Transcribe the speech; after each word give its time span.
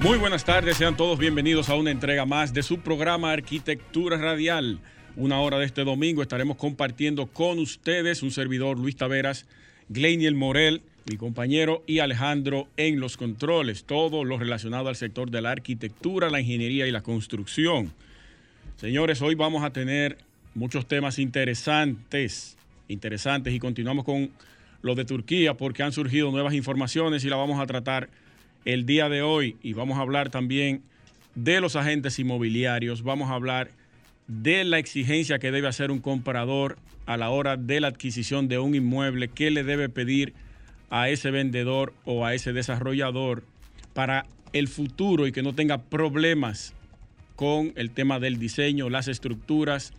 Muy 0.00 0.16
buenas 0.16 0.44
tardes, 0.44 0.76
sean 0.76 0.96
todos 0.96 1.18
bienvenidos 1.18 1.68
a 1.68 1.74
una 1.74 1.90
entrega 1.90 2.24
más 2.24 2.54
de 2.54 2.62
su 2.62 2.78
programa 2.78 3.32
Arquitectura 3.32 4.16
Radial. 4.16 4.78
Una 5.16 5.40
hora 5.40 5.58
de 5.58 5.64
este 5.64 5.82
domingo 5.82 6.22
estaremos 6.22 6.56
compartiendo 6.56 7.26
con 7.26 7.58
ustedes 7.58 8.22
un 8.22 8.30
servidor 8.30 8.78
Luis 8.78 8.94
Taveras, 8.94 9.46
Gleiniel 9.88 10.36
Morel, 10.36 10.82
mi 11.10 11.16
compañero, 11.16 11.82
y 11.84 11.98
Alejandro 11.98 12.68
en 12.76 13.00
los 13.00 13.16
controles, 13.16 13.86
todo 13.86 14.22
lo 14.22 14.38
relacionado 14.38 14.88
al 14.88 14.94
sector 14.94 15.32
de 15.32 15.42
la 15.42 15.50
arquitectura, 15.50 16.30
la 16.30 16.38
ingeniería 16.38 16.86
y 16.86 16.92
la 16.92 17.02
construcción. 17.02 17.92
Señores, 18.76 19.20
hoy 19.20 19.34
vamos 19.34 19.64
a 19.64 19.72
tener 19.72 20.18
muchos 20.54 20.86
temas 20.86 21.18
interesantes, 21.18 22.56
interesantes, 22.86 23.52
y 23.52 23.58
continuamos 23.58 24.04
con 24.04 24.30
lo 24.80 24.94
de 24.94 25.04
Turquía 25.04 25.54
porque 25.54 25.82
han 25.82 25.90
surgido 25.90 26.30
nuevas 26.30 26.54
informaciones 26.54 27.24
y 27.24 27.28
la 27.28 27.34
vamos 27.34 27.58
a 27.58 27.66
tratar 27.66 28.08
el 28.64 28.86
día 28.86 29.08
de 29.08 29.22
hoy 29.22 29.56
y 29.62 29.72
vamos 29.72 29.98
a 29.98 30.02
hablar 30.02 30.30
también 30.30 30.82
de 31.34 31.60
los 31.60 31.76
agentes 31.76 32.18
inmobiliarios, 32.18 33.02
vamos 33.02 33.30
a 33.30 33.34
hablar 33.34 33.70
de 34.26 34.64
la 34.64 34.78
exigencia 34.78 35.38
que 35.38 35.50
debe 35.50 35.68
hacer 35.68 35.90
un 35.90 36.00
comprador 36.00 36.78
a 37.06 37.16
la 37.16 37.30
hora 37.30 37.56
de 37.56 37.80
la 37.80 37.88
adquisición 37.88 38.48
de 38.48 38.58
un 38.58 38.74
inmueble, 38.74 39.28
qué 39.28 39.50
le 39.50 39.64
debe 39.64 39.88
pedir 39.88 40.34
a 40.90 41.08
ese 41.08 41.30
vendedor 41.30 41.94
o 42.04 42.26
a 42.26 42.34
ese 42.34 42.52
desarrollador 42.52 43.42
para 43.94 44.26
el 44.52 44.68
futuro 44.68 45.26
y 45.26 45.32
que 45.32 45.42
no 45.42 45.54
tenga 45.54 45.78
problemas 45.78 46.74
con 47.36 47.72
el 47.76 47.90
tema 47.90 48.18
del 48.18 48.38
diseño, 48.38 48.90
las 48.90 49.08
estructuras 49.08 49.92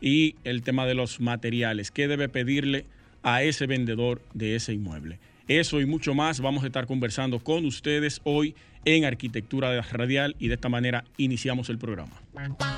y 0.00 0.34
el 0.44 0.62
tema 0.62 0.84
de 0.84 0.94
los 0.94 1.20
materiales, 1.20 1.90
qué 1.90 2.08
debe 2.08 2.28
pedirle 2.28 2.86
a 3.22 3.42
ese 3.42 3.66
vendedor 3.66 4.20
de 4.34 4.56
ese 4.56 4.72
inmueble. 4.72 5.18
Eso 5.48 5.80
y 5.80 5.86
mucho 5.86 6.14
más 6.14 6.40
vamos 6.40 6.62
a 6.62 6.66
estar 6.66 6.86
conversando 6.86 7.40
con 7.40 7.64
ustedes 7.64 8.20
hoy 8.22 8.54
en 8.84 9.04
Arquitectura 9.04 9.80
Radial 9.82 10.36
y 10.38 10.48
de 10.48 10.54
esta 10.54 10.68
manera 10.68 11.04
iniciamos 11.16 11.68
el 11.68 11.78
programa. 11.78 12.12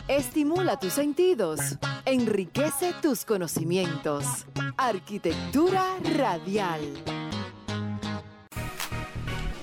Estimula 0.08 0.78
tus 0.78 0.94
sentidos, 0.94 1.60
enriquece 2.06 2.92
tus 3.02 3.24
conocimientos. 3.24 4.46
Arquitectura 4.78 5.84
Radial. 6.16 6.80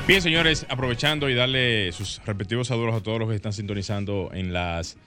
Bien, 0.07 0.21
señores, 0.21 0.65
aprovechando 0.69 1.29
y 1.29 1.33
darle 1.33 1.91
sus 1.91 2.21
respectivos 2.25 2.67
saludos 2.67 2.95
a 2.95 3.01
todos 3.01 3.19
los 3.19 3.29
que 3.29 3.35
están 3.35 3.53
sintonizando 3.53 4.29
en 4.33 4.53
las 4.53 4.97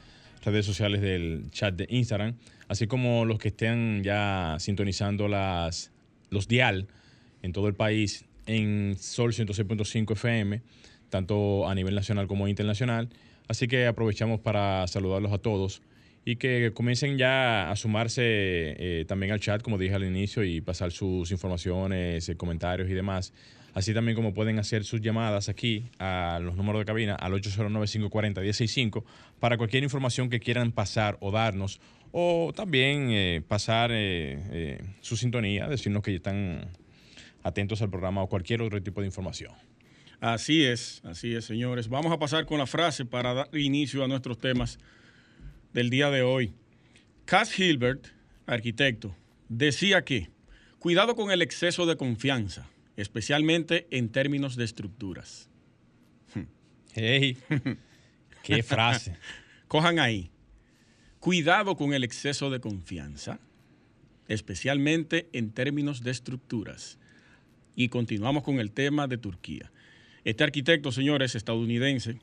redes 0.45 0.67
sociales 0.67 1.01
del 1.01 1.51
chat 1.51 1.75
de 1.75 1.87
Instagram, 1.91 2.35
así 2.69 2.87
como 2.87 3.25
los 3.25 3.39
que 3.39 3.49
estén 3.49 4.03
ya 4.03 4.57
sintonizando 4.59 5.29
las, 5.29 5.93
los 6.31 6.49
dial 6.49 6.89
en 7.45 7.53
todo 7.53 7.69
el 7.69 7.75
país 7.75 8.25
en 8.47 8.97
Sol 8.99 9.33
106.5 9.33 10.13
FM, 10.13 10.63
tanto 11.11 11.69
a 11.69 11.75
nivel 11.75 11.95
nacional 11.95 12.27
como 12.27 12.49
internacional. 12.49 13.11
Así 13.49 13.69
que 13.69 13.87
aprovechamos 13.87 14.41
para 14.41 14.87
saludarlos 14.87 15.31
a 15.31 15.37
todos 15.39 15.83
y 16.25 16.37
que 16.37 16.73
comiencen 16.73 17.19
ya 17.19 17.71
a 17.71 17.77
sumarse 17.77 18.23
eh, 18.25 19.05
también 19.07 19.33
al 19.33 19.41
chat, 19.41 19.61
como 19.61 19.77
dije 19.77 19.95
al 19.95 20.05
inicio, 20.05 20.43
y 20.43 20.63
pasar 20.63 20.91
sus 20.91 21.31
informaciones, 21.33 22.27
eh, 22.31 22.37
comentarios 22.37 22.89
y 22.89 22.95
demás. 22.95 23.35
Así 23.75 23.93
también 23.93 24.17
como 24.17 24.33
pueden 24.33 24.59
hacer 24.59 24.85
sus 24.85 25.03
llamadas 25.03 25.51
aquí 25.51 25.91
a 25.99 26.39
los 26.41 26.57
números 26.57 26.81
de 26.81 26.87
cabina 26.87 27.15
al 27.15 27.35
809-540-165 27.35 29.05
para 29.39 29.59
cualquier 29.59 29.83
información 29.83 30.31
que 30.31 30.41
quieran 30.41 30.73
pasar 30.73 31.19
o 31.21 31.31
darnos 31.31 31.79
o 32.11 32.53
también 32.57 33.09
eh, 33.11 33.43
pasar 33.47 33.91
su 35.01 35.17
sintonía, 35.17 35.69
decirnos 35.69 36.03
que 36.03 36.15
están 36.15 36.71
atentos 37.45 37.83
al 37.83 37.91
programa 37.91 38.23
o 38.23 38.29
cualquier 38.29 38.63
otro 38.63 38.83
tipo 38.83 39.01
de 39.03 39.07
información. 39.07 39.53
Así 40.19 40.65
es, 40.65 41.03
así 41.05 41.35
es, 41.35 41.45
señores. 41.45 41.89
Vamos 41.89 42.11
a 42.11 42.19
pasar 42.19 42.47
con 42.47 42.59
la 42.59 42.67
frase 42.67 43.05
para 43.05 43.35
dar 43.35 43.57
inicio 43.57 44.03
a 44.03 44.09
nuestros 44.09 44.39
temas 44.39 44.79
del 45.73 45.91
día 45.91 46.11
de 46.11 46.23
hoy. 46.23 46.55
Cass 47.27 47.59
Hilbert, 47.59 48.07
arquitecto, 48.47 49.15
decía 49.49 50.05
que 50.05 50.31
cuidado 50.79 51.15
con 51.15 51.31
el 51.31 51.43
exceso 51.43 51.85
de 51.85 51.97
confianza, 51.97 52.69
especialmente 52.97 53.87
en 53.91 54.09
términos 54.09 54.57
de 54.57 54.65
estructuras. 54.65 55.51
¡Hey! 56.95 57.37
¡Qué 58.43 58.63
frase! 58.63 59.19
Cojan 59.69 59.99
ahí. 59.99 60.31
Cuidado 61.21 61.77
con 61.77 61.93
el 61.93 62.05
exceso 62.05 62.49
de 62.49 62.61
confianza, 62.61 63.41
especialmente 64.29 65.29
en 65.33 65.51
términos 65.51 66.03
de 66.03 66.11
estructuras 66.11 66.99
y 67.77 67.89
continuamos 67.89 68.43
con 68.43 68.61
el 68.61 68.71
tema 68.71 69.07
de 69.07 69.19
Turquía. 69.19 69.71
Este 70.25 70.45
arquitecto, 70.45 70.93
señores, 70.93 71.35
estadounidense, 71.35 72.19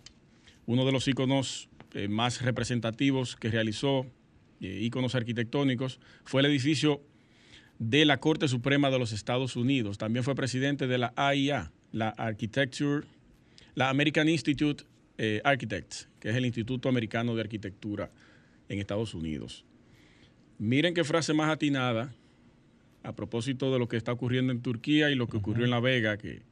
uno 0.65 0.85
de 0.85 0.91
los 0.91 1.07
íconos 1.07 1.69
eh, 1.93 2.07
más 2.07 2.41
representativos 2.41 3.35
que 3.35 3.49
realizó, 3.49 4.05
eh, 4.61 4.79
íconos 4.81 5.15
arquitectónicos, 5.15 5.99
fue 6.23 6.41
el 6.41 6.47
edificio 6.47 7.01
de 7.79 8.05
la 8.05 8.19
Corte 8.19 8.47
Suprema 8.47 8.89
de 8.89 8.99
los 8.99 9.11
Estados 9.11 9.55
Unidos. 9.55 9.97
También 9.97 10.23
fue 10.23 10.35
presidente 10.35 10.87
de 10.87 10.97
la 10.97 11.13
AIA, 11.15 11.71
la 11.91 12.09
Architecture, 12.09 13.05
la 13.75 13.89
American 13.89 14.29
Institute 14.29 14.83
eh, 15.17 15.41
Architects, 15.43 16.09
que 16.19 16.29
es 16.29 16.35
el 16.35 16.45
Instituto 16.45 16.89
Americano 16.89 17.35
de 17.35 17.41
Arquitectura 17.41 18.11
en 18.69 18.79
Estados 18.79 19.13
Unidos. 19.13 19.65
Miren 20.57 20.93
qué 20.93 21.03
frase 21.03 21.33
más 21.33 21.49
atinada 21.49 22.13
a 23.03 23.13
propósito 23.15 23.71
de 23.71 23.79
lo 23.79 23.87
que 23.87 23.97
está 23.97 24.11
ocurriendo 24.11 24.51
en 24.51 24.61
Turquía 24.61 25.09
y 25.09 25.15
lo 25.15 25.27
que 25.27 25.37
ocurrió 25.37 25.65
en 25.65 25.71
La 25.71 25.79
Vega, 25.79 26.17
que, 26.17 26.43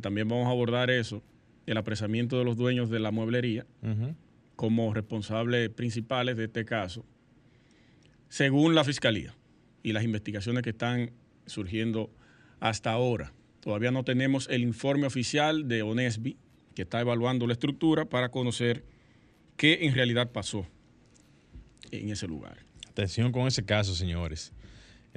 también 0.00 0.28
vamos 0.28 0.46
a 0.46 0.50
abordar 0.50 0.90
eso, 0.90 1.22
el 1.66 1.76
apresamiento 1.76 2.38
de 2.38 2.44
los 2.44 2.56
dueños 2.56 2.88
de 2.88 3.00
la 3.00 3.10
mueblería 3.10 3.66
como 4.56 4.92
responsables 4.94 5.68
principales 5.70 6.36
de 6.36 6.44
este 6.44 6.64
caso, 6.64 7.04
según 8.28 8.74
la 8.74 8.84
Fiscalía 8.84 9.34
y 9.82 9.92
las 9.92 10.04
investigaciones 10.04 10.62
que 10.62 10.70
están 10.70 11.10
surgiendo 11.46 12.10
hasta 12.60 12.92
ahora. 12.92 13.32
Todavía 13.60 13.90
no 13.90 14.04
tenemos 14.04 14.48
el 14.50 14.62
informe 14.62 15.06
oficial 15.06 15.68
de 15.68 15.82
ONESBI, 15.82 16.36
que 16.74 16.82
está 16.82 17.00
evaluando 17.00 17.46
la 17.46 17.54
estructura 17.54 18.04
para 18.04 18.30
conocer 18.30 18.84
qué 19.56 19.80
en 19.82 19.94
realidad 19.94 20.30
pasó 20.30 20.66
en 21.90 22.10
ese 22.10 22.26
lugar. 22.26 22.58
Atención 22.88 23.32
con 23.32 23.46
ese 23.46 23.64
caso, 23.64 23.94
señores. 23.94 24.52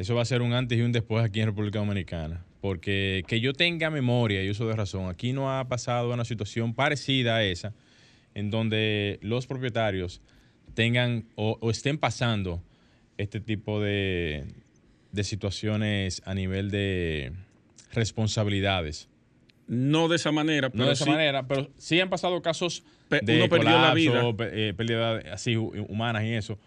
Eso 0.02 0.16
va 0.16 0.24
a 0.24 0.26
ser 0.26 0.42
un 0.42 0.52
antes 0.54 0.80
y 0.80 0.82
un 0.82 0.92
después 0.92 1.24
aquí 1.24 1.42
en 1.42 1.46
República 1.46 1.78
Dominicana. 1.78 2.44
Porque 2.60 3.24
que 3.28 3.40
yo 3.40 3.54
tenga 3.54 3.92
memoria 3.92 4.44
y 4.44 4.50
uso 4.50 4.68
de 4.68 4.76
razón, 4.76 5.08
aquí 5.12 5.32
no 5.32 5.56
ha 5.56 5.68
pasado 5.68 6.12
una 6.12 6.26
situación 6.26 6.74
parecida 6.74 7.36
a 7.36 7.44
esa, 7.44 7.76
en 8.34 8.50
donde 8.50 9.20
los 9.22 9.46
propietarios 9.46 10.20
tengan 10.74 11.26
o, 11.36 11.70
estén 11.70 12.00
pasando 12.00 12.64
este 13.20 13.40
tipo 13.40 13.80
de, 13.80 14.48
situaciones 15.22 16.24
a 16.26 16.34
nivel 16.34 16.72
de 16.72 17.34
responsabilidades. 17.94 19.08
No 19.68 20.08
de 20.08 20.16
esa 20.16 20.32
manera, 20.32 20.72
pero 20.72 20.84
no 20.84 20.88
de 20.88 20.94
esa 20.94 21.06
manera, 21.06 21.48
pero 21.48 21.70
sí 21.78 22.00
han 22.00 22.10
pasado 22.10 22.42
casos 22.42 22.84
de 23.08 23.38
uno 23.38 23.50
perdió 23.50 23.80
la 23.80 23.94
vida, 23.94 24.24
eh, 24.52 24.74
pérdida 24.76 25.18
así 25.32 25.58
humanas 25.58 26.24
y 26.24 26.34
eso. 26.34 26.58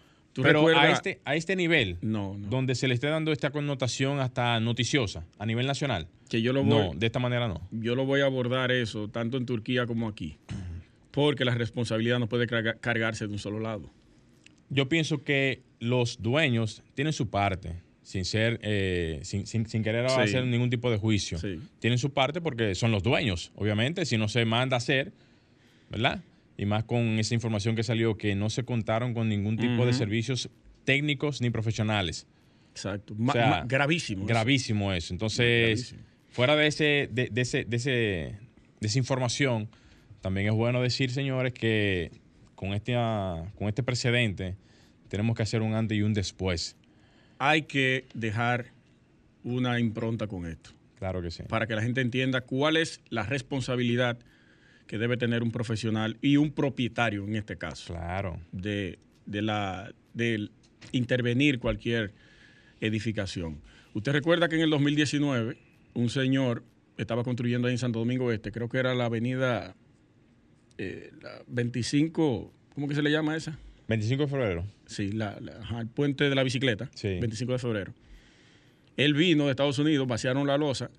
Pero 0.41 0.67
a 0.67 0.91
este, 0.91 1.21
a 1.23 1.35
este 1.35 1.55
nivel, 1.55 1.97
no, 2.01 2.35
donde 2.37 2.75
se 2.75 2.87
le 2.87 2.93
esté 2.93 3.07
dando 3.07 3.31
esta 3.31 3.51
connotación 3.51 4.19
hasta 4.19 4.59
noticiosa 4.59 5.25
a 5.39 5.45
nivel 5.45 5.65
nacional. 5.65 6.07
Que 6.29 6.41
yo 6.41 6.51
lo 6.53 6.63
voy, 6.63 6.69
no, 6.69 6.93
de 6.93 7.05
esta 7.05 7.19
manera 7.19 7.47
no. 7.47 7.61
Yo 7.71 7.95
lo 7.95 8.05
voy 8.05 8.21
a 8.21 8.25
abordar 8.25 8.71
eso, 8.71 9.07
tanto 9.07 9.37
en 9.37 9.45
Turquía 9.45 9.85
como 9.85 10.07
aquí. 10.07 10.37
Porque 11.11 11.45
la 11.45 11.55
responsabilidad 11.55 12.19
no 12.19 12.27
puede 12.27 12.47
cargarse 12.47 13.27
de 13.27 13.33
un 13.33 13.39
solo 13.39 13.59
lado. 13.59 13.89
Yo 14.69 14.89
pienso 14.89 15.23
que 15.23 15.61
los 15.79 16.21
dueños 16.21 16.83
tienen 16.93 17.13
su 17.13 17.29
parte, 17.29 17.81
sin 18.01 18.25
ser, 18.25 18.59
eh, 18.63 19.21
sin, 19.23 19.83
querer 19.83 20.05
hacer 20.07 20.45
ningún 20.45 20.69
tipo 20.69 20.91
de 20.91 20.97
juicio. 20.97 21.39
Tienen 21.79 21.97
su 21.99 22.11
parte 22.11 22.41
porque 22.41 22.75
son 22.75 22.91
los 22.91 23.03
dueños, 23.03 23.51
obviamente. 23.55 24.05
Si 24.05 24.17
no 24.17 24.27
se 24.27 24.43
manda 24.43 24.75
a 24.75 24.79
hacer, 24.79 25.13
¿verdad? 25.89 26.21
Y 26.57 26.65
más 26.65 26.83
con 26.85 27.19
esa 27.19 27.33
información 27.33 27.75
que 27.75 27.83
salió 27.83 28.17
que 28.17 28.35
no 28.35 28.49
se 28.49 28.63
contaron 28.63 29.13
con 29.13 29.29
ningún 29.29 29.57
tipo 29.57 29.85
de 29.85 29.93
servicios 29.93 30.49
técnicos 30.83 31.41
ni 31.41 31.49
profesionales. 31.49 32.27
Exacto. 32.71 33.15
gravísimo. 33.17 34.25
Gravísimo 34.25 34.93
eso. 34.93 35.13
Entonces, 35.13 35.95
fuera 36.29 36.55
de 36.55 36.67
ese, 36.67 37.09
de, 37.11 37.29
ese, 37.35 37.65
de 37.65 38.37
esa 38.81 38.97
información, 38.97 39.69
también 40.21 40.47
es 40.47 40.53
bueno 40.53 40.81
decir, 40.81 41.11
señores, 41.11 41.53
que 41.53 42.11
con 42.55 42.73
este, 42.73 42.95
ah, 42.95 43.51
con 43.55 43.67
este 43.67 43.83
precedente 43.83 44.55
tenemos 45.07 45.35
que 45.35 45.43
hacer 45.43 45.61
un 45.61 45.73
antes 45.73 45.97
y 45.97 46.01
un 46.01 46.13
después. 46.13 46.75
Hay 47.37 47.63
que 47.63 48.05
dejar 48.13 48.67
una 49.43 49.79
impronta 49.79 50.27
con 50.27 50.45
esto. 50.45 50.71
Claro 50.97 51.21
que 51.21 51.31
sí. 51.31 51.43
Para 51.43 51.67
que 51.67 51.75
la 51.75 51.81
gente 51.81 52.01
entienda 52.01 52.41
cuál 52.41 52.77
es 52.77 53.01
la 53.09 53.23
responsabilidad 53.23 54.17
que 54.87 54.97
debe 54.97 55.17
tener 55.17 55.41
un 55.43 55.51
profesional 55.51 56.17
y 56.21 56.37
un 56.37 56.51
propietario 56.51 57.23
en 57.25 57.35
este 57.35 57.57
caso. 57.57 57.93
Claro. 57.93 58.39
De, 58.51 58.99
de 59.25 59.41
la, 59.41 59.91
de 60.13 60.49
intervenir 60.91 61.59
cualquier 61.59 62.13
edificación. 62.81 63.59
Usted 63.93 64.11
recuerda 64.11 64.47
que 64.49 64.55
en 64.55 64.61
el 64.61 64.69
2019 64.69 65.57
un 65.93 66.09
señor 66.09 66.63
estaba 66.97 67.23
construyendo 67.23 67.67
ahí 67.67 67.73
en 67.73 67.77
Santo 67.77 67.99
Domingo 67.99 68.31
Este, 68.31 68.51
creo 68.51 68.69
que 68.69 68.77
era 68.77 68.93
la 68.93 69.05
avenida 69.05 69.75
eh, 70.77 71.11
la 71.21 71.41
25, 71.47 72.53
¿cómo 72.73 72.87
que 72.87 72.95
se 72.95 73.01
le 73.01 73.11
llama 73.11 73.35
esa? 73.35 73.57
25 73.87 74.23
de 74.23 74.29
febrero. 74.29 74.65
Sí, 74.87 75.11
la, 75.11 75.39
la- 75.39 75.57
ajá, 75.61 75.79
el 75.81 75.87
puente 75.87 76.27
de 76.29 76.35
la 76.35 76.43
bicicleta, 76.43 76.89
Sí. 76.95 77.19
25 77.19 77.53
de 77.53 77.59
febrero. 77.59 77.93
Él 78.97 79.13
vino 79.13 79.45
de 79.45 79.51
Estados 79.51 79.79
Unidos, 79.79 80.07
vaciaron 80.07 80.47
la 80.47 80.57
losa 80.57 80.89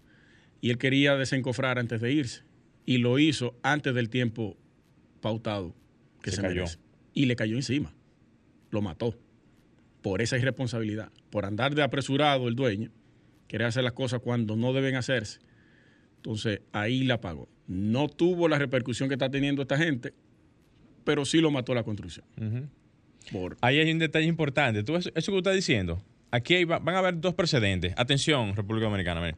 y 0.61 0.71
él 0.71 0.79
quería 0.79 1.17
desencofrar 1.17 1.79
antes 1.79 2.01
de 2.01 2.13
irse. 2.13 2.43
Y 2.87 2.99
lo 2.99 3.19
hizo 3.19 3.55
antes 3.63 3.95
del 3.95 4.09
tiempo 4.09 4.57
pautado 5.21 5.75
que 6.23 6.31
Se 6.31 6.37
se, 6.37 6.43
cayó. 6.43 6.55
merece. 6.63 6.79
Y 7.13 7.27
le 7.27 7.37
cayó 7.37 7.57
encima. 7.57 7.93
Lo 8.71 8.81
mató. 8.81 9.19
Por 10.03 10.23
esa 10.23 10.39
irresponsabilidad. 10.39 11.11
Por 11.31 11.45
andar 11.47 11.75
de 11.75 11.83
apresurado 11.83 12.47
el 12.49 12.55
dueño, 12.55 12.91
querer 13.49 13.67
hacer 13.67 13.83
las 13.85 13.93
cosas 13.93 14.21
cuando 14.21 14.55
no 14.57 14.73
deben 14.73 14.95
hacerse. 14.95 15.41
Entonces 16.17 16.61
ahí 16.73 17.03
la 17.05 17.21
pagó. 17.21 17.49
No 17.67 18.09
tuvo 18.09 18.49
la 18.49 18.59
repercusión 18.59 19.09
que 19.09 19.17
está 19.17 19.29
teniendo 19.31 19.63
esta 19.63 19.77
gente, 19.77 20.15
pero 21.05 21.25
sí 21.25 21.41
lo 21.41 21.51
mató 21.51 21.75
la 21.75 21.83
construcción. 21.83 22.25
Por, 23.33 23.57
Ahí 23.61 23.79
hay 23.81 23.91
un 23.91 23.99
detalle 23.99 24.27
importante. 24.27 24.85
Tú, 24.85 24.95
eso, 24.95 25.11
que 25.13 25.19
usted 25.19 25.37
está 25.37 25.51
diciendo, 25.53 26.01
aquí 26.31 26.55
hay- 26.55 26.65
van 26.65 26.89
a 26.89 26.99
haber 26.99 27.21
dos 27.21 27.35
precedentes. 27.35 27.93
Atención, 27.97 28.55
República 28.55 28.87
Dominicana. 28.87 29.21
mire. 29.21 29.37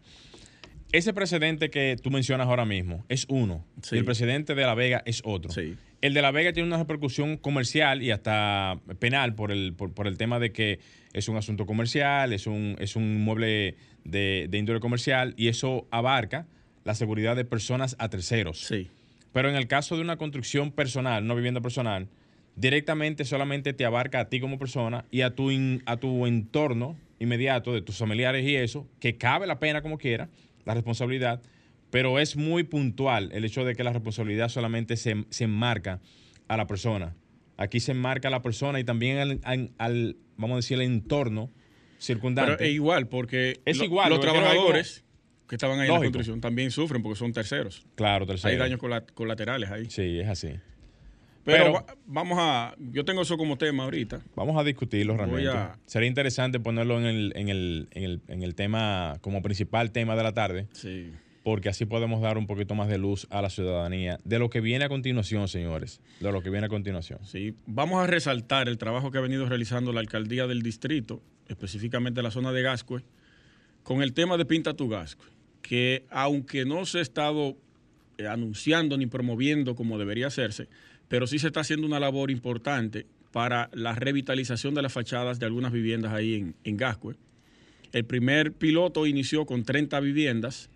Ese 0.93 1.12
precedente 1.12 1.70
que 1.70 1.96
tú 2.02 2.11
mencionas 2.11 2.46
ahora 2.46 2.64
mismo 2.64 3.05
es 3.08 3.26
uno. 3.29 3.64
Sí. 3.82 3.96
Y 3.96 3.99
el 3.99 4.05
precedente 4.05 4.55
de 4.55 4.62
La 4.62 4.75
Vega 4.75 5.02
es 5.05 5.20
otro. 5.25 5.50
Sí. 5.50 5.76
El 6.00 6.14
de 6.14 6.23
La 6.23 6.31
Vega 6.31 6.52
tiene 6.52 6.67
una 6.67 6.79
repercusión 6.79 7.37
comercial 7.37 8.02
y 8.02 8.11
hasta 8.11 8.79
penal 8.99 9.35
por 9.35 9.52
el, 9.52 9.75
por, 9.75 9.93
por 9.93 10.06
el 10.06 10.17
tema 10.17 10.38
de 10.38 10.52
que 10.52 10.79
es 11.12 11.29
un 11.29 11.37
asunto 11.37 11.67
comercial, 11.67 12.32
es 12.32 12.46
un, 12.46 12.76
es 12.79 12.96
un 12.96 13.02
inmueble 13.05 13.75
de, 14.05 14.46
de 14.49 14.58
índole 14.58 14.81
comercial 14.81 15.35
y 15.37 15.49
eso 15.49 15.87
abarca 15.90 16.46
la 16.85 16.94
seguridad 16.94 17.37
de 17.37 17.44
personas 17.44 17.94
a 17.99 18.08
terceros. 18.08 18.61
Sí. 18.61 18.88
Pero 19.32 19.50
en 19.50 19.56
el 19.56 19.67
caso 19.67 19.94
de 19.96 20.00
una 20.02 20.17
construcción 20.17 20.73
personal, 20.73 21.23
una 21.25 21.35
vivienda 21.35 21.61
personal, 21.61 22.08
directamente 22.56 23.25
solamente 23.25 23.73
te 23.73 23.85
abarca 23.85 24.20
a 24.20 24.29
ti 24.29 24.40
como 24.40 24.58
persona 24.58 25.05
y 25.11 25.20
a 25.20 25.35
tu, 25.35 25.50
in- 25.50 25.82
a 25.87 25.96
tu 25.99 26.26
entorno 26.26 26.96
inmediato 27.19 27.73
de 27.75 27.82
tus 27.82 27.99
familiares 27.99 28.44
y 28.46 28.56
eso, 28.56 28.87
que 29.00 29.17
cabe 29.17 29.46
la 29.46 29.58
pena 29.58 29.82
como 29.82 29.99
quiera, 29.99 30.29
la 30.68 30.74
responsabilidad, 30.74 31.42
pero 31.90 32.18
es 32.18 32.36
muy 32.36 32.62
puntual 32.62 33.30
el 33.32 33.44
hecho 33.44 33.64
de 33.64 33.74
que 33.74 33.82
la 33.82 33.92
responsabilidad 33.92 34.48
solamente 34.50 34.96
se, 34.96 35.24
se 35.30 35.44
enmarca 35.44 36.00
a 36.46 36.56
la 36.56 36.66
persona. 36.66 37.16
Aquí 37.56 37.80
se 37.80 37.92
enmarca 37.92 38.28
a 38.28 38.30
la 38.30 38.42
persona 38.42 38.78
y 38.78 38.84
también 38.84 39.18
al, 39.18 39.40
al- 39.42 39.70
al, 39.78 40.16
vamos 40.36 40.54
a 40.54 40.56
decir, 40.58 40.76
el 40.76 40.82
entorno 40.84 41.50
circundante. 41.98 42.52
Pero 42.56 42.64
es 42.68 42.74
igual, 42.74 43.08
porque 43.08 43.60
Es 43.64 43.78
lo- 43.78 43.84
igual, 43.84 44.10
los 44.10 44.20
trabajadores 44.20 45.04
que 45.48 45.54
estaban 45.56 45.80
ahí 45.80 45.88
en 45.88 45.94
la 45.94 46.00
construcción 46.00 46.40
también 46.42 46.70
sufren 46.70 47.02
porque 47.02 47.18
son 47.18 47.32
terceros. 47.32 47.86
claro, 47.96 48.26
tercero. 48.26 48.52
Hay 48.52 48.58
daños 48.58 48.78
cola- 48.78 49.06
colaterales 49.14 49.70
ahí. 49.70 49.86
Sí, 49.90 50.20
es 50.20 50.28
así. 50.28 50.50
Pero, 51.48 51.64
Pero- 51.64 51.72
va- 51.72 51.86
vamos 52.06 52.38
a. 52.38 52.74
Yo 52.78 53.04
tengo 53.06 53.22
eso 53.22 53.38
como 53.38 53.56
tema 53.56 53.84
ahorita. 53.84 54.20
Vamos 54.36 54.56
a 54.60 54.64
discutirlo 54.64 55.16
realmente. 55.16 55.48
a- 55.48 55.78
Sería 55.86 56.06
interesante 56.08 56.60
ponerlo 56.60 56.98
en 57.00 57.06
el, 57.06 57.32
en, 57.36 57.48
el, 57.48 57.88
en, 57.92 58.04
el, 58.04 58.20
en 58.28 58.42
el 58.42 58.54
tema, 58.54 59.16
como 59.22 59.40
principal 59.40 59.90
tema 59.90 60.14
de 60.14 60.22
la 60.22 60.34
tarde, 60.34 60.66
Sí. 60.72 61.10
porque 61.42 61.70
así 61.70 61.86
podemos 61.86 62.20
dar 62.20 62.36
un 62.36 62.46
poquito 62.46 62.74
más 62.74 62.88
de 62.88 62.98
luz 62.98 63.26
a 63.30 63.40
la 63.40 63.48
ciudadanía 63.48 64.18
de 64.24 64.38
lo 64.38 64.50
que 64.50 64.60
viene 64.60 64.84
a 64.84 64.88
continuación, 64.90 65.48
señores. 65.48 66.02
De 66.20 66.30
lo 66.30 66.42
que 66.42 66.50
viene 66.50 66.66
a 66.66 66.68
continuación. 66.68 67.20
Sí. 67.24 67.54
Vamos 67.66 68.02
a 68.04 68.06
resaltar 68.06 68.68
el 68.68 68.76
trabajo 68.76 69.10
que 69.10 69.16
ha 69.16 69.22
venido 69.22 69.48
realizando 69.48 69.92
la 69.94 70.00
alcaldía 70.00 70.46
del 70.46 70.60
distrito, 70.62 71.22
específicamente 71.48 72.22
la 72.22 72.30
zona 72.30 72.52
de 72.52 72.60
Gascue, 72.62 73.02
con 73.82 74.02
el 74.02 74.12
tema 74.12 74.36
de 74.36 74.44
Pinta 74.44 74.74
tu 74.74 74.88
Gascue, 74.90 75.26
que 75.62 76.04
aunque 76.10 76.66
no 76.66 76.84
se 76.84 76.98
ha 76.98 77.02
estado 77.02 77.56
eh, 78.18 78.26
anunciando 78.26 78.98
ni 78.98 79.06
promoviendo 79.06 79.74
como 79.74 79.96
debería 79.98 80.26
hacerse, 80.26 80.68
pero 81.08 81.26
sí 81.26 81.38
se 81.38 81.49
está 81.49 81.60
haciendo 81.60 81.87
una 81.87 82.00
labor 82.00 82.31
importante 82.31 83.06
para 83.32 83.69
la 83.72 83.94
revitalización 83.94 84.75
de 84.75 84.82
las 84.82 84.93
fachadas 84.93 85.38
de 85.38 85.46
algunas 85.46 85.72
viviendas 85.72 86.12
ahí 86.12 86.34
en, 86.34 86.55
en 86.64 86.76
Gascue. 86.76 87.16
El 87.93 88.05
primer 88.05 88.52
piloto 88.52 89.06
inició 89.06 89.46
con 89.46 89.64
30 89.64 89.99
viviendas, 90.00 90.70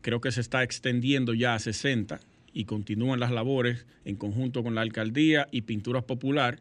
creo 0.00 0.20
que 0.20 0.32
se 0.32 0.40
está 0.40 0.62
extendiendo 0.62 1.34
ya 1.34 1.54
a 1.54 1.58
60 1.58 2.20
y 2.52 2.64
continúan 2.64 3.20
las 3.20 3.32
labores 3.32 3.86
en 4.04 4.16
conjunto 4.16 4.62
con 4.62 4.74
la 4.74 4.80
alcaldía 4.80 5.48
y 5.50 5.62
Pinturas 5.62 6.04
Popular, 6.04 6.60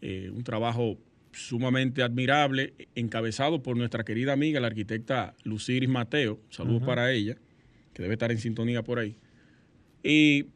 eh, 0.00 0.30
un 0.32 0.44
trabajo 0.44 0.96
sumamente 1.32 2.02
admirable, 2.02 2.74
encabezado 2.94 3.62
por 3.62 3.76
nuestra 3.76 4.04
querida 4.04 4.32
amiga, 4.32 4.60
la 4.60 4.68
arquitecta 4.68 5.34
Luciris 5.44 5.88
Mateo, 5.88 6.40
saludos 6.50 6.82
para 6.84 7.12
ella, 7.12 7.36
que 7.92 8.02
debe 8.02 8.14
estar 8.14 8.30
en 8.30 8.38
sintonía 8.38 8.82
por 8.82 8.98
ahí, 8.98 9.16
y 10.02 10.46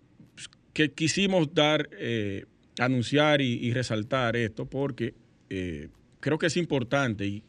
que 0.72 0.92
quisimos 0.92 1.54
dar, 1.54 1.88
eh, 1.92 2.46
anunciar 2.78 3.40
y, 3.40 3.72
resaltar 3.72 4.36
esto 4.36 4.66
porque 4.66 5.14
eh, 5.50 5.88
creo 6.20 6.38
que 6.38 6.46
es 6.46 6.56
importante 6.56 7.26
y 7.26 7.42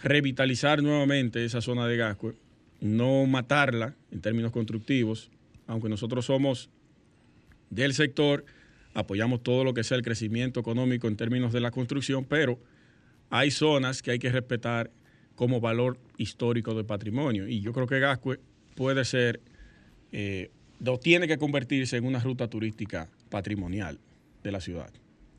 revitalizar 0.00 0.82
nuevamente 0.82 1.44
esa 1.44 1.60
zona 1.60 1.86
de 1.86 1.96
Gascue, 1.96 2.34
no 2.80 3.26
matarla 3.26 3.96
en 4.12 4.20
términos 4.20 4.52
constructivos, 4.52 5.30
aunque 5.66 5.88
nosotros 5.88 6.26
somos 6.26 6.70
del 7.70 7.94
sector, 7.94 8.44
apoyamos 8.94 9.42
todo 9.42 9.64
lo 9.64 9.74
que 9.74 9.84
sea 9.84 9.96
el 9.96 10.02
crecimiento 10.02 10.60
económico 10.60 11.08
en 11.08 11.16
términos 11.16 11.52
de 11.52 11.60
la 11.60 11.70
construcción, 11.70 12.24
pero 12.24 12.58
hay 13.30 13.50
zonas 13.50 14.02
que 14.02 14.12
hay 14.12 14.18
que 14.18 14.30
respetar 14.30 14.90
como 15.34 15.60
valor 15.60 15.98
histórico 16.16 16.74
de 16.74 16.84
patrimonio. 16.84 17.46
Y 17.46 17.60
yo 17.60 17.72
creo 17.72 17.86
que 17.86 18.00
Gascue 18.00 18.40
puede 18.74 19.04
ser, 19.04 19.40
eh, 20.12 20.50
tiene 21.00 21.26
que 21.26 21.38
convertirse 21.38 21.96
en 21.96 22.04
una 22.04 22.20
ruta 22.20 22.48
turística 22.48 23.08
patrimonial 23.30 23.98
de 24.42 24.52
la 24.52 24.60
ciudad. 24.60 24.90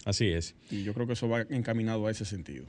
Así 0.05 0.27
es. 0.27 0.55
Y 0.72 0.84
yo 0.84 0.93
creo 0.93 1.08
que 1.08 1.13
eso 1.13 1.27
va 1.27 1.41
encaminado 1.50 2.08
a 2.08 2.12
ese 2.12 2.25
sentido. 2.25 2.65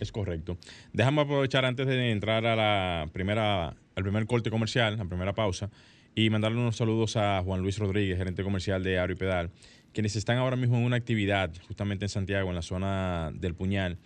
Es 0.00 0.12
correcto. 0.12 0.58
Déjame 0.92 1.22
aprovechar 1.22 1.64
antes 1.64 1.86
de 1.86 2.10
entrar 2.10 2.46
a 2.46 2.56
la 2.56 3.08
primera, 3.12 3.68
al 3.68 4.02
primer 4.02 4.26
corte 4.26 4.50
comercial, 4.50 4.96
la 4.96 5.04
primera 5.04 5.34
pausa, 5.34 5.70
y 6.14 6.30
mandarle 6.30 6.58
unos 6.58 6.76
saludos 6.76 7.16
a 7.16 7.42
Juan 7.42 7.60
Luis 7.60 7.78
Rodríguez, 7.78 8.18
gerente 8.18 8.42
comercial 8.42 8.82
de 8.82 8.98
Aro 8.98 9.12
y 9.12 9.16
Pedal, 9.16 9.50
quienes 9.92 10.16
están 10.16 10.38
ahora 10.38 10.56
mismo 10.56 10.76
en 10.76 10.84
una 10.84 10.96
actividad 10.96 11.52
justamente 11.66 12.04
en 12.04 12.08
Santiago, 12.08 12.48
en 12.48 12.54
la 12.56 12.62
zona 12.62 13.32
del 13.34 13.54
Puñal. 13.54 13.98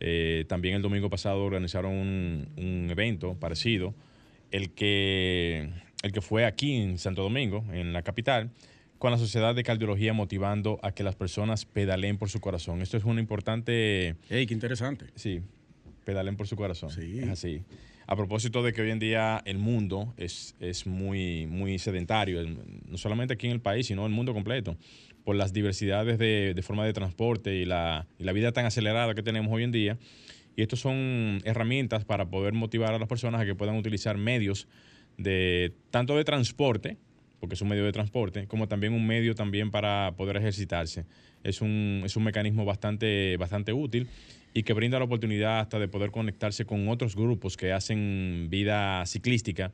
Eh, 0.00 0.44
también 0.48 0.76
el 0.76 0.82
domingo 0.82 1.08
pasado 1.08 1.44
organizaron 1.44 1.92
un, 1.92 2.48
un 2.56 2.88
evento 2.90 3.34
parecido, 3.34 3.94
el 4.50 4.70
que, 4.70 5.70
el 6.06 6.12
que 6.12 6.20
fue 6.22 6.44
aquí 6.44 6.74
en 6.74 6.98
Santo 6.98 7.22
Domingo, 7.22 7.64
en 7.72 7.92
la 7.92 8.02
capital, 8.02 8.50
con 8.98 9.10
la 9.10 9.18
Sociedad 9.18 9.54
de 9.54 9.62
Cardiología 9.62 10.12
motivando 10.12 10.78
a 10.82 10.92
que 10.92 11.02
las 11.02 11.16
personas 11.16 11.66
pedaleen 11.66 12.16
por 12.16 12.30
su 12.30 12.40
corazón. 12.40 12.80
Esto 12.80 12.96
es 12.96 13.04
una 13.04 13.20
importante 13.20 14.16
¡Ey, 14.30 14.46
qué 14.46 14.54
interesante! 14.54 15.06
Sí, 15.14 15.42
pedalen 16.04 16.36
por 16.36 16.46
su 16.46 16.56
corazón. 16.56 16.90
Sí. 16.90 17.18
Es 17.20 17.28
así. 17.28 17.62
A 18.06 18.14
propósito 18.14 18.62
de 18.62 18.72
que 18.72 18.82
hoy 18.82 18.90
en 18.90 19.00
día 19.00 19.42
el 19.44 19.58
mundo 19.58 20.14
es, 20.16 20.54
es 20.60 20.86
muy, 20.86 21.46
muy 21.46 21.78
sedentario, 21.78 22.40
no 22.88 22.96
solamente 22.98 23.34
aquí 23.34 23.48
en 23.48 23.52
el 23.52 23.60
país, 23.60 23.86
sino 23.86 24.06
el 24.06 24.12
mundo 24.12 24.32
completo, 24.32 24.76
por 25.24 25.34
las 25.34 25.52
diversidades 25.52 26.16
de, 26.18 26.54
de 26.54 26.62
forma 26.62 26.86
de 26.86 26.92
transporte 26.92 27.56
y 27.56 27.64
la, 27.64 28.06
y 28.16 28.22
la 28.22 28.32
vida 28.32 28.52
tan 28.52 28.64
acelerada 28.64 29.14
que 29.14 29.24
tenemos 29.24 29.52
hoy 29.52 29.64
en 29.64 29.72
día. 29.72 29.98
Y 30.54 30.62
estos 30.62 30.80
son 30.80 31.42
herramientas 31.44 32.04
para 32.04 32.30
poder 32.30 32.54
motivar 32.54 32.94
a 32.94 32.98
las 32.98 33.08
personas 33.08 33.40
a 33.40 33.44
que 33.44 33.56
puedan 33.56 33.76
utilizar 33.76 34.16
medios 34.16 34.68
de 35.18 35.72
tanto 35.90 36.16
de 36.16 36.24
transporte, 36.24 36.96
porque 37.40 37.54
es 37.54 37.60
un 37.60 37.68
medio 37.68 37.84
de 37.84 37.92
transporte, 37.92 38.46
como 38.46 38.66
también 38.68 38.92
un 38.92 39.06
medio 39.06 39.34
también 39.34 39.70
para 39.70 40.12
poder 40.16 40.36
ejercitarse. 40.36 41.04
Es 41.44 41.60
un, 41.60 42.02
es 42.04 42.16
un 42.16 42.24
mecanismo 42.24 42.64
bastante, 42.64 43.36
bastante 43.36 43.72
útil 43.72 44.08
y 44.54 44.62
que 44.62 44.72
brinda 44.72 44.98
la 44.98 45.04
oportunidad 45.04 45.60
hasta 45.60 45.78
de 45.78 45.86
poder 45.88 46.10
conectarse 46.10 46.64
con 46.64 46.88
otros 46.88 47.14
grupos 47.14 47.56
que 47.56 47.72
hacen 47.72 48.48
vida 48.50 49.04
ciclística 49.06 49.70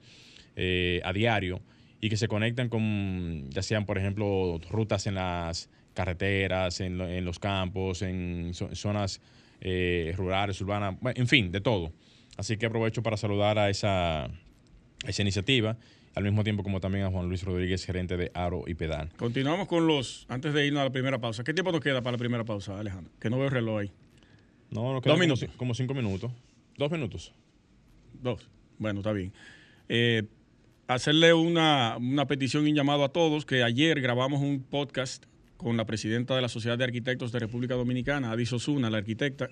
eh, 0.56 1.00
a 1.04 1.12
diario 1.12 1.60
y 2.00 2.08
que 2.08 2.16
se 2.16 2.26
conectan 2.28 2.68
con, 2.68 3.48
ya 3.50 3.62
sean, 3.62 3.86
por 3.86 3.96
ejemplo, 3.96 4.58
rutas 4.70 5.06
en 5.06 5.14
las 5.14 5.70
carreteras, 5.94 6.80
en, 6.80 6.98
lo- 6.98 7.08
en 7.08 7.24
los 7.24 7.38
campos, 7.38 8.02
en 8.02 8.52
zo- 8.54 8.74
zonas 8.74 9.20
eh, 9.60 10.12
rurales, 10.16 10.60
urbanas, 10.60 10.96
en 11.14 11.28
fin, 11.28 11.52
de 11.52 11.60
todo. 11.60 11.92
Así 12.36 12.56
que 12.56 12.66
aprovecho 12.66 13.02
para 13.04 13.16
saludar 13.16 13.58
a 13.58 13.70
esa, 13.70 14.28
esa 15.04 15.22
iniciativa 15.22 15.76
al 16.14 16.24
mismo 16.24 16.44
tiempo 16.44 16.62
como 16.62 16.80
también 16.80 17.04
a 17.04 17.10
Juan 17.10 17.28
Luis 17.28 17.42
Rodríguez, 17.42 17.84
gerente 17.84 18.16
de 18.16 18.30
Aro 18.34 18.64
y 18.66 18.74
Pedal. 18.74 19.10
Continuamos 19.16 19.66
con 19.66 19.86
los, 19.86 20.26
antes 20.28 20.52
de 20.52 20.66
irnos 20.66 20.82
a 20.82 20.84
la 20.84 20.92
primera 20.92 21.18
pausa. 21.18 21.42
¿Qué 21.42 21.54
tiempo 21.54 21.72
nos 21.72 21.80
queda 21.80 22.02
para 22.02 22.12
la 22.12 22.18
primera 22.18 22.44
pausa, 22.44 22.78
Alejandro? 22.78 23.12
Que 23.18 23.30
no 23.30 23.38
veo 23.38 23.46
el 23.46 23.52
reloj 23.52 23.80
ahí. 23.80 23.90
No, 24.70 24.92
nos 24.92 25.02
Dos 25.02 25.18
minutos. 25.18 25.48
Como 25.56 25.74
cinco 25.74 25.94
minutos. 25.94 26.30
Dos 26.76 26.90
minutos. 26.90 27.32
Dos. 28.22 28.48
Bueno, 28.78 29.00
está 29.00 29.12
bien. 29.12 29.32
Eh, 29.88 30.24
hacerle 30.86 31.32
una, 31.34 31.96
una 31.98 32.26
petición 32.26 32.66
y 32.66 32.70
un 32.70 32.76
llamado 32.76 33.04
a 33.04 33.10
todos, 33.10 33.44
que 33.44 33.62
ayer 33.62 34.00
grabamos 34.00 34.40
un 34.40 34.62
podcast 34.62 35.24
con 35.56 35.76
la 35.76 35.86
presidenta 35.86 36.34
de 36.34 36.42
la 36.42 36.48
Sociedad 36.48 36.76
de 36.76 36.84
Arquitectos 36.84 37.32
de 37.32 37.38
República 37.38 37.74
Dominicana, 37.74 38.32
Adi 38.32 38.46
Sosuna, 38.46 38.90
la 38.90 38.98
arquitecta, 38.98 39.48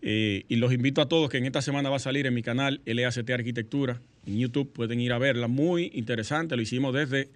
eh, 0.00 0.44
y 0.48 0.56
los 0.56 0.72
invito 0.72 1.00
a 1.00 1.08
todos 1.08 1.28
que 1.28 1.38
en 1.38 1.46
esta 1.46 1.62
semana 1.62 1.90
va 1.90 1.96
a 1.96 2.00
salir 2.00 2.26
en 2.26 2.34
mi 2.34 2.42
canal 2.42 2.80
LACT 2.86 3.30
Arquitectura, 3.30 4.00
en 4.26 4.38
YouTube, 4.38 4.72
pueden 4.72 5.00
ir 5.00 5.12
a 5.12 5.18
verla, 5.18 5.48
muy 5.48 5.90
interesante, 5.94 6.56
lo 6.56 6.62
hicimos 6.62 6.94
desde 6.94 7.30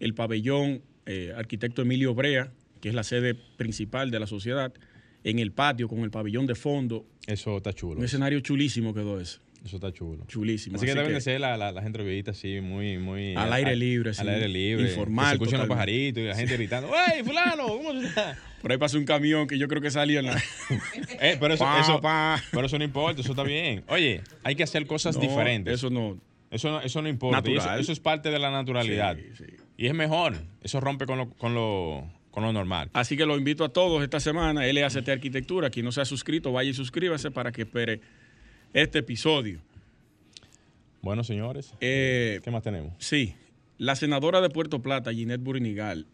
el 0.00 0.14
pabellón 0.14 0.82
eh, 1.06 1.32
Arquitecto 1.36 1.82
Emilio 1.82 2.14
Brea, 2.14 2.52
que 2.80 2.88
es 2.88 2.94
la 2.94 3.04
sede 3.04 3.34
principal 3.34 4.10
de 4.10 4.20
la 4.20 4.26
sociedad, 4.26 4.72
en 5.22 5.38
el 5.38 5.52
patio 5.52 5.88
con 5.88 6.00
el 6.00 6.10
pabellón 6.10 6.46
de 6.46 6.54
fondo. 6.54 7.06
Eso 7.26 7.56
está 7.56 7.72
chulo. 7.72 7.98
Un 7.98 8.04
escenario 8.04 8.40
chulísimo 8.40 8.92
quedó 8.92 9.20
eso. 9.20 9.40
Eso 9.64 9.76
está 9.76 9.90
chulo. 9.92 10.24
Chulísimo. 10.26 10.76
Así, 10.76 10.84
que 10.84 10.94
deben 10.94 11.14
de 11.14 11.20
ser 11.22 11.40
la- 11.40 11.56
la- 11.56 11.72
las 11.72 11.86
entrevistas 11.86 12.36
así, 12.36 12.60
muy, 12.60 12.98
muy... 12.98 13.34
Al 13.34 13.50
aire 13.54 13.74
libre, 13.74 14.10
Al 14.10 14.14
sí. 14.16 14.28
aire 14.28 14.46
libre. 14.48 14.88
Informal, 14.90 15.28
Se 15.28 15.32
escuchan 15.34 15.58
los 15.60 15.68
pajaritos 15.68 16.22
y 16.22 16.26
la 16.26 16.36
gente 16.36 16.54
gritando, 16.54 16.90
¡Ey, 17.14 17.22
fulano! 17.22 17.66
¿Cómo 17.68 17.92
estás? 17.92 18.36
Por 18.60 18.72
ahí 18.72 18.78
pasó 18.78 18.98
un 18.98 19.04
camión 19.06 19.46
que 19.46 19.56
yo 19.58 19.66
creo 19.68 19.80
que 19.80 19.90
salió 19.90 20.20
en 20.20 20.26
la... 20.26 20.36
Eh, 21.20 21.36
pero, 21.40 21.54
eso, 21.54 21.64
Pa, 21.64 21.80
eso, 21.80 22.00
pa. 22.00 22.42
pero 22.50 22.66
eso 22.66 22.78
no 22.78 22.84
importa, 22.84 23.22
eso 23.22 23.30
está 23.32 23.42
bien. 23.42 23.84
Oye, 23.88 24.20
hay 24.42 24.54
que 24.54 24.62
hacer 24.64 24.86
cosas 24.86 25.16
No, 25.16 25.22
diferentes. 25.22 25.74
Eso 25.74 25.88
no... 25.90 26.18
Eso 26.50 26.70
no, 26.70 26.80
eso 26.82 27.02
no 27.02 27.08
importa. 27.08 27.42
Eso, 27.80 27.90
es 27.90 27.98
parte 28.00 28.30
de 28.30 28.38
la 28.38 28.50
naturalidad. 28.50 29.16
Sí, 29.16 29.44
sí. 29.44 29.44
Y 29.76 29.86
es 29.86 29.94
mejor. 29.94 30.36
Eso 30.62 30.78
rompe 30.78 31.04
con 31.04 31.18
lo, 31.18 31.30
con 31.30 31.52
lo, 31.52 32.08
con 32.30 32.44
lo 32.44 32.52
normal. 32.52 32.90
Así 32.92 33.16
que 33.16 33.26
los 33.26 33.38
invito 33.38 33.64
a 33.64 33.70
todos 33.70 34.02
esta 34.04 34.20
semana, 34.20 34.64
LACT 34.64 35.08
Arquitectura. 35.08 35.70
Quien 35.70 35.84
no 35.84 35.90
se 35.90 36.00
ha 36.00 36.04
suscrito, 36.04 36.52
vaya 36.52 36.70
y 36.70 36.74
suscríbase 36.74 37.32
para 37.32 37.50
que 37.50 37.62
espere 37.62 38.00
este 38.74 38.98
episodio. 38.98 39.60
Bueno, 41.00 41.24
señores, 41.24 41.72
Eh, 41.80 42.40
¿qué 42.42 42.50
más 42.50 42.62
tenemos? 42.62 42.92
sí, 42.98 43.34
la 43.78 43.96
senadora 43.96 44.40
de 44.40 44.50
Puerto 44.50 44.80
Plata, 44.82 45.12
Ginette 45.12 45.42
Burinigal, 45.42 46.06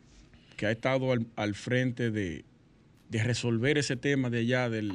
que 0.57 0.67
ha 0.67 0.71
estado 0.71 1.13
al, 1.13 1.27
al 1.37 1.55
frente 1.55 2.11
de, 2.11 2.45
de 3.09 3.23
resolver 3.23 3.77
ese 3.79 3.97
tema 3.97 4.31
de 4.31 4.39
allá 4.41 4.69
del, 4.71 4.93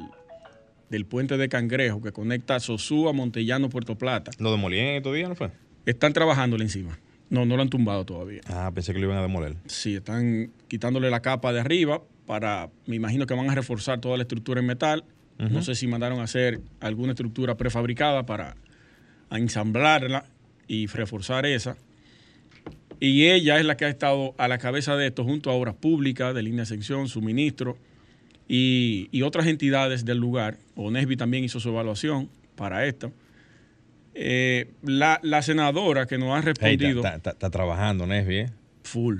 del 0.90 1.06
puente 1.06 1.36
de 1.36 1.48
Cangrejo 1.48 2.02
que 2.02 2.12
conecta 2.12 2.58
Sosúa, 2.60 3.12
Montellano, 3.12 3.68
Puerto 3.68 3.96
Plata. 3.96 4.30
¿Lo 4.38 4.50
demolían 4.50 4.86
estos 4.96 5.14
días, 5.14 5.28
no 5.28 5.34
fue? 5.36 5.50
Están 5.86 6.12
trabajándole 6.12 6.64
encima. 6.64 6.98
No, 7.30 7.44
no 7.44 7.56
lo 7.56 7.62
han 7.62 7.70
tumbado 7.70 8.04
todavía. 8.04 8.40
Ah, 8.46 8.70
pensé 8.74 8.92
que 8.92 8.98
lo 9.00 9.06
iban 9.06 9.18
a 9.18 9.22
demoler. 9.22 9.56
Sí, 9.66 9.94
están 9.96 10.52
quitándole 10.68 11.10
la 11.10 11.20
capa 11.22 11.52
de 11.52 11.60
arriba 11.60 12.02
para, 12.26 12.70
me 12.86 12.96
imagino 12.96 13.26
que 13.26 13.34
van 13.34 13.48
a 13.50 13.54
reforzar 13.54 14.00
toda 14.00 14.16
la 14.16 14.22
estructura 14.24 14.60
en 14.60 14.66
metal. 14.66 15.04
No 15.38 15.62
sé 15.62 15.74
si 15.74 15.86
mandaron 15.86 16.20
a 16.20 16.24
hacer 16.24 16.60
alguna 16.80 17.12
estructura 17.12 17.56
prefabricada 17.56 18.24
para 18.24 18.56
ensamblarla 19.30 20.24
y 20.66 20.86
reforzar 20.86 21.44
esa. 21.44 21.76
Y 23.00 23.26
ella 23.26 23.58
es 23.58 23.66
la 23.66 23.76
que 23.76 23.84
ha 23.84 23.88
estado 23.88 24.34
a 24.38 24.48
la 24.48 24.58
cabeza 24.58 24.96
de 24.96 25.08
esto 25.08 25.24
junto 25.24 25.50
a 25.50 25.54
Obras 25.54 25.74
Públicas, 25.74 26.34
de 26.34 26.42
Línea 26.42 26.58
de 26.58 26.62
Ascensión, 26.62 27.08
Suministro 27.08 27.76
y, 28.48 29.08
y 29.12 29.22
otras 29.22 29.46
entidades 29.46 30.04
del 30.06 30.18
lugar. 30.18 30.56
ONESBI 30.76 31.16
también 31.16 31.44
hizo 31.44 31.60
su 31.60 31.68
evaluación 31.68 32.30
para 32.54 32.86
esto. 32.86 33.12
Eh, 34.14 34.70
la, 34.82 35.20
la 35.22 35.42
senadora 35.42 36.06
que 36.06 36.16
nos 36.16 36.34
ha 36.34 36.40
respondido... 36.40 37.02
está 37.04 37.50
trabajando, 37.50 38.06
Nesby, 38.06 38.36
¿eh? 38.38 38.50
Full. 38.82 39.18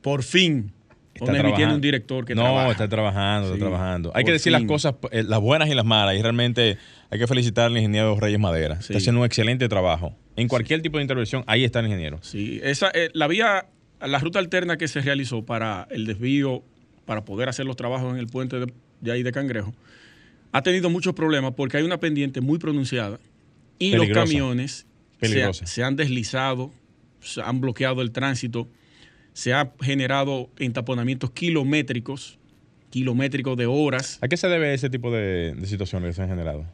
Por 0.00 0.22
fin. 0.22 0.72
Está 1.14 1.32
trabajando. 1.32 1.74
un 1.74 1.80
director 1.80 2.24
que 2.24 2.34
no, 2.34 2.42
trabaja. 2.42 2.70
está 2.70 2.88
trabajando, 2.88 3.48
Sí, 3.48 3.54
está 3.54 3.66
trabajando. 3.66 4.08
Hay 4.14 4.22
por 4.22 4.28
que 4.28 4.32
decir 4.32 4.52
las 4.52 4.62
cosas, 4.64 4.94
eh, 5.10 5.22
las 5.22 5.40
buenas 5.40 5.68
y 5.68 5.74
las 5.74 5.84
malas. 5.84 6.16
Y 6.16 6.22
realmente 6.22 6.78
hay 7.10 7.18
que 7.18 7.26
felicitar 7.26 7.66
al 7.66 7.76
ingeniero 7.76 8.18
Reyes 8.18 8.40
Madera. 8.40 8.76
Sí. 8.76 8.92
Está 8.92 8.98
haciendo 8.98 9.20
un 9.20 9.26
excelente 9.26 9.68
trabajo. 9.68 10.14
En 10.36 10.48
cualquier 10.48 10.80
tipo 10.82 10.96
de 10.98 11.02
intervención, 11.02 11.44
ahí 11.46 11.64
está 11.64 11.80
el 11.80 11.86
ingeniero. 11.86 12.18
Sí, 12.22 12.60
esa, 12.62 12.90
eh, 12.94 13.10
la 13.12 13.28
vía, 13.28 13.66
la 14.00 14.18
ruta 14.18 14.38
alterna 14.38 14.78
que 14.78 14.88
se 14.88 15.00
realizó 15.02 15.44
para 15.44 15.86
el 15.90 16.06
desvío, 16.06 16.62
para 17.04 17.24
poder 17.24 17.48
hacer 17.50 17.66
los 17.66 17.76
trabajos 17.76 18.12
en 18.12 18.18
el 18.18 18.26
puente 18.28 18.58
de, 18.58 18.72
de 19.00 19.12
ahí 19.12 19.22
de 19.22 19.32
Cangrejo, 19.32 19.74
ha 20.52 20.62
tenido 20.62 20.88
muchos 20.90 21.14
problemas 21.14 21.52
porque 21.54 21.76
hay 21.76 21.82
una 21.82 21.98
pendiente 22.00 22.40
muy 22.40 22.58
pronunciada 22.58 23.18
y 23.78 23.90
Peligrosa. 23.92 24.20
los 24.20 24.28
camiones 24.30 24.86
se, 25.20 25.52
se 25.66 25.82
han 25.82 25.96
deslizado, 25.96 26.70
se 27.20 27.42
han 27.42 27.60
bloqueado 27.60 28.00
el 28.02 28.10
tránsito, 28.12 28.68
se 29.32 29.52
ha 29.54 29.72
generado 29.80 30.50
entaponamientos 30.58 31.30
kilométricos, 31.30 32.38
kilométricos 32.90 33.56
de 33.56 33.66
horas. 33.66 34.18
¿A 34.20 34.28
qué 34.28 34.36
se 34.36 34.48
debe 34.48 34.74
ese 34.74 34.90
tipo 34.90 35.10
de, 35.10 35.54
de 35.54 35.66
situaciones 35.66 36.08
que 36.08 36.12
se 36.14 36.22
han 36.22 36.28
generado? 36.28 36.66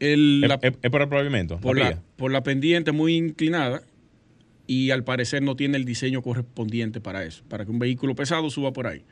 El- 0.00 0.40
¿Es, 0.42 0.48
la- 0.48 0.58
es- 0.62 0.78
es 0.82 0.90
por 0.90 1.02
el 1.02 1.08
pavimento? 1.08 1.60
por 1.60 1.78
la 1.78 2.02
por 2.16 2.32
la 2.32 2.42
pendiente 2.42 2.92
muy 2.92 3.16
inclinada 3.16 3.82
y 4.66 4.90
al 4.90 5.04
parecer 5.04 5.42
no 5.42 5.56
tiene 5.56 5.76
el 5.76 5.84
diseño 5.84 6.22
correspondiente 6.22 7.00
para 7.00 7.24
eso, 7.24 7.42
para 7.48 7.64
que 7.64 7.70
un 7.70 7.78
vehículo 7.78 8.14
pesado 8.14 8.50
suba 8.50 8.72
por 8.72 8.86
ahí. 8.86 9.04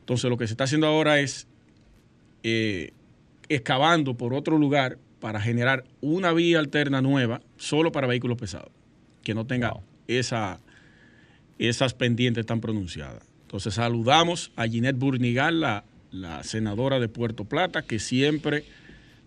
Entonces 0.00 0.28
lo 0.30 0.36
que 0.36 0.46
se 0.46 0.52
está 0.52 0.64
haciendo 0.64 0.86
ahora 0.86 1.18
es 1.20 1.48
eh, 2.42 2.92
excavando 3.48 4.16
por 4.16 4.34
otro 4.34 4.58
lugar 4.58 4.98
para 5.20 5.40
generar 5.40 5.84
una 6.00 6.32
vía 6.32 6.58
alterna 6.58 7.00
nueva 7.02 7.40
solo 7.56 7.90
para 7.92 8.06
vehículos 8.06 8.38
pesados, 8.38 8.70
que 9.22 9.34
no 9.34 9.46
tenga 9.46 9.70
Wow. 9.72 9.82
esa, 10.06 10.60
esas 11.58 11.94
pendientes 11.94 12.44
tan 12.46 12.60
pronunciadas. 12.60 13.22
Entonces 13.42 13.74
saludamos 13.74 14.52
a 14.56 14.66
Ginette 14.66 14.98
Burnigal, 14.98 15.60
la, 15.60 15.84
la 16.10 16.42
senadora 16.42 16.98
de 17.00 17.08
Puerto 17.08 17.44
Plata, 17.44 17.82
que 17.82 17.98
siempre 17.98 18.64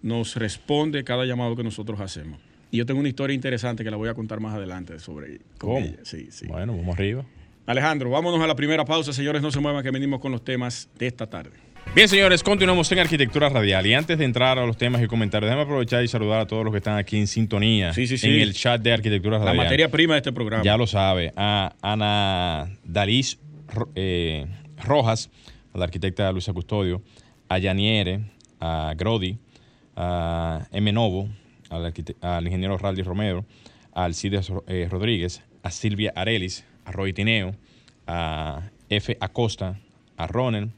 nos 0.01 0.35
responde 0.35 1.03
cada 1.03 1.25
llamado 1.25 1.55
que 1.55 1.63
nosotros 1.63 1.99
hacemos. 1.99 2.39
Y 2.71 2.77
yo 2.77 2.85
tengo 2.85 2.99
una 2.99 3.09
historia 3.09 3.33
interesante 3.33 3.83
que 3.83 3.91
la 3.91 3.97
voy 3.97 4.09
a 4.09 4.13
contar 4.13 4.39
más 4.39 4.53
adelante 4.53 4.99
sobre 4.99 5.39
¿Cómo? 5.57 5.79
ella. 5.79 5.97
Sí, 6.03 6.27
sí. 6.31 6.47
Bueno, 6.47 6.75
vamos 6.75 6.95
arriba. 6.95 7.25
Alejandro, 7.65 8.09
vámonos 8.09 8.41
a 8.41 8.47
la 8.47 8.55
primera 8.55 8.85
pausa. 8.85 9.13
Señores, 9.13 9.41
no 9.41 9.51
se 9.51 9.59
muevan 9.59 9.83
que 9.83 9.91
venimos 9.91 10.19
con 10.19 10.31
los 10.31 10.43
temas 10.43 10.89
de 10.97 11.07
esta 11.07 11.27
tarde. 11.27 11.51
Bien, 11.95 12.07
señores, 12.07 12.43
continuamos 12.43 12.91
en 12.91 12.99
Arquitectura 12.99 13.49
Radial. 13.49 13.85
Y 13.87 13.93
antes 13.95 14.17
de 14.17 14.23
entrar 14.25 14.59
a 14.59 14.65
los 14.65 14.77
temas 14.77 15.01
y 15.01 15.07
comentarios, 15.07 15.49
déjame 15.49 15.63
aprovechar 15.63 16.03
y 16.03 16.07
saludar 16.07 16.39
a 16.41 16.45
todos 16.47 16.63
los 16.63 16.71
que 16.71 16.77
están 16.77 16.97
aquí 16.97 17.17
en 17.17 17.25
sintonía. 17.27 17.93
Sí, 17.93 18.05
sí, 18.05 18.17
sí. 18.17 18.27
En 18.29 18.41
el 18.41 18.53
chat 18.53 18.79
de 18.81 18.93
Arquitectura 18.93 19.39
La 19.39 19.45
Radial. 19.45 19.63
materia 19.65 19.89
prima 19.89 20.13
de 20.13 20.19
este 20.19 20.31
programa. 20.31 20.63
Ya 20.63 20.77
lo 20.77 20.85
sabe. 20.85 21.33
A 21.35 21.73
Ana 21.81 22.69
Dalis 22.83 23.39
Ro- 23.73 23.89
eh, 23.95 24.45
Rojas, 24.77 25.31
a 25.73 25.79
la 25.79 25.85
arquitecta 25.85 26.31
Luisa 26.31 26.53
Custodio, 26.53 27.01
a 27.49 27.57
Yaniere, 27.57 28.21
a 28.59 28.93
Grodi, 28.95 29.39
a 29.95 30.67
M. 30.71 30.91
Novo, 30.91 31.27
al, 31.71 32.45
ingeniero 32.45 32.77
Raldi 32.77 33.01
Romero, 33.01 33.45
a 33.93 34.05
Alcides 34.05 34.51
eh, 34.67 34.87
Rodríguez, 34.89 35.43
a 35.63 35.71
Silvia 35.71 36.13
Arelis, 36.15 36.65
a 36.85 36.91
Roy 36.91 37.13
Tineo, 37.13 37.55
a 38.05 38.61
F. 38.89 39.17
Acosta, 39.19 39.79
a 40.17 40.27
Ronel, 40.27 40.69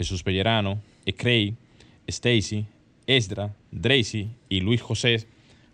Jesús 0.00 0.22
Pellerano, 0.22 0.80
Ecrey, 1.04 1.54
Stacy, 2.06 2.64
Esdra, 3.06 3.54
Dracy 3.70 4.30
y 4.48 4.60
Luis 4.60 4.80
José. 4.80 5.26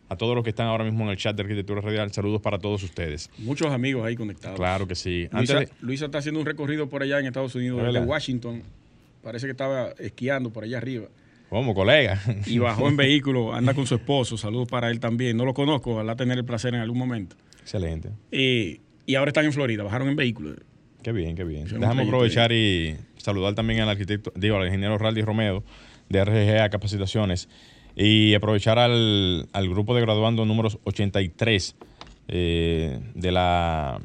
A 0.08 0.16
todos 0.16 0.34
los 0.34 0.42
que 0.42 0.50
están 0.50 0.66
ahora 0.66 0.82
mismo 0.82 1.04
en 1.04 1.10
el 1.10 1.16
chat 1.16 1.36
de 1.36 1.42
Arquitectura 1.42 1.80
Radial, 1.80 2.12
saludos 2.12 2.40
para 2.42 2.58
todos 2.58 2.82
ustedes. 2.82 3.30
Muchos 3.38 3.68
amigos 3.72 4.04
ahí 4.04 4.16
conectados. 4.16 4.56
Claro 4.58 4.88
que 4.88 4.96
sí. 4.96 5.28
Antes 5.30 5.54
Luisa, 5.54 5.60
de- 5.60 5.68
Luisa 5.80 6.04
está 6.06 6.18
haciendo 6.18 6.40
un 6.40 6.46
recorrido 6.46 6.88
por 6.88 7.04
allá 7.04 7.20
en 7.20 7.26
Estados 7.26 7.54
Unidos, 7.54 7.78
¿De 7.80 7.86
desde? 7.92 8.00
Washington. 8.00 8.62
Parece 9.22 9.46
que 9.46 9.52
estaba 9.52 9.90
esquiando 10.00 10.52
por 10.52 10.64
allá 10.64 10.78
arriba. 10.78 11.06
¿Cómo, 11.48 11.72
colega? 11.72 12.20
Y 12.46 12.58
bajó 12.58 12.88
en 12.88 12.96
vehículo, 12.96 13.54
anda 13.54 13.74
con 13.74 13.86
su 13.86 13.94
esposo. 13.94 14.36
Saludos 14.36 14.66
para 14.66 14.90
él 14.90 14.98
también. 14.98 15.36
No 15.36 15.44
lo 15.44 15.54
conozco, 15.54 15.92
ojalá 15.92 16.16
tener 16.16 16.36
el 16.36 16.44
placer 16.44 16.74
en 16.74 16.80
algún 16.80 16.98
momento. 16.98 17.36
Excelente. 17.60 18.10
Y, 18.32 18.80
y 19.06 19.14
ahora 19.14 19.28
están 19.30 19.44
en 19.44 19.52
Florida, 19.52 19.84
bajaron 19.84 20.08
en 20.08 20.16
vehículo. 20.16 20.56
Qué 21.06 21.12
bien, 21.12 21.36
qué 21.36 21.44
bien. 21.44 21.72
Un 21.72 21.78
Déjame 21.78 22.02
aprovechar 22.02 22.50
y 22.50 22.96
saludar 23.16 23.54
también 23.54 23.78
al 23.78 23.88
arquitecto, 23.88 24.32
digo, 24.34 24.56
al 24.56 24.66
ingeniero 24.66 24.98
Raldi 24.98 25.22
Romeo 25.22 25.62
de 26.08 26.24
RGA 26.24 26.68
Capacitaciones 26.68 27.48
y 27.94 28.34
aprovechar 28.34 28.80
al, 28.80 29.46
al 29.52 29.68
grupo 29.68 29.94
de 29.94 30.00
graduando 30.00 30.44
números 30.44 30.80
83 30.82 31.76
eh, 32.26 32.98
de 33.14 33.30
la 33.30 34.00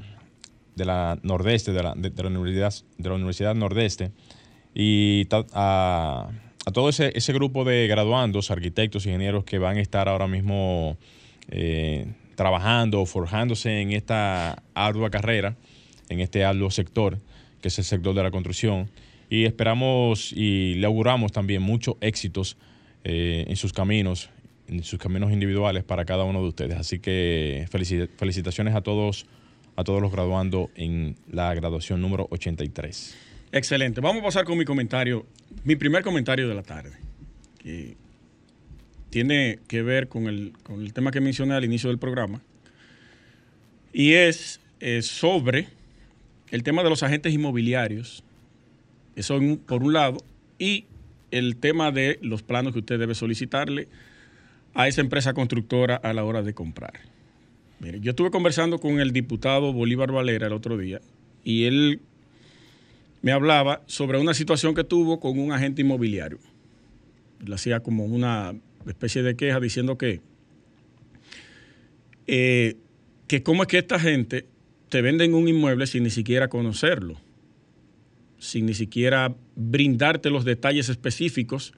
de 0.76 0.86
la 0.86 1.18
Nordeste, 1.24 1.72
de 1.72 1.82
la, 1.82 1.96
de, 1.96 2.12
de 2.12 2.22
la 2.22 2.30
Universidad, 2.30 2.72
de 3.00 3.10
la 3.10 3.16
Universidad 3.16 3.56
Nordeste 3.56 4.12
y 4.76 5.26
ta- 5.26 5.48
a, 5.54 6.30
a 6.68 6.72
todo 6.72 6.90
ese, 6.90 7.14
ese 7.16 7.34
grupo 7.34 7.66
de 7.66 7.88
graduandos, 7.88 8.52
arquitectos, 8.52 9.08
ingenieros 9.08 9.44
que 9.44 9.58
van 9.58 9.78
a 9.78 9.82
estar 9.82 10.08
ahora 10.08 10.28
mismo 10.28 10.98
eh, 11.50 12.06
trabajando, 12.36 13.08
forjándose 13.08 13.82
en 13.82 13.92
esta 13.92 14.62
ardua 14.76 15.10
carrera, 15.10 15.56
en 16.12 16.20
este 16.20 16.44
arduo 16.44 16.70
sector, 16.70 17.20
que 17.62 17.70
es 17.70 17.78
el 17.80 17.86
sector 17.86 18.14
de 18.14 18.24
la 18.24 18.32
construcción. 18.32 18.90
Y 19.30 19.46
esperamos 19.46 20.34
y 20.34 20.74
le 20.76 20.86
auguramos 20.86 21.32
también 21.32 21.62
muchos 21.62 21.96
éxitos 22.02 22.58
eh, 23.04 23.46
en 23.48 23.56
sus 23.56 23.72
caminos, 23.72 24.30
en 24.68 24.84
sus 24.84 25.00
caminos 25.00 25.32
individuales 25.32 25.84
para 25.84 26.04
cada 26.06 26.24
uno 26.26 26.42
de 26.42 26.50
ustedes. 26.50 26.78
Así 26.78 27.00
que 27.00 27.66
felici- 27.72 28.10
felicitaciones 28.18 28.76
a 28.76 28.82
todos, 28.82 29.26
a 29.78 29.84
todos 29.84 30.02
los 30.02 30.12
graduando 30.12 30.70
en 30.76 31.16
la 31.32 31.54
graduación 31.56 32.02
número 32.02 32.28
83. 32.30 33.16
Excelente. 33.54 34.02
Vamos 34.02 34.22
a 34.22 34.26
pasar 34.26 34.44
con 34.46 34.58
mi 34.58 34.66
comentario, 34.66 35.26
mi 35.64 35.76
primer 35.78 36.04
comentario 36.04 36.48
de 36.50 36.56
la 36.56 36.64
tarde, 36.64 36.92
que 37.60 37.96
tiene 39.10 39.60
que 39.68 39.82
ver 39.82 40.08
con 40.08 40.28
el, 40.28 40.54
con 40.64 40.82
el 40.82 40.94
tema 40.94 41.12
que 41.12 41.22
mencioné 41.22 41.54
al 41.54 41.64
inicio 41.66 41.90
del 41.90 42.00
programa, 42.00 42.42
y 43.94 44.14
es 44.14 44.62
eh, 44.80 45.02
sobre 45.02 45.68
el 46.52 46.64
tema 46.64 46.84
de 46.84 46.90
los 46.90 47.02
agentes 47.02 47.34
inmobiliarios, 47.34 48.24
eso 49.16 49.40
por 49.66 49.84
un 49.84 49.94
lado, 49.94 50.18
y 50.60 50.86
el 51.32 51.56
tema 51.56 51.92
de 51.92 52.20
los 52.22 52.44
planos 52.44 52.74
que 52.74 52.80
usted 52.80 53.00
debe 53.00 53.16
solicitarle 53.16 53.88
a 54.74 54.88
esa 54.88 55.02
empresa 55.02 55.34
constructora 55.34 55.96
a 55.96 56.14
la 56.14 56.24
hora 56.24 56.44
de 56.44 56.54
comprar. 56.54 56.94
Yo 58.00 58.12
estuve 58.12 58.30
conversando 58.30 58.80
con 58.80 59.00
el 59.00 59.12
diputado 59.12 59.74
Bolívar 59.74 60.12
Valera 60.12 60.48
el 60.48 60.54
otro 60.54 60.78
día 60.78 61.02
y 61.44 61.64
él 61.64 62.00
me 63.24 63.32
hablaba 63.32 63.82
sobre 63.88 64.20
una 64.20 64.36
situación 64.36 64.76
que 64.76 64.84
tuvo 64.84 65.20
con 65.20 65.40
un 65.40 65.52
agente 65.52 65.82
inmobiliario. 65.82 66.38
Le 67.44 67.56
hacía 67.56 67.80
como 67.80 68.06
una 68.06 68.54
especie 68.88 69.24
de 69.24 69.36
queja 69.36 69.60
diciendo 69.60 69.98
que, 69.98 70.22
eh, 72.28 72.76
que 73.28 73.42
cómo 73.42 73.64
es 73.64 73.68
que 73.68 73.80
esta 73.80 74.00
gente 74.00 74.46
te 74.92 75.02
venden 75.02 75.34
un 75.34 75.48
inmueble 75.48 75.88
sin 75.88 76.04
ni 76.04 76.10
siquiera 76.10 76.50
conocerlo, 76.50 77.16
sin 78.40 78.66
ni 78.66 78.74
siquiera 78.74 79.34
brindarte 79.56 80.30
los 80.30 80.44
detalles 80.44 80.90
específicos 80.90 81.74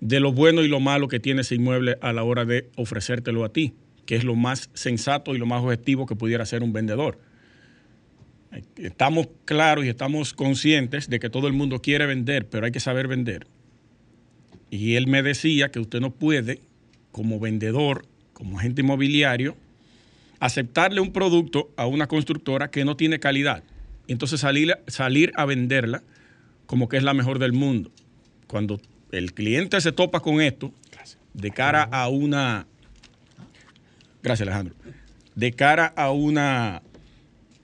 de 0.00 0.20
lo 0.20 0.30
bueno 0.30 0.62
y 0.62 0.68
lo 0.68 0.80
malo 0.80 1.08
que 1.08 1.18
tiene 1.18 1.40
ese 1.40 1.54
inmueble 1.54 1.96
a 2.02 2.12
la 2.12 2.22
hora 2.22 2.44
de 2.44 2.68
ofrecértelo 2.76 3.42
a 3.42 3.54
ti, 3.54 3.72
que 4.04 4.16
es 4.16 4.24
lo 4.24 4.34
más 4.34 4.68
sensato 4.74 5.34
y 5.34 5.38
lo 5.38 5.46
más 5.46 5.62
objetivo 5.62 6.04
que 6.04 6.14
pudiera 6.14 6.44
ser 6.44 6.62
un 6.62 6.74
vendedor. 6.74 7.18
Estamos 8.76 9.28
claros 9.46 9.86
y 9.86 9.88
estamos 9.88 10.34
conscientes 10.34 11.08
de 11.08 11.20
que 11.20 11.30
todo 11.30 11.46
el 11.46 11.54
mundo 11.54 11.80
quiere 11.80 12.04
vender, 12.04 12.46
pero 12.50 12.66
hay 12.66 12.72
que 12.72 12.80
saber 12.80 13.08
vender. 13.08 13.46
Y 14.68 14.96
él 14.96 15.06
me 15.06 15.22
decía 15.22 15.70
que 15.70 15.80
usted 15.80 16.00
no 16.00 16.10
puede, 16.10 16.60
como 17.12 17.40
vendedor, 17.40 18.04
como 18.34 18.58
agente 18.58 18.82
inmobiliario, 18.82 19.56
aceptarle 20.40 21.00
un 21.00 21.12
producto 21.12 21.70
a 21.76 21.86
una 21.86 22.08
constructora 22.08 22.70
que 22.70 22.84
no 22.84 22.96
tiene 22.96 23.20
calidad. 23.20 23.62
Entonces 24.08 24.40
salir, 24.40 24.76
salir 24.88 25.32
a 25.36 25.44
venderla 25.44 26.02
como 26.66 26.88
que 26.88 26.96
es 26.96 27.04
la 27.04 27.14
mejor 27.14 27.38
del 27.38 27.52
mundo. 27.52 27.92
Cuando 28.46 28.80
el 29.12 29.34
cliente 29.34 29.80
se 29.80 29.92
topa 29.92 30.20
con 30.20 30.40
esto, 30.40 30.72
de 31.34 31.50
cara 31.50 31.82
a 31.82 32.08
una... 32.08 32.66
Gracias 34.22 34.48
Alejandro. 34.48 34.74
De 35.34 35.52
cara 35.52 35.86
a 35.86 36.10
una 36.10 36.82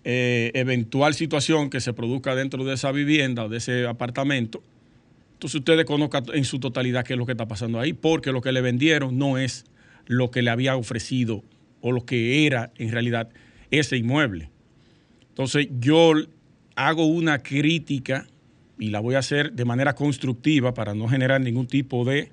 eh, 0.05 0.53
eventual 0.55 1.15
situación 1.15 1.71
que 1.71 1.81
se 1.81 1.93
produzca 1.93 2.35
dentro 2.35 2.65
de 2.65 2.75
esa 2.75 2.93
vivienda 2.93 3.45
o 3.45 3.49
de 3.49 3.57
ese 3.57 3.87
apartamento, 3.87 4.63
entonces 5.33 5.59
ustedes 5.59 5.85
conozcan 5.85 6.25
en 6.33 6.45
su 6.45 6.61
totalidad 6.61 7.05
qué 7.05 7.13
es 7.15 7.19
lo 7.19 7.27
que 7.27 7.33
está 7.33 7.47
pasando 7.47 7.79
ahí, 7.79 7.93
porque 7.93 8.33
lo 8.33 8.41
que 8.41 8.53
le 8.53 8.63
vendieron 8.63 9.19
no 9.19 9.37
es 9.37 9.67
lo 10.07 10.31
que 10.31 10.41
le 10.41 10.51
había 10.51 10.77
ofrecido 10.77 11.43
o 11.81 11.93
lo 11.93 12.05
que 12.05 12.47
era 12.47 12.73
en 12.77 12.91
realidad 12.91 13.29
ese 13.71 13.97
inmueble. 13.97 14.51
Entonces 15.29 15.69
yo 15.79 16.13
hago 16.75 17.07
una 17.07 17.43
crítica 17.43 18.27
y 18.79 18.91
la 18.91 19.01
voy 19.01 19.15
a 19.15 19.19
hacer 19.19 19.53
de 19.53 19.65
manera 19.65 19.95
constructiva 19.95 20.75
para 20.75 20.95
no 20.95 21.09
generar 21.09 21.41
ningún 21.41 21.67
tipo 21.67 22.05
de 22.05 22.31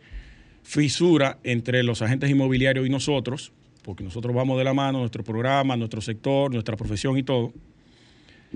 fisura 0.63 1.39
entre 1.43 1.83
los 1.83 2.01
agentes 2.01 2.29
inmobiliarios 2.29 2.85
y 2.85 2.89
nosotros, 2.89 3.51
porque 3.83 4.03
nosotros 4.03 4.33
vamos 4.33 4.57
de 4.57 4.63
la 4.63 4.73
mano, 4.73 4.99
nuestro 4.99 5.23
programa, 5.23 5.75
nuestro 5.75 6.01
sector, 6.01 6.51
nuestra 6.51 6.75
profesión 6.77 7.17
y 7.17 7.23
todo. 7.23 7.53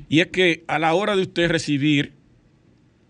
Y 0.09 0.19
es 0.19 0.27
que 0.27 0.63
a 0.67 0.79
la 0.79 0.93
hora 0.93 1.15
de 1.15 1.23
usted 1.23 1.49
recibir 1.49 2.13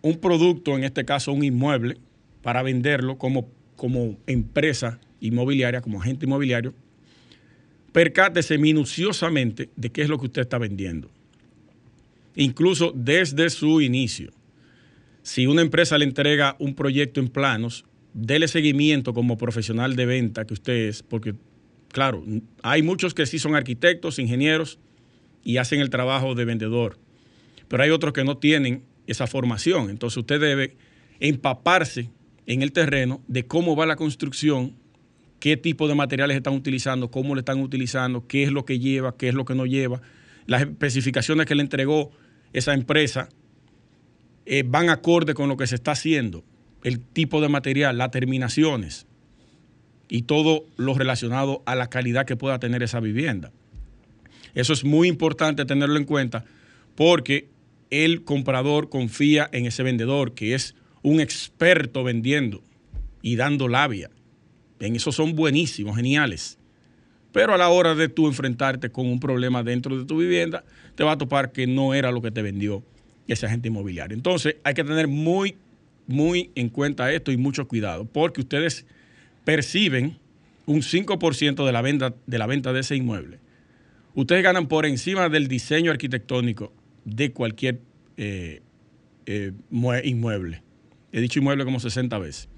un 0.02 0.18
producto, 0.18 0.76
en 0.76 0.84
este 0.84 1.06
caso 1.06 1.32
un 1.32 1.44
inmueble, 1.44 1.98
para 2.42 2.62
venderlo 2.64 3.18
como, 3.18 3.50
como 3.76 4.18
empresa 4.26 5.00
inmobiliaria, 5.20 5.82
como 5.82 6.02
agente 6.02 6.26
inmobiliario, 6.26 6.74
percátese 7.98 8.60
minuciosamente 8.60 9.72
de 9.76 9.90
qué 9.90 10.04
es 10.04 10.08
lo 10.08 10.20
que 10.20 10.28
usted 10.28 10.44
está 10.44 10.60
vendiendo. 10.60 11.10
Incluso 12.36 12.94
desde 12.96 13.50
su 13.50 13.82
inicio. 13.82 14.32
Si 15.24 15.48
una 15.48 15.64
empresa 15.64 15.98
le 15.98 16.06
entrega 16.06 16.56
un 16.60 16.76
proyecto 16.76 17.20
en 17.20 17.28
planos, 17.28 17.86
dele 18.14 18.48
seguimiento 18.48 19.16
como 19.16 19.36
profesional 19.36 19.96
de 19.96 20.06
venta 20.06 20.46
que 20.46 20.54
usted 20.54 20.74
es, 20.90 21.02
porque, 21.02 21.34
claro, 21.88 22.24
hay 22.62 22.84
muchos 22.84 23.16
que 23.16 23.26
sí 23.26 23.40
son 23.40 23.56
arquitectos, 23.56 24.20
ingenieros 24.20 24.78
y 25.44 25.58
hacen 25.58 25.82
el 25.82 25.90
trabajo 25.90 26.36
de 26.36 26.46
vendedor, 26.46 27.00
pero 27.68 27.82
hay 27.82 27.90
otros 27.90 28.14
que 28.14 28.24
no 28.24 28.38
tienen 28.38 28.84
esa 29.08 29.26
formación. 29.26 29.90
Entonces 29.90 30.18
usted 30.18 30.40
debe 30.40 30.78
empaparse 31.20 32.12
en 32.46 32.62
el 32.62 32.74
terreno 32.74 33.24
de 33.28 33.48
cómo 33.48 33.76
va 33.76 33.88
la 33.88 33.96
construcción 33.96 34.76
qué 35.40 35.58
tipo 35.58 35.88
de 35.88 35.96
materiales 35.96 36.38
están 36.38 36.54
utilizando, 36.54 37.12
cómo 37.12 37.36
le 37.36 37.42
están 37.42 37.60
utilizando, 37.62 38.28
qué 38.28 38.44
es 38.44 38.52
lo 38.52 38.66
que 38.66 38.80
lleva, 38.80 39.16
qué 39.18 39.30
es 39.30 39.34
lo 39.34 39.46
que 39.46 39.56
no 39.56 39.66
lleva. 39.66 40.02
Las 40.46 40.62
especificaciones 40.62 41.46
que 41.46 41.56
le 41.56 41.62
entregó 41.62 42.12
esa 42.54 42.74
empresa 42.74 43.30
eh, 44.46 44.64
van 44.66 44.90
acorde 44.90 45.34
con 45.34 45.50
lo 45.50 45.58
que 45.58 45.68
se 45.68 45.76
está 45.76 45.92
haciendo, 45.92 46.44
el 46.84 47.00
tipo 47.00 47.42
de 47.42 47.50
material, 47.50 47.98
las 47.98 48.12
terminaciones 48.12 49.08
y 50.10 50.24
todo 50.24 50.66
lo 50.78 50.94
relacionado 50.94 51.64
a 51.66 51.76
la 51.76 51.90
calidad 51.90 52.26
que 52.26 52.38
pueda 52.38 52.60
tener 52.60 52.82
esa 52.82 53.00
vivienda. 53.00 53.52
Eso 54.56 54.74
es 54.74 54.86
muy 54.86 55.08
importante 55.08 55.66
tenerlo 55.66 55.98
en 55.98 56.06
cuenta 56.06 56.46
porque 56.96 57.50
el 57.90 58.24
comprador 58.24 58.90
confía 58.90 59.50
en 59.52 59.66
ese 59.66 59.84
vendedor 59.84 60.34
que 60.34 60.56
es 60.56 60.76
un 61.04 61.20
experto 61.20 62.04
vendiendo 62.04 62.64
y 63.22 63.36
dando 63.36 63.68
labia. 63.68 64.10
En 64.80 64.96
eso 64.96 65.12
son 65.12 65.36
buenísimos, 65.36 65.96
geniales. 65.96 66.58
Pero 67.32 67.54
a 67.54 67.58
la 67.58 67.70
hora 67.70 67.96
de 67.96 68.10
tú 68.10 68.28
enfrentarte 68.28 68.90
con 68.90 69.08
un 69.08 69.20
problema 69.20 69.64
dentro 69.64 69.98
de 69.98 70.06
tu 70.06 70.18
vivienda, 70.18 70.64
te 70.96 71.04
va 71.04 71.14
a 71.14 71.18
topar 71.18 71.52
que 71.52 71.68
no 71.68 71.94
era 71.94 72.12
lo 72.12 72.22
que 72.22 72.32
te 72.32 72.42
vendió 72.42 72.84
ese 73.28 73.46
agente 73.46 73.68
inmobiliario. 73.68 74.16
Entonces 74.16 74.56
hay 74.64 74.74
que 74.74 74.84
tener 74.84 75.08
muy, 75.08 75.56
muy 76.08 76.52
en 76.56 76.70
cuenta 76.70 77.12
esto 77.12 77.32
y 77.32 77.38
mucho 77.38 77.68
cuidado, 77.68 78.06
porque 78.06 78.42
ustedes 78.42 78.86
perciben 79.44 80.18
un 80.66 80.82
5% 80.82 81.66
de 81.66 81.72
la, 81.72 81.82
venta, 81.82 82.14
de 82.26 82.38
la 82.38 82.48
venta 82.48 82.74
de 82.74 82.82
ese 82.82 82.96
inmueble. 82.96 83.40
Ustedes 84.16 84.44
ganan 84.44 84.68
por 84.68 84.86
encima 84.86 85.30
del 85.30 85.48
diseño 85.48 85.92
arquitectónico 85.92 86.74
de 87.06 87.32
cualquier 87.32 87.80
eh, 88.18 88.62
eh, 89.26 89.52
inmueble. 90.04 90.64
He 91.12 91.22
dicho 91.22 91.40
inmueble 91.40 91.66
como 91.66 91.80
60 91.80 92.18
veces. 92.18 92.50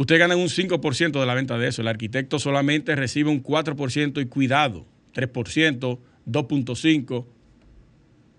Usted 0.00 0.18
gana 0.18 0.34
un 0.34 0.48
5% 0.48 1.20
de 1.20 1.26
la 1.26 1.34
venta 1.34 1.58
de 1.58 1.68
eso. 1.68 1.82
El 1.82 1.88
arquitecto 1.88 2.38
solamente 2.38 2.96
recibe 2.96 3.28
un 3.28 3.42
4% 3.42 4.22
y 4.22 4.24
cuidado, 4.24 4.86
3%, 5.14 5.98
2.5% 6.26 7.26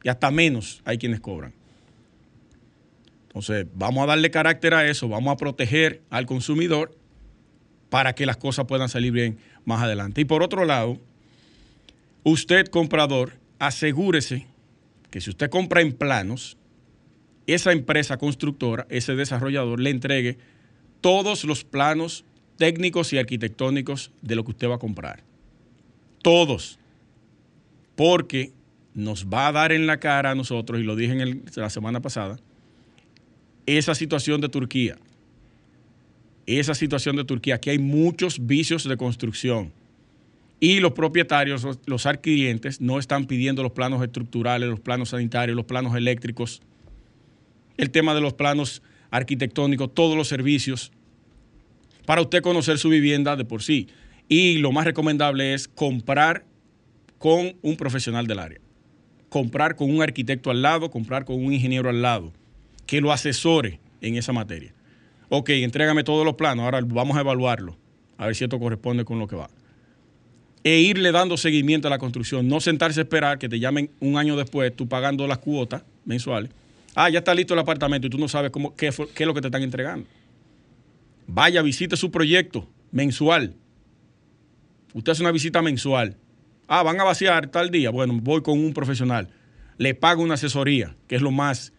y 0.03 0.09
hasta 0.09 0.31
menos 0.31 0.81
hay 0.85 0.97
quienes 0.97 1.19
cobran. 1.19 1.53
Entonces, 3.27 3.67
vamos 3.75 4.01
a 4.01 4.07
darle 4.07 4.31
carácter 4.31 4.73
a 4.73 4.87
eso, 4.87 5.07
vamos 5.07 5.33
a 5.33 5.37
proteger 5.37 6.01
al 6.09 6.25
consumidor 6.25 6.97
para 7.91 8.15
que 8.15 8.25
las 8.25 8.37
cosas 8.37 8.65
puedan 8.65 8.89
salir 8.89 9.11
bien 9.11 9.37
más 9.63 9.83
adelante. 9.83 10.19
Y 10.19 10.25
por 10.25 10.41
otro 10.41 10.65
lado, 10.65 10.97
usted 12.23 12.69
comprador, 12.69 13.33
asegúrese 13.59 14.47
que 15.11 15.21
si 15.21 15.29
usted 15.29 15.51
compra 15.51 15.81
en 15.81 15.93
planos, 15.93 16.57
esa 17.45 17.71
empresa 17.71 18.17
constructora, 18.17 18.87
ese 18.89 19.13
desarrollador, 19.13 19.79
le 19.79 19.91
entregue 19.91 20.39
todos 21.01 21.43
los 21.43 21.63
planos 21.63 22.23
técnicos 22.57 23.11
y 23.11 23.17
arquitectónicos 23.17 24.11
de 24.21 24.35
lo 24.35 24.43
que 24.43 24.51
usted 24.51 24.69
va 24.69 24.75
a 24.75 24.79
comprar. 24.79 25.23
Todos. 26.21 26.77
Porque 27.95 28.51
nos 28.93 29.25
va 29.25 29.47
a 29.47 29.51
dar 29.51 29.71
en 29.71 29.87
la 29.87 29.99
cara 29.99 30.31
a 30.31 30.35
nosotros, 30.35 30.79
y 30.79 30.83
lo 30.83 30.95
dije 30.95 31.13
en 31.13 31.43
la 31.55 31.69
semana 31.69 32.01
pasada, 32.01 32.39
esa 33.65 33.95
situación 33.95 34.41
de 34.41 34.49
Turquía. 34.49 34.97
Esa 36.45 36.75
situación 36.75 37.15
de 37.15 37.23
Turquía. 37.23 37.55
Aquí 37.55 37.69
hay 37.69 37.79
muchos 37.79 38.45
vicios 38.45 38.83
de 38.83 38.97
construcción. 38.97 39.71
Y 40.59 40.79
los 40.79 40.91
propietarios, 40.91 41.65
los 41.85 42.05
adquirientes, 42.05 42.81
no 42.81 42.99
están 42.99 43.25
pidiendo 43.25 43.63
los 43.63 43.71
planos 43.71 44.03
estructurales, 44.03 44.69
los 44.69 44.79
planos 44.79 45.09
sanitarios, 45.09 45.55
los 45.55 45.65
planos 45.65 45.95
eléctricos, 45.95 46.61
el 47.77 47.89
tema 47.89 48.13
de 48.13 48.21
los 48.21 48.33
planos 48.33 48.83
arquitectónico, 49.11 49.87
todos 49.87 50.17
los 50.17 50.27
servicios, 50.27 50.91
para 52.05 52.21
usted 52.21 52.41
conocer 52.41 52.79
su 52.79 52.89
vivienda 52.89 53.35
de 53.35 53.45
por 53.45 53.61
sí. 53.61 53.87
Y 54.27 54.57
lo 54.57 54.71
más 54.71 54.85
recomendable 54.85 55.53
es 55.53 55.67
comprar 55.67 56.45
con 57.19 57.55
un 57.61 57.75
profesional 57.75 58.25
del 58.25 58.39
área. 58.39 58.59
Comprar 59.29 59.75
con 59.75 59.93
un 59.93 60.01
arquitecto 60.01 60.49
al 60.49 60.61
lado, 60.61 60.89
comprar 60.89 61.25
con 61.25 61.35
un 61.35 61.53
ingeniero 61.53 61.89
al 61.89 62.01
lado, 62.01 62.33
que 62.87 62.99
lo 62.99 63.11
asesore 63.11 63.79
en 64.01 64.15
esa 64.15 64.33
materia. 64.33 64.73
Ok, 65.29 65.49
entrégame 65.49 66.03
todos 66.03 66.25
los 66.25 66.35
planos, 66.35 66.65
ahora 66.65 66.81
vamos 66.83 67.15
a 67.15 67.21
evaluarlo, 67.21 67.77
a 68.17 68.25
ver 68.25 68.35
si 68.35 68.43
esto 68.43 68.59
corresponde 68.59 69.05
con 69.05 69.19
lo 69.19 69.27
que 69.27 69.35
va. 69.35 69.49
e 70.63 70.79
irle 70.79 71.11
dando 71.11 71.37
seguimiento 71.37 71.87
a 71.87 71.91
la 71.91 71.97
construcción. 71.97 72.47
No 72.47 72.59
sentarse 72.59 72.99
a 72.99 73.03
esperar 73.03 73.39
que 73.39 73.49
te 73.49 73.59
llamen 73.59 73.89
un 73.99 74.17
año 74.17 74.35
después, 74.35 74.75
tú 74.75 74.87
pagando 74.87 75.27
las 75.27 75.39
cuotas 75.39 75.83
mensuales. 76.05 76.51
Ah, 76.95 77.09
ya 77.09 77.19
está 77.19 77.33
listo 77.33 77.53
el 77.53 77.59
apartamento 77.59 78.07
y 78.07 78.09
tú 78.09 78.17
no 78.17 78.27
sabes 78.27 78.51
cómo, 78.51 78.75
qué, 78.75 78.87
es 78.87 78.97
lo 78.97 79.33
que 79.33 79.41
te 79.41 79.47
están 79.47 79.63
entregando. 79.63 80.07
Vaya, 81.27 81.61
visite 81.61 81.95
su 81.95 82.11
proyecto 82.11 82.69
mensual. 82.91 83.55
Usted 84.93 85.13
hace 85.13 85.21
una 85.21 85.31
visita 85.31 85.61
mensual. 85.61 86.17
Ah, 86.67 86.83
van 86.83 86.99
a 86.99 87.03
vaciar 87.03 87.47
tal 87.47 87.71
día. 87.71 87.89
Bueno, 87.89 88.19
voy 88.21 88.41
con 88.41 88.59
un 88.59 88.73
profesional. 88.73 89.29
Le 89.77 89.95
pago 89.95 90.21
una 90.21 90.33
asesoría, 90.33 90.95
que 91.07 91.15
es 91.15 91.21
lo 91.21 91.31
más 91.31 91.73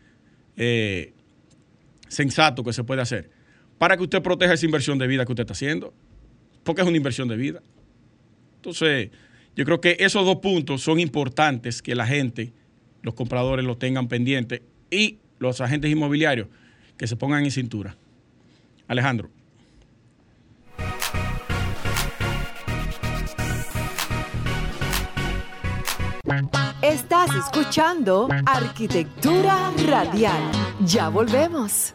eh, 0.56 1.12
sensato 2.08 2.64
que 2.64 2.72
se 2.72 2.84
puede 2.84 3.02
hacer, 3.02 3.30
para 3.78 3.96
que 3.96 4.02
usted 4.04 4.22
proteja 4.22 4.54
esa 4.54 4.64
inversión 4.64 4.98
de 4.98 5.06
vida 5.06 5.26
que 5.26 5.32
usted 5.32 5.42
está 5.42 5.52
haciendo. 5.52 5.92
Porque 6.64 6.80
es 6.82 6.88
una 6.88 6.96
inversión 6.96 7.28
de 7.28 7.36
vida. 7.36 7.62
Entonces, 8.56 9.10
yo 9.56 9.64
creo 9.64 9.80
que 9.80 9.96
esos 10.00 10.24
dos 10.24 10.36
puntos 10.36 10.82
son 10.82 11.00
importantes 11.00 11.82
que 11.82 11.94
la 11.94 12.06
gente, 12.06 12.52
los 13.02 13.14
compradores, 13.14 13.64
lo 13.64 13.76
tengan 13.76 14.08
pendiente 14.08 14.62
y 14.92 15.18
los 15.38 15.60
agentes 15.60 15.90
inmobiliarios 15.90 16.48
que 16.96 17.08
se 17.08 17.16
pongan 17.16 17.44
en 17.44 17.50
cintura. 17.50 17.96
Alejandro. 18.86 19.30
Estás 26.82 27.30
escuchando 27.34 28.28
Arquitectura 28.46 29.72
Radial. 29.86 30.42
Ya 30.84 31.08
volvemos. 31.08 31.94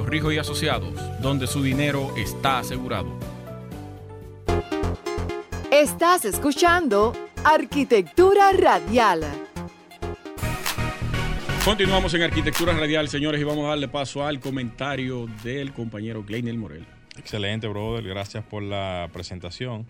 Rijo 0.05 0.31
y 0.31 0.37
Asociados, 0.37 0.93
donde 1.21 1.47
su 1.47 1.61
dinero 1.63 2.13
está 2.17 2.59
asegurado. 2.59 3.09
Estás 5.71 6.25
escuchando 6.25 7.13
Arquitectura 7.43 8.51
Radial. 8.51 9.25
Continuamos 11.63 12.13
en 12.15 12.23
Arquitectura 12.23 12.73
Radial, 12.73 13.07
señores, 13.07 13.39
y 13.39 13.43
vamos 13.43 13.65
a 13.65 13.69
darle 13.69 13.87
paso 13.87 14.25
al 14.25 14.39
comentario 14.39 15.27
del 15.43 15.73
compañero 15.73 16.23
Gleinel 16.23 16.57
Morel. 16.57 16.85
Excelente, 17.17 17.67
brother. 17.67 18.03
Gracias 18.03 18.43
por 18.43 18.63
la 18.63 19.09
presentación. 19.13 19.85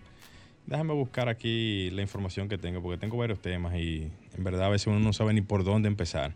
Déjame 0.66 0.92
buscar 0.92 1.28
aquí 1.28 1.90
la 1.90 2.02
información 2.02 2.48
que 2.48 2.58
tengo, 2.58 2.82
porque 2.82 2.98
tengo 2.98 3.16
varios 3.16 3.40
temas 3.40 3.74
y 3.74 4.08
en 4.36 4.44
verdad 4.44 4.66
a 4.66 4.68
veces 4.68 4.86
uno 4.86 5.00
no 5.00 5.12
sabe 5.12 5.32
ni 5.32 5.40
por 5.40 5.64
dónde 5.64 5.88
empezar. 5.88 6.34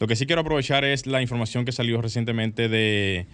Lo 0.00 0.06
que 0.06 0.16
sí 0.16 0.24
quiero 0.24 0.40
aprovechar 0.40 0.86
es 0.86 1.06
la 1.06 1.20
información 1.20 1.66
que 1.66 1.72
salió 1.72 2.00
recientemente 2.00 2.70
de, 2.70 3.26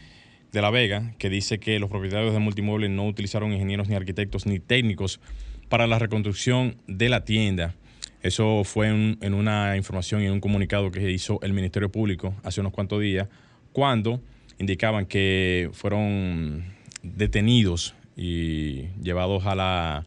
La 0.50 0.70
Vega, 0.70 1.14
que 1.16 1.30
dice 1.30 1.60
que 1.60 1.78
los 1.78 1.88
propietarios 1.88 2.32
de 2.32 2.40
multimóviles 2.40 2.90
no 2.90 3.06
utilizaron 3.06 3.52
ingenieros 3.52 3.88
ni 3.88 3.94
arquitectos 3.94 4.46
ni 4.46 4.58
técnicos 4.58 5.20
para 5.68 5.86
la 5.86 6.00
reconstrucción 6.00 6.76
de 6.88 7.08
la 7.08 7.24
tienda. 7.24 7.76
Eso 8.20 8.64
fue 8.64 8.88
en, 8.88 9.34
una 9.34 9.76
información 9.76 10.22
y 10.22 10.26
en 10.26 10.32
un 10.32 10.40
comunicado 10.40 10.90
que 10.90 11.12
hizo 11.12 11.38
el 11.42 11.52
Ministerio 11.52 11.88
Público 11.88 12.34
hace 12.42 12.60
unos 12.60 12.72
cuantos 12.72 13.00
días, 13.00 13.28
cuando 13.72 14.20
indicaban 14.58 15.06
que 15.06 15.70
fueron 15.72 16.64
detenidos 17.04 17.94
y 18.16 18.88
llevados 19.00 19.44
a 19.46 20.04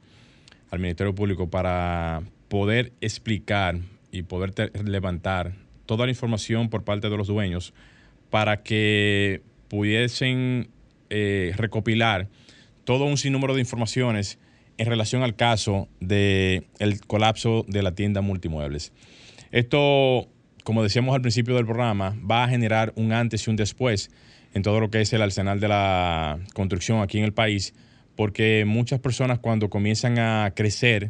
al 0.72 0.80
Ministerio 0.80 1.15
Público 1.15 1.50
para 1.50 2.22
poder 2.50 2.91
explicar 3.00 3.78
y 4.12 4.24
poder 4.24 4.54
levantar 4.84 5.54
toda 5.89 6.06
la 6.06 6.12
información 6.12 6.69
por 6.69 6.84
parte 6.84 7.10
de 7.10 7.17
los 7.17 7.25
dueños 7.25 7.73
para 8.30 8.62
que 8.62 9.41
pudiesen 9.69 10.69
eh, 11.10 11.52
recopilar 11.58 12.28
todo 12.84 13.06
un 13.06 13.17
sinnúmero 13.17 13.56
de 13.56 13.62
informaciones 13.62 14.38
en 14.78 14.86
relación 14.86 15.23
al 15.23 15.36
caso 15.36 15.88
del 15.99 16.67
el 16.78 17.02
colapso 17.08 17.65
de 17.67 17.82
la 17.82 17.95
tienda 17.95 18.21
multimuebles. 18.21 18.93
Esto, 19.49 20.28
como 20.63 20.84
decíamos 20.84 21.15
al 21.15 21.21
principio 21.21 21.56
del 21.56 21.65
programa, 21.65 22.15
va 22.30 22.43
a 22.43 22.49
generar 22.49 22.93
un 22.95 23.12
antes 23.12 23.47
y 23.47 23.49
un 23.49 23.56
después 23.56 24.12
en 24.54 24.62
todo 24.62 24.80
lo 24.80 24.91
que 24.91 25.02
es 25.02 25.12
el 25.13 25.23
arsenal 25.23 25.60
de 25.60 25.69
la 25.69 26.38
construcción 26.54 27.02
aquí 27.02 27.17
en 27.17 27.23
el 27.23 27.34
país, 27.34 27.73
porque 28.15 28.63
muchas 28.67 28.99
personas 28.99 29.39
cuando 29.39 29.71
comienzan 29.71 30.19
a 30.19 30.54
crecer 30.56 31.10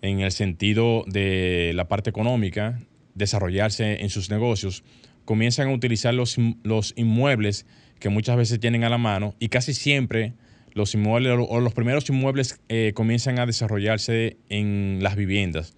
en 0.00 0.20
el 0.20 0.30
sentido 0.30 1.02
de 1.08 1.72
la 1.74 1.88
parte 1.88 2.08
económica, 2.08 2.78
desarrollarse 3.16 4.02
en 4.02 4.10
sus 4.10 4.30
negocios, 4.30 4.84
comienzan 5.24 5.68
a 5.68 5.72
utilizar 5.72 6.14
los, 6.14 6.36
los 6.62 6.92
inmuebles 6.96 7.66
que 7.98 8.08
muchas 8.08 8.36
veces 8.36 8.60
tienen 8.60 8.84
a 8.84 8.88
la 8.88 8.98
mano 8.98 9.34
y 9.40 9.48
casi 9.48 9.74
siempre 9.74 10.34
los 10.72 10.94
inmuebles 10.94 11.32
o 11.48 11.60
los 11.60 11.72
primeros 11.74 12.08
inmuebles 12.10 12.60
eh, 12.68 12.92
comienzan 12.94 13.38
a 13.38 13.46
desarrollarse 13.46 14.36
en 14.50 14.98
las 15.00 15.16
viviendas. 15.16 15.74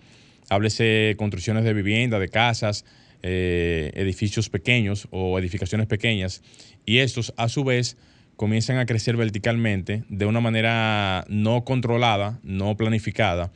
Háblese 0.51 1.15
construcciones 1.17 1.65
de 1.65 1.73
vivienda, 1.73 2.19
de 2.19 2.29
casas, 2.29 2.85
eh, 3.23 3.93
edificios 3.95 4.49
pequeños 4.49 5.07
o 5.11 5.39
edificaciones 5.39 5.87
pequeñas 5.87 6.43
y 6.85 6.99
estos 6.99 7.33
a 7.37 7.49
su 7.49 7.65
vez 7.65 7.97
comienzan 8.37 8.79
a 8.79 8.87
crecer 8.87 9.17
verticalmente 9.17 10.05
de 10.09 10.27
una 10.27 10.41
manera 10.41 11.25
no 11.29 11.65
controlada, 11.65 12.41
no 12.43 12.77
planificada 12.77 13.53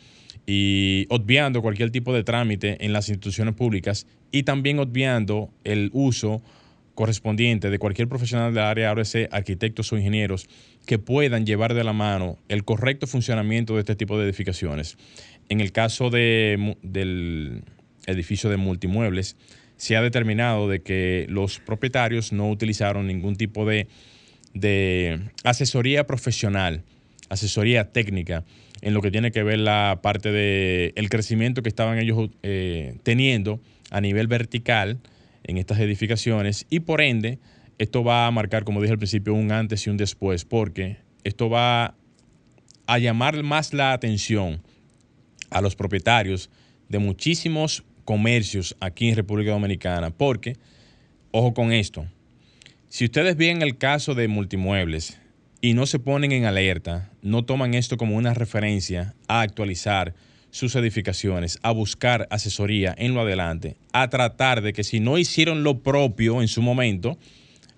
y 0.46 1.06
obviando 1.08 1.62
cualquier 1.62 1.90
tipo 1.90 2.12
de 2.12 2.24
trámite 2.24 2.84
en 2.84 2.92
las 2.92 3.08
instituciones 3.08 3.54
públicas 3.54 4.06
y 4.30 4.42
también 4.42 4.78
obviando 4.78 5.50
el 5.64 5.90
uso 5.92 6.42
correspondiente 6.94 7.70
de 7.70 7.78
cualquier 7.78 8.08
profesional 8.08 8.52
del 8.52 8.64
área, 8.64 8.88
ahora 8.90 9.02
arquitectos 9.30 9.92
o 9.92 9.96
ingenieros, 9.96 10.48
que 10.86 10.98
puedan 10.98 11.46
llevar 11.46 11.74
de 11.74 11.84
la 11.84 11.92
mano 11.92 12.38
el 12.48 12.64
correcto 12.64 13.06
funcionamiento 13.06 13.74
de 13.74 13.80
este 13.80 13.96
tipo 13.96 14.18
de 14.18 14.24
edificaciones. 14.24 14.98
En 15.48 15.60
el 15.60 15.72
caso 15.72 16.10
de, 16.10 16.76
del 16.82 17.62
edificio 18.06 18.50
de 18.50 18.56
multimuebles, 18.56 19.36
se 19.76 19.96
ha 19.96 20.02
determinado 20.02 20.68
de 20.68 20.82
que 20.82 21.26
los 21.28 21.60
propietarios 21.60 22.32
no 22.32 22.50
utilizaron 22.50 23.06
ningún 23.06 23.36
tipo 23.36 23.66
de, 23.66 23.88
de 24.54 25.30
asesoría 25.44 26.06
profesional, 26.06 26.84
asesoría 27.28 27.90
técnica 27.90 28.44
en 28.82 28.94
lo 28.94 29.00
que 29.00 29.10
tiene 29.10 29.30
que 29.30 29.42
ver 29.42 29.60
la 29.60 30.00
parte 30.02 30.30
del 30.32 30.92
el 30.96 31.08
crecimiento 31.08 31.62
que 31.62 31.68
estaban 31.68 31.98
ellos 31.98 32.30
eh, 32.42 32.96
teniendo 33.04 33.60
a 33.90 34.00
nivel 34.00 34.26
vertical 34.26 34.98
en 35.44 35.56
estas 35.56 35.78
edificaciones. 35.78 36.66
Y 36.68 36.80
por 36.80 37.00
ende 37.00 37.38
esto 37.78 38.04
va 38.04 38.26
a 38.26 38.30
marcar, 38.30 38.64
como 38.64 38.80
dije 38.80 38.92
al 38.92 38.98
principio, 38.98 39.34
un 39.34 39.52
antes 39.52 39.86
y 39.86 39.90
un 39.90 39.96
después, 39.96 40.44
porque 40.44 40.98
esto 41.24 41.48
va 41.48 41.94
a 42.86 42.98
llamar 42.98 43.42
más 43.42 43.72
la 43.72 43.92
atención 43.92 44.60
a 45.50 45.60
los 45.60 45.76
propietarios 45.76 46.50
de 46.88 46.98
muchísimos 46.98 47.84
comercios 48.04 48.76
aquí 48.80 49.08
en 49.08 49.16
República 49.16 49.52
Dominicana, 49.52 50.10
porque, 50.10 50.56
ojo 51.30 51.54
con 51.54 51.72
esto, 51.72 52.06
si 52.88 53.04
ustedes 53.04 53.36
ven 53.36 53.62
el 53.62 53.78
caso 53.78 54.14
de 54.14 54.28
multimuebles, 54.28 55.18
y 55.64 55.74
no 55.74 55.86
se 55.86 56.00
ponen 56.00 56.32
en 56.32 56.44
alerta, 56.44 57.08
no 57.22 57.44
toman 57.44 57.74
esto 57.74 57.96
como 57.96 58.16
una 58.16 58.34
referencia 58.34 59.14
a 59.28 59.42
actualizar 59.42 60.12
sus 60.50 60.74
edificaciones, 60.74 61.60
a 61.62 61.70
buscar 61.70 62.26
asesoría 62.30 62.94
en 62.98 63.14
lo 63.14 63.20
adelante, 63.20 63.76
a 63.92 64.10
tratar 64.10 64.60
de 64.60 64.72
que 64.72 64.82
si 64.82 64.98
no 64.98 65.18
hicieron 65.18 65.62
lo 65.62 65.78
propio 65.78 66.42
en 66.42 66.48
su 66.48 66.62
momento, 66.62 67.16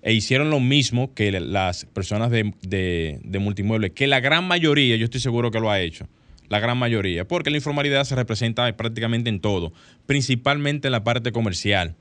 e 0.01 0.13
hicieron 0.13 0.49
lo 0.49 0.59
mismo 0.59 1.13
que 1.13 1.31
las 1.39 1.85
personas 1.85 2.31
de, 2.31 2.53
de, 2.61 3.39
multimuebles, 3.39 3.91
que 3.91 4.07
la 4.07 4.19
gran 4.19 4.47
mayoría, 4.47 4.95
yo 4.97 5.05
estoy 5.05 5.21
seguro 5.21 5.51
que 5.51 5.59
lo 5.59 5.69
ha 5.71 5.79
hecho, 5.79 6.07
la 6.49 6.59
gran 6.59 6.77
mayoría, 6.77 7.27
porque 7.27 7.49
la 7.49 7.57
informalidad 7.57 8.03
se 8.03 8.15
representa 8.15 8.75
prácticamente 8.75 9.29
en 9.29 9.39
todo, 9.39 9.73
principalmente 10.05 10.87
en 10.87 10.91
la 10.91 11.03
parte 11.03 11.31
comercial, 11.31 11.95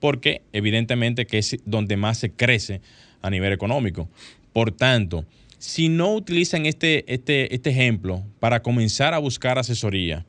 porque 0.00 0.42
evidentemente 0.52 1.26
que 1.26 1.38
es 1.38 1.56
donde 1.64 1.96
más 1.96 2.18
se 2.18 2.30
crece 2.30 2.80
a 3.22 3.30
nivel 3.30 3.52
económico. 3.52 4.08
Por 4.56 4.72
tanto, 4.72 5.26
si 5.58 5.90
no 5.90 6.14
utilizan 6.14 6.64
este, 6.64 7.04
este, 7.12 7.54
este 7.54 7.68
ejemplo 7.68 8.24
para 8.40 8.62
comenzar 8.62 9.12
a 9.12 9.18
buscar 9.18 9.58
asesoría 9.58 10.24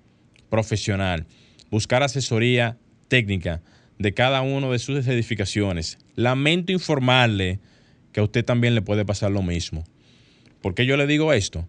profesional, 0.49 1.25
buscar 1.71 2.03
asesoría 2.03 2.77
técnica 3.07 3.61
de 3.97 4.13
cada 4.13 4.41
una 4.41 4.67
de 4.67 4.79
sus 4.79 5.07
edificaciones, 5.07 5.97
lamento 6.15 6.73
informarle 6.73 7.61
que 8.11 8.19
a 8.19 8.23
usted 8.23 8.43
también 8.43 8.75
le 8.75 8.81
puede 8.81 9.05
pasar 9.05 9.31
lo 9.31 9.43
mismo. 9.43 9.85
¿Por 10.61 10.75
qué 10.75 10.85
yo 10.85 10.97
le 10.97 11.07
digo 11.07 11.31
esto? 11.31 11.65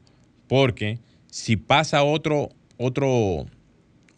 Porque 0.49 0.99
si 1.31 1.57
pasa 1.57 2.03
otro, 2.03 2.49
otro, 2.77 3.47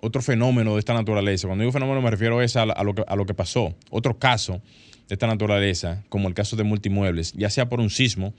otro 0.00 0.22
fenómeno 0.22 0.72
de 0.72 0.78
esta 0.78 0.94
naturaleza, 0.94 1.46
cuando 1.46 1.60
digo 1.60 1.72
fenómeno 1.72 2.00
me 2.00 2.10
refiero 2.10 2.40
a, 2.40 2.62
a, 2.62 2.84
lo 2.84 2.94
a 3.06 3.16
lo 3.16 3.26
que 3.26 3.34
pasó, 3.34 3.74
otro 3.90 4.18
caso 4.18 4.62
de 5.10 5.14
esta 5.14 5.26
naturaleza, 5.26 6.04
como 6.08 6.28
el 6.28 6.34
caso 6.34 6.54
de 6.54 6.62
multimuebles, 6.62 7.32
ya 7.32 7.50
sea 7.50 7.68
por 7.68 7.80
un 7.80 7.90
sismo, 7.90 8.32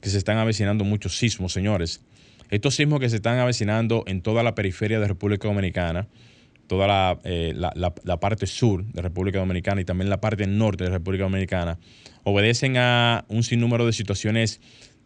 que 0.00 0.10
se 0.10 0.18
están 0.18 0.38
avecinando 0.38 0.82
muchos 0.82 1.16
sismos, 1.16 1.52
señores. 1.52 2.00
Estos 2.50 2.74
sismos 2.74 2.98
que 2.98 3.08
se 3.08 3.16
están 3.16 3.38
avecinando 3.38 4.02
en 4.08 4.22
toda 4.22 4.42
la 4.42 4.56
periferia 4.56 4.98
de 4.98 5.06
República 5.06 5.46
Dominicana, 5.46 6.08
toda 6.66 6.88
la, 6.88 7.20
eh, 7.22 7.54
parte 8.20 8.48
sur 8.48 8.84
de 8.84 9.02
República 9.02 9.38
Dominicana 9.38 9.80
y 9.80 9.84
también 9.84 10.10
la 10.10 10.20
parte 10.20 10.48
norte 10.48 10.82
de 10.82 10.90
República 10.90 11.22
Dominicana, 11.24 11.78
obedecen 12.24 12.76
a 12.76 13.24
un 13.28 13.44
sinnúmero 13.44 13.86
de 13.86 13.92
situaciones 13.92 14.60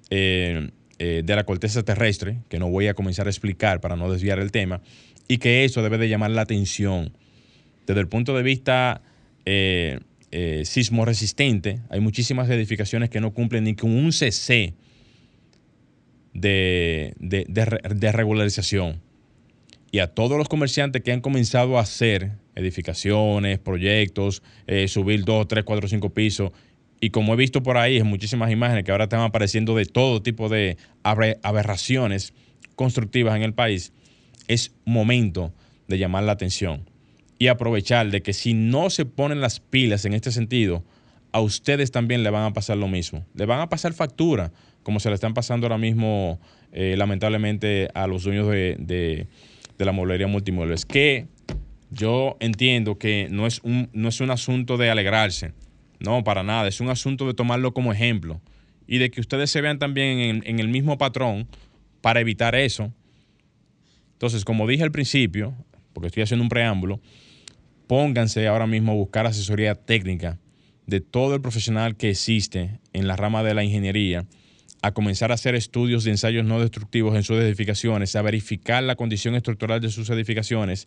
eh, 0.09 0.71
eh, 0.99 1.21
de 1.23 1.37
la 1.37 1.45
corteza 1.45 1.83
terrestre, 1.83 2.39
que 2.49 2.59
no 2.59 2.71
voy 2.71 2.87
a 2.87 2.95
comenzar 2.95 3.27
a 3.27 3.31
explicar 3.31 3.83
para 3.83 3.95
no 3.95 4.11
desviar 4.11 4.39
el 4.39 4.53
tema, 4.53 4.81
y 5.29 5.37
que 5.37 5.67
eso 5.67 5.83
debe 5.83 5.99
de 5.99 6.09
llamar 6.09 6.31
la 6.31 6.41
atención. 6.41 7.13
Desde 7.87 8.01
el 8.01 8.09
punto 8.09 8.35
de 8.35 8.43
vista 8.43 9.03
sismo 10.65 11.05
resistente, 11.05 11.81
hay 11.89 12.01
muchísimas 12.01 12.49
edificaciones 12.49 13.11
que 13.11 13.21
no 13.21 13.35
cumplen 13.35 13.65
ni 13.65 13.75
con 13.75 13.91
un 13.91 14.13
CC 14.13 14.75
de, 16.33 17.15
de 17.19 18.13
regularización 18.13 19.01
y 19.93 19.99
a 19.99 20.09
todos 20.09 20.39
los 20.39 20.49
comerciantes 20.49 21.03
que 21.03 21.13
han 21.13 21.21
comenzado 21.21 21.79
a 21.79 21.83
hacer 21.83 22.33
edificaciones, 22.55 23.59
proyectos, 23.59 24.43
eh, 24.67 24.87
subir 24.89 25.25
dos, 25.25 25.49
tres, 25.49 25.65
cuatro, 25.65 25.89
cinco 25.89 26.11
pisos. 26.11 26.53
Y 27.01 27.11
como 27.11 27.35
he 27.35 27.37
visto 27.37 27.63
por 27.63 27.77
ahí 27.77 27.97
en 27.97 28.07
muchísimas 28.07 28.51
imágenes 28.51 28.85
que 28.85 28.93
ahora 28.93 29.05
están 29.05 29.21
apareciendo 29.21 29.75
de 29.75 29.87
todo 29.87 30.23
tipo 30.23 30.49
de 30.49 30.77
aberraciones 31.03 32.35
constructivas 32.77 33.35
en 33.37 33.43
el 33.43 33.55
país, 33.55 33.93
es 34.49 34.73
momento 34.85 35.53
de 35.89 35.99
llamar 35.99 36.25
la 36.25 36.33
atención 36.33 36.90
y 37.41 37.49
aprovechar 37.49 38.09
de 38.13 38.23
que 38.23 38.33
si 38.33 38.55
no 38.55 38.89
se 38.89 39.05
ponen 39.05 39.41
las 39.41 39.59
pilas 39.59 40.05
en 40.05 40.13
este 40.13 40.31
sentido, 40.31 40.85
a 41.33 41.41
ustedes 41.41 41.91
también 41.91 42.23
le 42.23 42.31
van 42.31 42.45
a 42.45 42.53
pasar 42.53 42.77
lo 42.77 42.87
mismo. 42.87 43.27
Le 43.35 43.47
van 43.47 43.59
a 43.59 43.69
pasar 43.69 43.95
factura, 43.95 44.53
como 44.85 45.01
se 45.01 45.09
le 45.09 45.17
están 45.17 45.35
pasando 45.35 45.67
ahora 45.67 45.79
mismo, 45.79 46.39
eh, 46.71 46.95
lamentablemente, 46.97 47.89
a 47.95 48.07
los 48.07 48.23
dueños 48.23 48.49
de 48.49 49.27
de 49.81 49.87
la 49.87 49.93
mueblería 49.93 50.27
multimuebles, 50.27 50.85
que 50.85 51.27
yo 51.91 52.37
entiendo 52.39 52.99
que 52.99 53.29
no 53.31 53.47
es 53.47 53.61
un, 53.65 53.89
no 53.95 54.09
es 54.09 54.21
un 54.21 54.31
asunto 54.31 54.77
de 54.77 54.91
alegrarse, 54.91 55.55
no, 55.99 56.23
para 56.23 56.43
nada, 56.43 56.69
es 56.69 56.81
un 56.81 56.91
asunto 56.91 57.27
de 57.27 57.35
tomarlo 57.35 57.73
como 57.73 57.91
ejemplo 57.91 58.41
y 58.87 58.99
de 58.99 59.11
que 59.11 59.21
ustedes 59.21 59.51
se 59.51 59.63
vean 59.63 59.79
también 59.79 60.19
en, 60.19 60.43
en 60.45 60.61
el 60.61 60.69
mismo 60.69 60.99
patrón 60.99 61.49
para 62.03 62.21
evitar 62.21 62.55
eso. 62.55 62.93
Entonces, 64.13 64.45
como 64.45 64.67
dije 64.67 64.83
al 64.83 64.93
principio, 64.93 65.55
porque 65.95 66.09
estoy 66.09 66.23
haciendo 66.23 66.43
un 66.43 66.51
preámbulo, 66.51 67.01
pónganse 67.91 68.47
ahora 68.47 68.69
mismo 68.69 68.93
a 68.93 68.95
buscar 68.95 69.27
asesoría 69.27 69.75
técnica 69.75 70.39
de 70.87 71.01
todo 71.01 71.35
el 71.35 71.41
profesional 71.41 71.97
que 71.97 72.11
existe 72.11 72.79
en 72.93 73.09
la 73.09 73.17
rama 73.17 73.43
de 73.43 73.53
la 73.53 73.65
ingeniería 73.65 74.27
a 74.81 74.93
comenzar 74.93 75.33
a 75.33 75.35
hacer 75.35 75.57
estudios 75.57 76.05
de 76.05 76.13
ensayos 76.13 76.45
no 76.45 76.61
destructivos 76.61 77.17
en 77.17 77.25
sus 77.25 77.41
edificaciones, 77.41 78.15
a 78.15 78.23
verificar 78.23 78.85
la 78.85 78.95
condición 78.95 79.35
estructural 79.35 79.81
de 79.81 79.91
sus 79.91 80.09
edificaciones, 80.09 80.87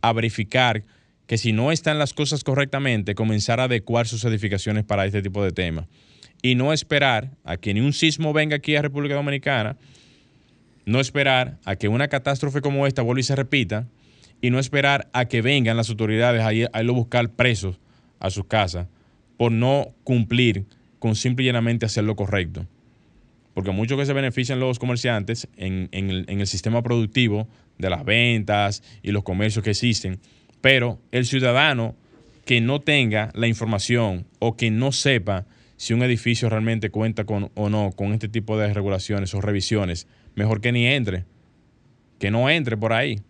a 0.00 0.14
verificar 0.14 0.84
que 1.26 1.36
si 1.36 1.52
no 1.52 1.70
están 1.70 1.98
las 1.98 2.14
cosas 2.14 2.44
correctamente, 2.44 3.14
comenzar 3.14 3.60
a 3.60 3.64
adecuar 3.64 4.08
sus 4.08 4.24
edificaciones 4.24 4.84
para 4.84 5.04
este 5.04 5.20
tipo 5.20 5.44
de 5.44 5.52
temas. 5.52 5.84
Y 6.40 6.54
no 6.54 6.72
esperar 6.72 7.28
a 7.44 7.58
que 7.58 7.74
ni 7.74 7.80
un 7.80 7.92
sismo 7.92 8.32
venga 8.32 8.56
aquí 8.56 8.74
a 8.74 8.80
República 8.80 9.16
Dominicana, 9.16 9.76
no 10.86 10.98
esperar 10.98 11.58
a 11.66 11.76
que 11.76 11.88
una 11.88 12.08
catástrofe 12.08 12.62
como 12.62 12.86
esta 12.86 13.02
vuelva 13.02 13.20
y 13.20 13.24
se 13.24 13.36
repita, 13.36 13.86
y 14.40 14.50
no 14.50 14.58
esperar 14.58 15.08
a 15.12 15.26
que 15.26 15.42
vengan 15.42 15.76
las 15.76 15.90
autoridades 15.90 16.42
a, 16.42 16.52
ir, 16.52 16.70
a 16.72 16.82
buscar 16.82 17.30
presos 17.30 17.78
a 18.20 18.30
sus 18.30 18.46
casas 18.46 18.86
por 19.36 19.52
no 19.52 19.94
cumplir 20.04 20.66
con 20.98 21.14
simple 21.14 21.44
y 21.44 21.46
llanamente 21.46 21.86
hacer 21.86 22.04
lo 22.04 22.16
correcto. 22.16 22.66
Porque 23.54 23.70
mucho 23.70 23.96
que 23.96 24.06
se 24.06 24.12
benefician 24.12 24.60
los 24.60 24.78
comerciantes 24.78 25.48
en, 25.56 25.88
el, 25.92 26.46
sistema 26.46 26.82
productivo 26.82 27.48
de 27.78 27.90
las 27.90 28.04
ventas 28.04 28.82
y 29.02 29.10
los 29.10 29.24
comercios 29.24 29.64
que 29.64 29.70
existen, 29.70 30.20
pero 30.60 31.00
el 31.12 31.26
ciudadano 31.26 31.94
que 32.44 32.60
no 32.60 32.80
tenga 32.80 33.30
la 33.34 33.46
información 33.46 34.26
o 34.38 34.56
que 34.56 34.70
no 34.70 34.92
sepa 34.92 35.46
si 35.76 35.92
un 35.92 36.02
edificio 36.02 36.48
realmente 36.48 36.90
cuenta 36.90 37.24
con 37.24 37.50
o 37.54 37.68
no 37.68 37.92
con 37.92 38.12
este 38.12 38.28
tipo 38.28 38.58
de 38.58 38.72
regulaciones 38.72 39.34
o 39.34 39.40
revisiones, 39.40 40.06
mejor 40.34 40.60
que 40.60 40.72
ni 40.72 40.86
entre, 40.86 41.24
que 42.18 42.30
no 42.30 42.50
entre 42.50 42.76
por 42.76 42.92
ahí, 42.92 43.20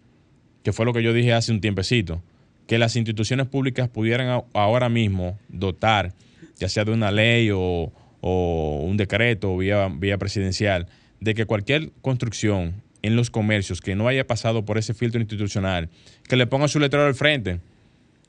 que 0.68 0.74
fue 0.74 0.84
lo 0.84 0.92
que 0.92 1.02
yo 1.02 1.14
dije 1.14 1.32
hace 1.32 1.50
un 1.50 1.62
tiempecito, 1.62 2.22
que 2.66 2.76
las 2.76 2.94
instituciones 2.94 3.46
públicas 3.46 3.88
pudieran 3.88 4.44
ahora 4.52 4.90
mismo 4.90 5.38
dotar, 5.48 6.12
ya 6.58 6.68
sea 6.68 6.84
de 6.84 6.92
una 6.92 7.10
ley 7.10 7.48
o, 7.50 7.90
un 8.20 8.98
decreto 8.98 9.56
vía, 9.56 9.88
vía 9.88 10.18
presidencial 10.18 10.86
de 11.20 11.32
que 11.32 11.46
cualquier 11.46 11.90
construcción 12.02 12.82
en 13.00 13.16
los 13.16 13.30
comercios 13.30 13.80
que 13.80 13.94
no 13.94 14.08
haya 14.08 14.26
pasado 14.26 14.66
por 14.66 14.76
ese 14.76 14.92
filtro 14.92 15.22
institucional, 15.22 15.88
que 16.28 16.36
le 16.36 16.46
ponga 16.46 16.68
su 16.68 16.78
letrero 16.78 17.06
al 17.06 17.14
frente 17.14 17.60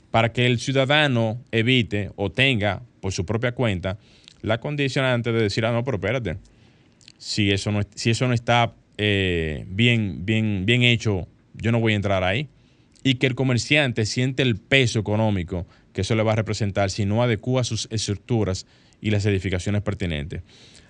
para 0.10 0.32
que 0.32 0.46
el 0.46 0.60
ciudadano 0.60 1.42
evite 1.52 2.12
o 2.16 2.32
tenga 2.32 2.84
por 3.02 3.12
su 3.12 3.26
propia 3.26 3.52
cuenta 3.52 3.98
la 4.42 4.62
condicionante 4.62 5.34
de 5.34 5.42
decir, 5.42 5.66
ah, 5.66 5.74
no, 5.74 5.84
pero 5.84 5.98
espérate, 5.98 6.38
si 7.18 7.52
eso 7.52 7.74
no, 7.74 7.82
si 7.96 8.12
eso 8.12 8.30
no 8.30 8.34
está 8.34 8.72
eh, 8.98 9.66
bien, 9.68 10.26
bien, 10.26 10.66
bien 10.66 10.84
hecho, 10.84 11.28
yo 11.60 11.72
no 11.72 11.80
voy 11.80 11.94
a 11.94 11.96
entrar 11.96 12.24
ahí. 12.24 12.48
Y 13.04 13.16
que 13.16 13.28
el 13.28 13.36
comerciante 13.36 14.06
siente 14.06 14.44
el 14.44 14.58
peso 14.58 15.00
económico 15.00 15.66
que 15.94 16.02
eso 16.02 16.16
le 16.16 16.24
va 16.24 16.34
a 16.34 16.36
representar 16.36 16.90
si 16.90 17.06
no 17.06 17.24
adecua 17.24 17.64
sus 17.64 17.88
estructuras 17.92 18.66
y 19.02 19.12
las 19.12 19.26
edificaciones 19.26 19.82
pertinentes. 19.82 20.42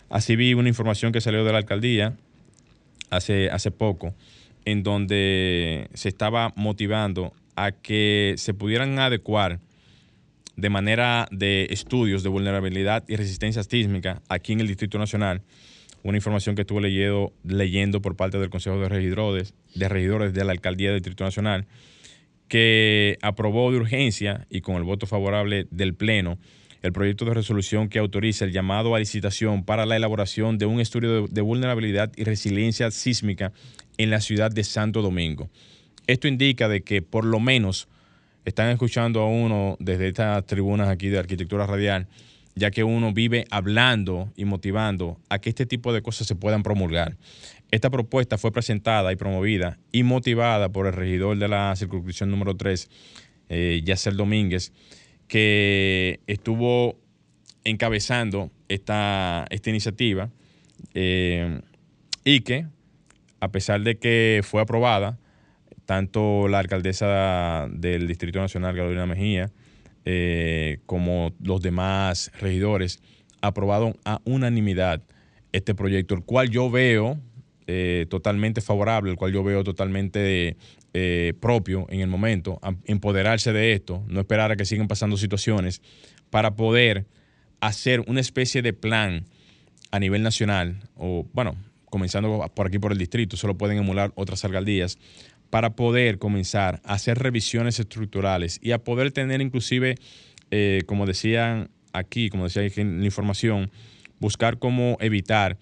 Así 0.09 0.35
vi 0.35 0.53
una 0.53 0.69
información 0.69 1.11
que 1.11 1.21
salió 1.21 1.43
de 1.43 1.51
la 1.51 1.59
alcaldía 1.59 2.15
hace, 3.09 3.49
hace 3.49 3.71
poco, 3.71 4.13
en 4.65 4.83
donde 4.83 5.87
se 5.93 6.09
estaba 6.09 6.51
motivando 6.55 7.33
a 7.55 7.71
que 7.71 8.35
se 8.37 8.53
pudieran 8.53 8.99
adecuar 8.99 9.59
de 10.55 10.69
manera 10.69 11.27
de 11.31 11.67
estudios 11.69 12.23
de 12.23 12.29
vulnerabilidad 12.29 13.03
y 13.07 13.15
resistencia 13.15 13.63
sísmica 13.63 14.21
aquí 14.27 14.53
en 14.53 14.59
el 14.59 14.67
Distrito 14.67 14.97
Nacional, 14.97 15.41
una 16.03 16.17
información 16.17 16.55
que 16.55 16.61
estuve 16.61 16.81
leyendo, 16.81 17.33
leyendo 17.43 18.01
por 18.01 18.15
parte 18.15 18.39
del 18.39 18.49
Consejo 18.49 18.79
de 18.79 18.89
Regidores, 18.89 19.53
de 19.75 19.89
Regidores 19.89 20.33
de 20.33 20.43
la 20.43 20.51
Alcaldía 20.51 20.89
del 20.91 20.99
Distrito 20.99 21.23
Nacional, 21.23 21.67
que 22.47 23.17
aprobó 23.21 23.71
de 23.71 23.77
urgencia 23.77 24.47
y 24.49 24.61
con 24.61 24.75
el 24.75 24.83
voto 24.83 25.05
favorable 25.07 25.67
del 25.71 25.93
Pleno 25.93 26.37
el 26.81 26.93
proyecto 26.93 27.25
de 27.25 27.33
resolución 27.33 27.89
que 27.89 27.99
autoriza 27.99 28.45
el 28.45 28.51
llamado 28.51 28.95
a 28.95 28.99
licitación 28.99 29.63
para 29.63 29.85
la 29.85 29.95
elaboración 29.95 30.57
de 30.57 30.65
un 30.65 30.79
estudio 30.79 31.27
de, 31.27 31.41
vulnerabilidad 31.41 32.11
y 32.15 32.23
resiliencia 32.23 32.89
sísmica 32.91 33.51
en 33.97 34.09
la 34.09 34.21
ciudad 34.21 34.51
de 34.51 34.63
Santo 34.63 35.01
Domingo. 35.01 35.49
Esto 36.07 36.27
indica 36.27 36.69
de 36.69 36.81
que 36.81 37.01
por 37.01 37.25
lo 37.25 37.39
menos 37.39 37.87
están 38.45 38.69
escuchando 38.69 39.21
a 39.21 39.27
uno 39.27 39.75
desde 39.79 40.07
estas 40.07 40.45
tribunas 40.45 40.87
aquí 40.87 41.09
de 41.09 41.19
arquitectura 41.19 41.67
radial, 41.67 42.07
ya 42.55 42.71
que 42.71 42.83
uno 42.83 43.13
vive 43.13 43.45
hablando 43.51 44.31
y 44.35 44.45
motivando 44.45 45.19
a 45.29 45.39
que 45.39 45.49
este 45.49 45.65
tipo 45.65 45.93
de 45.93 46.01
cosas 46.01 46.27
se 46.27 46.35
puedan 46.35 46.63
promulgar. 46.63 47.17
Esta 47.71 47.89
propuesta 47.89 48.37
fue 48.37 48.51
presentada 48.51 49.11
y 49.11 49.15
promovida 49.15 49.77
y 49.91 50.03
motivada 50.03 50.69
por 50.69 50.87
el 50.87 50.93
regidor 50.93 51.37
de 51.37 51.47
la 51.47 51.75
circunscripción 51.75 52.31
número 52.31 52.55
3, 52.55 52.89
eh, 53.49 53.83
Domínguez, 54.13 54.73
que 55.27 56.19
estuvo 56.25 56.97
encabezando 57.63 58.51
esta, 58.67 59.45
esta 59.49 59.69
iniciativa 59.69 60.29
eh, 60.93 61.61
y 62.23 62.41
que, 62.41 62.65
a 63.39 63.51
pesar 63.51 63.81
de 63.81 63.97
que 63.97 64.41
fue 64.43 64.61
aprobada, 64.61 65.19
tanto 65.85 66.47
la 66.47 66.59
alcaldesa 66.59 67.67
del 67.71 68.07
Distrito 68.07 68.39
Nacional, 68.39 68.75
Carolina 68.75 69.05
Mejía, 69.05 69.51
eh, 70.05 70.79
como 70.85 71.31
los 71.41 71.61
demás 71.61 72.31
regidores, 72.39 72.99
aprobaron 73.41 73.95
a 74.05 74.21
unanimidad 74.25 75.01
este 75.51 75.73
proyecto, 75.75 76.15
el 76.15 76.23
cual 76.23 76.49
yo 76.49 76.69
veo 76.69 77.17
eh, 77.67 78.05
totalmente 78.09 78.61
favorable, 78.61 79.11
el 79.11 79.17
cual 79.17 79.31
yo 79.31 79.43
veo 79.43 79.63
totalmente 79.63 80.57
eh, 80.93 81.33
propio 81.39 81.85
en 81.89 82.01
el 82.01 82.07
momento, 82.07 82.59
empoderarse 82.85 83.53
de 83.53 83.73
esto, 83.73 84.03
no 84.07 84.21
esperar 84.21 84.51
a 84.51 84.55
que 84.55 84.65
sigan 84.65 84.87
pasando 84.87 85.17
situaciones, 85.17 85.81
para 86.29 86.55
poder 86.55 87.05
hacer 87.61 88.01
una 88.07 88.21
especie 88.21 88.61
de 88.61 88.73
plan 88.73 89.25
a 89.91 89.99
nivel 89.99 90.23
nacional, 90.23 90.89
o 90.95 91.27
bueno, 91.33 91.55
comenzando 91.85 92.43
por 92.55 92.67
aquí 92.67 92.79
por 92.79 92.91
el 92.91 92.97
distrito, 92.97 93.37
solo 93.37 93.57
pueden 93.57 93.77
emular 93.77 94.11
otras 94.15 94.45
alcaldías, 94.45 94.97
para 95.49 95.71
poder 95.71 96.19
comenzar 96.19 96.81
a 96.83 96.93
hacer 96.93 97.17
revisiones 97.19 97.79
estructurales 97.79 98.59
y 98.61 98.71
a 98.71 98.79
poder 98.79 99.11
tener 99.11 99.41
inclusive, 99.41 99.95
eh, 100.51 100.83
como 100.85 101.05
decían 101.05 101.69
aquí, 101.93 102.29
como 102.29 102.45
decía 102.45 102.63
en 102.75 102.99
la 102.99 103.05
información, 103.05 103.71
buscar 104.19 104.59
cómo 104.59 104.97
evitar 104.99 105.57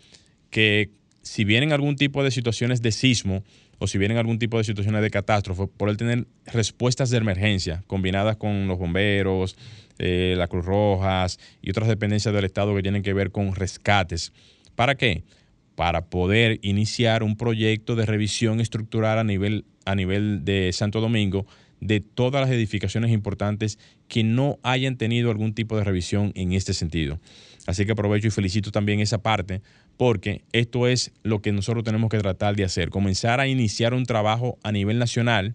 que 0.49 0.89
si 1.21 1.43
vienen 1.43 1.71
algún 1.71 1.95
tipo 1.95 2.23
de 2.23 2.31
situaciones 2.31 2.81
de 2.81 2.91
sismo 2.91 3.43
o 3.79 3.87
si 3.87 3.97
vienen 3.97 4.17
algún 4.17 4.39
tipo 4.39 4.57
de 4.57 4.63
situaciones 4.63 5.01
de 5.01 5.09
catástrofe, 5.09 5.63
él 5.79 5.97
tener 5.97 6.27
respuestas 6.45 7.09
de 7.09 7.17
emergencia 7.17 7.83
combinadas 7.87 8.37
con 8.37 8.67
los 8.67 8.79
bomberos, 8.79 9.55
eh, 9.99 10.35
la 10.37 10.47
Cruz 10.47 10.65
Rojas 10.65 11.39
y 11.61 11.69
otras 11.69 11.87
dependencias 11.87 12.33
del 12.33 12.45
Estado 12.45 12.75
que 12.75 12.81
tienen 12.81 13.03
que 13.03 13.13
ver 13.13 13.31
con 13.31 13.53
rescates. 13.55 14.33
¿Para 14.75 14.95
qué? 14.95 15.23
Para 15.77 16.07
poder 16.09 16.57
iniciar 16.63 17.21
un 17.21 17.37
proyecto 17.37 17.95
de 17.95 18.07
revisión 18.07 18.59
estructural 18.59 19.19
a 19.19 19.23
nivel, 19.23 19.63
a 19.85 19.93
nivel 19.93 20.43
de 20.43 20.73
Santo 20.73 21.01
Domingo 21.01 21.45
de 21.81 21.99
todas 21.99 22.41
las 22.41 22.49
edificaciones 22.49 23.11
importantes 23.11 23.77
que 24.07 24.23
no 24.23 24.57
hayan 24.63 24.97
tenido 24.97 25.29
algún 25.29 25.53
tipo 25.53 25.77
de 25.77 25.83
revisión 25.83 26.31
en 26.33 26.53
este 26.53 26.73
sentido. 26.73 27.19
Así 27.67 27.85
que 27.85 27.91
aprovecho 27.91 28.25
y 28.25 28.31
felicito 28.31 28.71
también 28.71 29.01
esa 29.01 29.19
parte 29.19 29.61
porque 29.97 30.41
esto 30.51 30.87
es 30.87 31.11
lo 31.21 31.43
que 31.43 31.51
nosotros 31.51 31.83
tenemos 31.83 32.09
que 32.09 32.17
tratar 32.17 32.55
de 32.55 32.63
hacer, 32.63 32.89
comenzar 32.89 33.39
a 33.39 33.47
iniciar 33.47 33.93
un 33.93 34.07
trabajo 34.07 34.57
a 34.63 34.71
nivel 34.71 34.97
nacional 34.97 35.53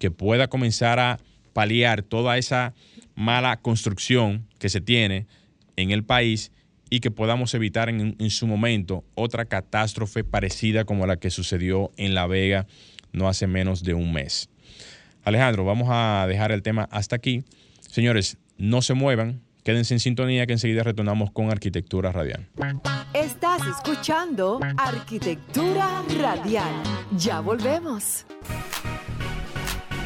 que 0.00 0.10
pueda 0.10 0.48
comenzar 0.48 0.98
a 0.98 1.20
paliar 1.52 2.02
toda 2.02 2.38
esa 2.38 2.74
mala 3.14 3.60
construcción 3.60 4.48
que 4.58 4.68
se 4.68 4.80
tiene 4.80 5.28
en 5.76 5.92
el 5.92 6.02
país 6.02 6.50
y 6.94 7.00
que 7.00 7.10
podamos 7.10 7.52
evitar 7.54 7.88
en, 7.88 8.14
en, 8.20 8.30
su 8.30 8.46
momento 8.46 9.02
otra 9.16 9.46
catástrofe 9.46 10.22
parecida 10.22 10.84
como 10.84 11.08
la 11.08 11.16
que 11.16 11.28
sucedió 11.28 11.90
en 11.96 12.14
La 12.14 12.28
Vega 12.28 12.68
no 13.10 13.28
hace 13.28 13.48
menos 13.48 13.82
de 13.82 13.94
un 13.94 14.12
mes. 14.12 14.48
Alejandro, 15.24 15.64
vamos 15.64 15.88
a 15.90 16.24
dejar 16.28 16.52
el 16.52 16.62
tema 16.62 16.86
hasta 16.92 17.16
aquí. 17.16 17.42
Señores, 17.80 18.38
no 18.58 18.80
se 18.80 18.94
muevan, 18.94 19.40
quédense 19.64 19.94
en 19.94 19.98
sintonía 19.98 20.46
que 20.46 20.52
enseguida 20.52 20.84
retornamos 20.84 21.32
con 21.32 21.50
Arquitectura 21.50 22.12
Radial. 22.12 22.46
Estás 23.12 23.62
escuchando 23.66 24.60
Arquitectura 24.76 26.04
Radial. 26.20 26.74
Ya 27.16 27.40
volvemos. 27.40 28.24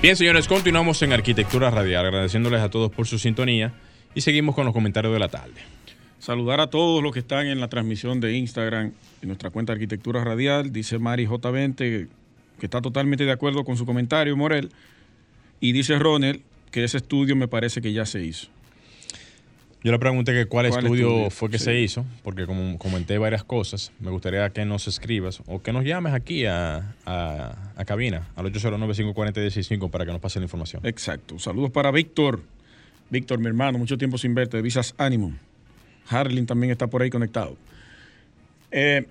Bien, 0.00 0.16
señores, 0.16 0.48
continuamos 0.48 1.02
en 1.02 1.12
Arquitectura 1.12 1.70
Radial, 1.70 2.06
agradeciéndoles 2.06 2.62
a 2.62 2.70
todos 2.70 2.90
por 2.90 3.06
su 3.06 3.18
sintonía 3.18 3.74
y 4.14 4.22
seguimos 4.22 4.54
con 4.54 4.64
los 4.64 4.72
comentarios 4.72 5.12
de 5.12 5.18
la 5.18 5.28
tarde. 5.28 5.77
Saludar 6.18 6.60
a 6.60 6.68
todos 6.68 7.02
los 7.02 7.12
que 7.12 7.20
están 7.20 7.46
en 7.46 7.60
la 7.60 7.68
transmisión 7.68 8.20
de 8.20 8.36
Instagram 8.36 8.92
en 9.22 9.28
nuestra 9.28 9.50
cuenta 9.50 9.72
Arquitectura 9.72 10.24
Radial. 10.24 10.72
Dice 10.72 10.98
Mari 10.98 11.26
J20 11.26 12.08
que 12.58 12.66
está 12.66 12.80
totalmente 12.82 13.24
de 13.24 13.32
acuerdo 13.32 13.64
con 13.64 13.76
su 13.76 13.86
comentario, 13.86 14.36
Morel. 14.36 14.70
Y 15.60 15.72
dice 15.72 15.98
Ronald 15.98 16.40
que 16.70 16.84
ese 16.84 16.98
estudio 16.98 17.36
me 17.36 17.48
parece 17.48 17.80
que 17.80 17.92
ya 17.92 18.04
se 18.04 18.22
hizo. 18.24 18.48
Yo 19.84 19.92
le 19.92 19.98
pregunté 20.00 20.32
que 20.32 20.46
cuál, 20.46 20.68
¿Cuál 20.68 20.84
estudio, 20.84 21.08
estudio, 21.08 21.30
fue 21.30 21.50
que 21.50 21.58
sí. 21.58 21.66
se 21.66 21.80
hizo, 21.80 22.04
porque 22.24 22.46
como 22.46 22.76
comenté 22.78 23.16
varias 23.16 23.44
cosas, 23.44 23.92
me 24.00 24.10
gustaría 24.10 24.50
que 24.50 24.64
nos 24.64 24.88
escribas 24.88 25.40
o 25.46 25.62
que 25.62 25.72
nos 25.72 25.84
llames 25.84 26.14
aquí 26.14 26.46
a, 26.46 26.96
a, 27.06 27.72
a 27.76 27.84
cabina, 27.84 28.28
al 28.34 28.52
809-540-165 28.52 29.88
para 29.88 30.04
que 30.04 30.10
nos 30.10 30.20
pase 30.20 30.40
la 30.40 30.46
información. 30.46 30.84
Exacto. 30.84 31.38
Saludos 31.38 31.70
para 31.70 31.92
Víctor. 31.92 32.42
Víctor, 33.08 33.38
mi 33.38 33.46
hermano, 33.46 33.78
mucho 33.78 33.96
tiempo 33.96 34.18
sin 34.18 34.34
verte, 34.34 34.56
de 34.56 34.62
Visas 34.64 34.94
Animum. 34.98 35.36
Harlin 36.08 36.46
también 36.46 36.70
está 36.70 36.86
por 36.86 37.02
ahí 37.02 37.10
conectado. 37.10 37.56
Eh, 38.70 39.06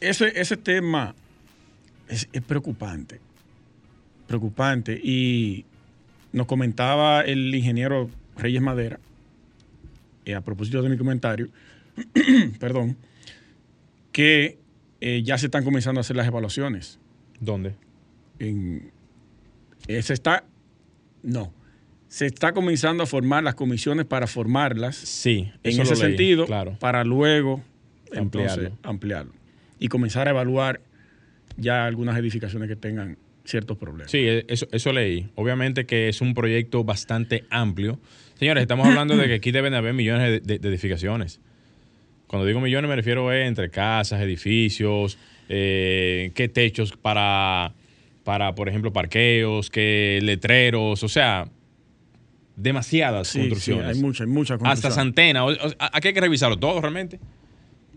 ese, 0.00 0.40
ese 0.40 0.56
tema 0.56 1.14
es, 2.08 2.28
es 2.32 2.42
preocupante 2.42 3.20
preocupante. 4.28 5.00
Y 5.02 5.64
nos 6.32 6.46
comentaba 6.46 7.22
el 7.22 7.52
ingeniero 7.52 8.08
Reyes 8.36 8.62
Madera, 8.62 9.00
eh, 10.24 10.36
a 10.36 10.42
propósito 10.42 10.80
de 10.82 10.90
mi 10.90 10.96
comentario, 10.96 11.48
perdón, 12.60 12.96
que 14.12 14.58
eh, 15.00 15.22
ya 15.24 15.36
se 15.38 15.46
están 15.46 15.64
comenzando 15.64 15.98
a 15.98 16.02
hacer 16.02 16.14
las 16.14 16.28
evaluaciones. 16.28 17.00
¿Dónde? 17.40 17.74
En, 18.38 18.92
se 19.88 20.12
está, 20.12 20.44
no, 21.22 21.52
se 22.08 22.26
está 22.26 22.52
comenzando 22.52 23.02
a 23.02 23.06
formar 23.06 23.44
las 23.44 23.54
comisiones 23.54 24.06
para 24.06 24.26
formarlas. 24.26 24.96
Sí, 24.96 25.50
en 25.62 25.80
ese 25.80 25.94
leí, 25.94 25.96
sentido, 25.96 26.46
claro. 26.46 26.76
para 26.80 27.04
luego 27.04 27.62
Ampliarlo. 28.16 28.62
entonces, 28.62 28.72
ampliarlo. 28.82 29.32
Y 29.78 29.88
comenzar 29.88 30.26
a 30.26 30.30
evaluar 30.30 30.80
ya 31.56 31.86
algunas 31.86 32.18
edificaciones 32.18 32.68
que 32.68 32.76
tengan 32.76 33.18
ciertos 33.44 33.76
problemas. 33.78 34.10
Sí, 34.10 34.26
eso, 34.48 34.66
eso 34.72 34.92
leí. 34.92 35.28
Obviamente 35.34 35.86
que 35.86 36.08
es 36.08 36.20
un 36.20 36.34
proyecto 36.34 36.84
bastante 36.84 37.44
amplio. 37.50 37.98
Señores, 38.38 38.62
estamos 38.62 38.86
hablando 38.86 39.16
de 39.16 39.26
que 39.26 39.34
aquí 39.34 39.50
deben 39.50 39.74
haber 39.74 39.94
millones 39.94 40.30
de, 40.30 40.40
de, 40.40 40.58
de 40.58 40.68
edificaciones. 40.68 41.40
Cuando 42.26 42.46
digo 42.46 42.60
millones 42.60 42.88
me 42.88 42.96
refiero 42.96 43.28
a 43.28 43.38
entre 43.38 43.70
casas, 43.70 44.20
edificios, 44.20 45.18
eh, 45.48 46.30
qué 46.34 46.48
techos 46.48 46.92
para, 46.92 47.72
para, 48.22 48.54
por 48.54 48.68
ejemplo, 48.68 48.92
parqueos, 48.92 49.70
qué 49.70 50.18
letreros, 50.22 51.02
o 51.02 51.08
sea, 51.08 51.48
demasiadas 52.58 53.28
Sí, 53.28 53.38
construcciones. 53.40 53.92
sí, 53.96 53.98
hay 53.98 54.02
muchas, 54.04 54.26
hay 54.26 54.32
muchas 54.32 54.54
Hasta 54.56 54.88
construcciones. 54.88 54.98
antenas. 55.06 55.42
O- 55.42 55.68
o- 55.68 55.74
Aquí 55.92 56.08
hay 56.08 56.14
que 56.14 56.20
revisarlo 56.20 56.56
todo 56.58 56.80
realmente. 56.80 57.18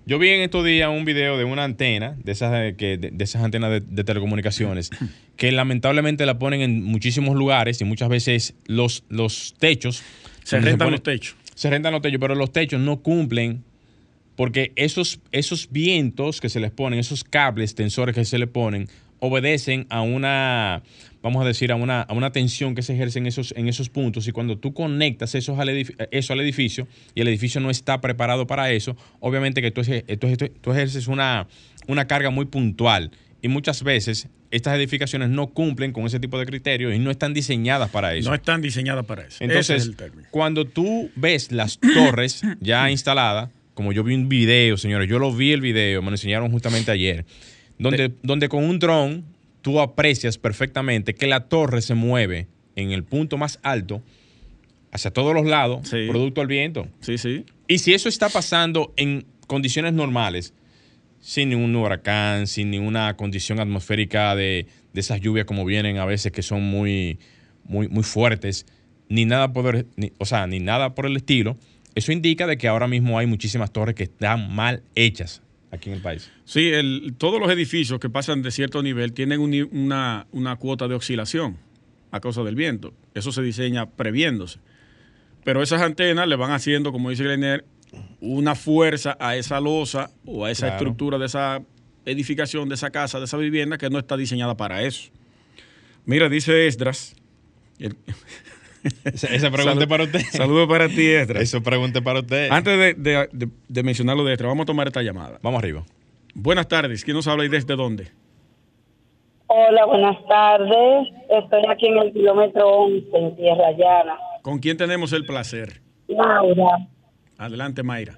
Yo 0.05 0.17
vi 0.17 0.29
en 0.29 0.41
estos 0.41 0.65
días 0.65 0.89
un 0.89 1.05
video 1.05 1.37
de 1.37 1.43
una 1.43 1.63
antena, 1.63 2.15
de 2.23 2.31
esas, 2.31 2.73
que, 2.75 2.97
de, 2.97 3.11
de 3.11 3.23
esas 3.23 3.43
antenas 3.43 3.69
de, 3.71 3.81
de 3.81 4.03
telecomunicaciones, 4.03 4.89
que 5.37 5.51
lamentablemente 5.51 6.25
la 6.25 6.39
ponen 6.39 6.61
en 6.61 6.83
muchísimos 6.83 7.35
lugares 7.35 7.79
y 7.81 7.85
muchas 7.85 8.09
veces 8.09 8.55
los, 8.65 9.03
los 9.09 9.53
techos... 9.59 10.01
Se 10.43 10.59
rentan 10.59 10.87
ponen- 10.87 10.91
los 10.93 11.03
techos. 11.03 11.35
Se 11.53 11.69
rentan 11.69 11.93
los 11.93 12.01
techos, 12.01 12.19
pero 12.19 12.33
los 12.33 12.51
techos 12.51 12.79
no 12.81 12.97
cumplen 13.01 13.63
porque 14.35 14.71
esos, 14.75 15.19
esos 15.31 15.69
vientos 15.71 16.41
que 16.41 16.49
se 16.49 16.59
les 16.59 16.71
ponen, 16.71 16.97
esos 16.97 17.23
cables 17.23 17.75
tensores 17.75 18.15
que 18.15 18.25
se 18.25 18.39
le 18.39 18.47
ponen, 18.47 18.87
obedecen 19.19 19.85
a 19.89 20.01
una, 20.01 20.81
vamos 21.21 21.43
a 21.43 21.47
decir, 21.47 21.71
a 21.71 21.75
una, 21.75 22.01
a 22.01 22.13
una 22.13 22.31
tensión 22.31 22.73
que 22.75 22.81
se 22.81 22.93
ejerce 22.93 23.19
en 23.19 23.27
esos, 23.27 23.53
en 23.55 23.67
esos 23.67 23.89
puntos. 23.89 24.27
Y 24.27 24.31
cuando 24.31 24.57
tú 24.57 24.73
conectas 24.73 25.35
esos 25.35 25.59
al 25.59 25.69
edif- 25.69 25.95
eso 26.11 26.33
al 26.33 26.39
edificio 26.41 26.87
y 27.15 27.21
el 27.21 27.27
edificio 27.27 27.61
no 27.61 27.69
está 27.69 28.01
preparado 28.01 28.47
para 28.47 28.71
eso, 28.71 28.95
obviamente 29.19 29.61
que 29.61 29.71
tú, 29.71 29.81
tú 29.83 30.27
eje- 30.27 30.51
tú 30.61 30.71
ejerces 30.71 31.07
una, 31.07 31.47
una 31.87 32.07
carga 32.07 32.29
muy 32.31 32.45
puntual. 32.45 33.11
Y 33.43 33.47
muchas 33.47 33.81
veces 33.83 34.27
estas 34.51 34.75
edificaciones 34.77 35.29
no 35.29 35.47
cumplen 35.47 35.93
con 35.93 36.05
ese 36.05 36.19
tipo 36.19 36.37
de 36.37 36.45
criterios 36.45 36.93
y 36.93 36.99
no 36.99 37.09
están 37.09 37.33
diseñadas 37.33 37.89
para 37.89 38.13
eso. 38.13 38.29
No 38.29 38.35
están 38.35 38.61
diseñadas 38.61 39.05
para 39.05 39.21
eso. 39.23 39.35
Ese 39.37 39.45
Entonces, 39.45 39.81
es 39.83 39.87
el 39.87 39.95
término. 39.95 40.27
cuando 40.31 40.65
tú 40.65 41.09
ves 41.15 41.51
las 41.51 41.79
torres 41.79 42.41
ya 42.59 42.89
instaladas, 42.91 43.49
como 43.73 43.93
yo 43.93 44.03
vi 44.03 44.13
un 44.13 44.27
video, 44.29 44.77
señores, 44.77 45.09
yo 45.09 45.17
lo 45.17 45.33
vi 45.33 45.53
el 45.53 45.61
video, 45.61 46.01
me 46.01 46.07
lo 46.09 46.15
enseñaron 46.15 46.51
justamente 46.51 46.91
ayer, 46.91 47.25
donde, 47.79 48.11
donde 48.21 48.47
con 48.49 48.63
un 48.63 48.77
dron 48.77 49.25
tú 49.61 49.79
aprecias 49.79 50.37
perfectamente 50.37 51.13
que 51.13 51.27
la 51.27 51.41
torre 51.47 51.81
se 51.81 51.93
mueve 51.93 52.47
en 52.75 52.91
el 52.91 53.03
punto 53.03 53.37
más 53.37 53.59
alto 53.63 54.01
hacia 54.91 55.11
todos 55.11 55.33
los 55.33 55.45
lados, 55.45 55.87
Sí. 55.87 56.07
producto 56.09 56.41
del 56.41 56.47
viento. 56.47 56.87
Sí, 56.99 57.17
sí. 57.17 57.45
Y 57.67 57.77
si 57.79 57.93
eso 57.93 58.09
está 58.09 58.29
pasando 58.29 58.93
en 58.97 59.25
condiciones 59.47 59.93
normales, 59.93 60.53
sin 61.19 61.49
ningún 61.49 61.75
huracán, 61.75 62.47
sin 62.47 62.71
ninguna 62.71 63.15
condición 63.15 63.59
atmosférica 63.59 64.35
de, 64.35 64.65
de 64.93 64.99
esas 64.99 65.21
lluvias 65.21 65.45
como 65.45 65.63
vienen 65.65 65.97
a 65.97 66.05
veces 66.05 66.31
que 66.31 66.41
son 66.41 66.63
muy, 66.63 67.19
muy, 67.63 67.87
muy 67.87 68.03
fuertes, 68.03 68.65
ni 69.07 69.25
nada 69.25 69.53
por 69.53 69.85
ni- 69.97 70.11
o 70.17 70.25
sea, 70.25 70.47
ni 70.47 70.59
nada 70.59 70.95
por 70.95 71.05
el 71.05 71.15
estilo, 71.15 71.57
eso 71.93 72.11
indica 72.11 72.47
de 72.47 72.57
que 72.57 72.67
ahora 72.67 72.87
mismo 72.87 73.19
hay 73.19 73.27
muchísimas 73.27 73.71
torres 73.71 73.95
que 73.95 74.03
están 74.03 74.53
mal 74.53 74.81
hechas 74.95 75.41
aquí 75.71 75.89
en 75.89 75.95
el 75.95 76.01
país. 76.01 76.29
Sí, 76.45 76.69
el- 76.69 77.15
todos 77.17 77.39
los 77.39 77.49
edificios 77.49 77.99
que 77.99 78.09
pasan 78.09 78.41
de 78.41 78.51
cierto 78.51 78.83
nivel 78.83 79.13
tienen 79.13 79.39
un 79.39 79.51
una, 79.71 80.27
una 80.31 80.55
cuota 80.57 80.87
de 80.87 80.95
oscilación 80.95 81.57
a 82.11 82.19
causa 82.19 82.43
del 82.43 82.55
viento. 82.55 82.93
Eso 83.13 83.31
se 83.31 83.41
diseña 83.41 83.89
previéndose. 83.89 84.59
Pero 85.43 85.63
esas 85.63 85.81
antenas 85.81 86.27
le 86.27 86.35
van 86.35 86.51
haciendo, 86.51 86.91
como 86.91 87.09
dice 87.09 87.23
Gleiner, 87.23 87.65
una 88.19 88.53
fuerza 88.55 89.17
a 89.19 89.35
esa 89.35 89.59
losa 89.59 90.11
o 90.25 90.45
a 90.45 90.51
esa 90.51 90.67
Claro. 90.67 90.75
estructura 90.77 91.17
de 91.17 91.25
esa 91.25 91.61
edificación, 92.05 92.69
de 92.69 92.75
esa 92.75 92.89
casa, 92.91 93.19
de 93.19 93.25
esa 93.25 93.37
vivienda 93.37 93.77
que 93.77 93.89
no 93.89 93.97
está 93.99 94.17
diseñada 94.17 94.55
para 94.55 94.83
eso. 94.83 95.09
Mira, 96.05 96.29
dice 96.29 96.67
Esdras. 96.67 97.15
el- 97.79 97.95
Esa, 99.05 99.27
esa 99.27 99.51
pregunta 99.51 99.73
Salud- 99.73 99.81
es 99.81 99.87
para 99.87 100.03
usted. 100.03 100.19
Saludos 100.31 100.67
para 100.67 100.87
ti, 100.87 101.07
Esdras. 101.07 101.43
Eso 101.43 101.61
pregunta 101.61 102.01
para 102.01 102.19
usted. 102.19 102.49
Antes 102.51 102.77
de, 102.77 102.93
de- 102.95 103.29
de- 103.31 103.47
de 103.67 103.83
mencionar 103.83 104.17
lo 104.17 104.23
de 104.23 104.35
vamos 104.37 104.63
a 104.63 104.65
tomar 104.65 104.87
esta 104.87 105.01
llamada. 105.01 105.37
Vamos 105.41 105.59
arriba. 105.61 105.83
Buenas 106.33 106.67
tardes. 106.67 107.03
¿Quién 107.03 107.15
nos 107.17 107.27
habla 107.27 107.45
y 107.45 107.49
desde 107.49 107.75
dónde? 107.75 108.07
Hola, 109.47 109.85
buenas 109.85 110.17
tardes. 110.27 111.09
Estoy 111.29 111.61
aquí 111.69 111.87
en 111.87 111.97
el 111.97 112.13
kilómetro 112.13 112.67
11 112.69 113.05
en 113.17 113.35
Tierra 113.35 113.71
Llana. 113.77 114.15
¿Con 114.41 114.59
quién 114.59 114.77
tenemos 114.77 115.11
el 115.13 115.25
placer? 115.25 115.81
Laura, 116.07 116.77
Adelante, 117.37 117.83
Mayra. 117.83 118.17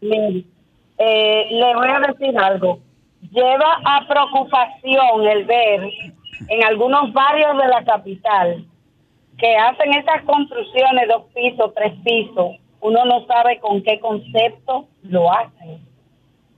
eh, 0.00 1.46
le 1.50 1.74
voy 1.74 1.88
a 1.88 2.00
decir 2.12 2.36
algo. 2.38 2.80
Lleva 3.32 3.78
a 3.84 4.06
preocupación 4.06 5.26
el 5.30 5.44
ver 5.44 5.80
en 6.48 6.64
algunos 6.64 7.12
barrios 7.12 7.56
de 7.58 7.68
la 7.68 7.84
capital 7.84 8.66
que 9.38 9.56
hacen 9.56 9.92
estas 9.94 10.22
construcciones 10.22 11.08
dos 11.08 11.24
pisos, 11.34 11.72
tres 11.74 11.92
pisos. 12.04 12.56
Uno 12.80 13.04
no 13.04 13.26
sabe 13.26 13.58
con 13.58 13.82
qué 13.82 14.00
concepto 14.00 14.86
lo 15.02 15.30
hacen. 15.32 15.84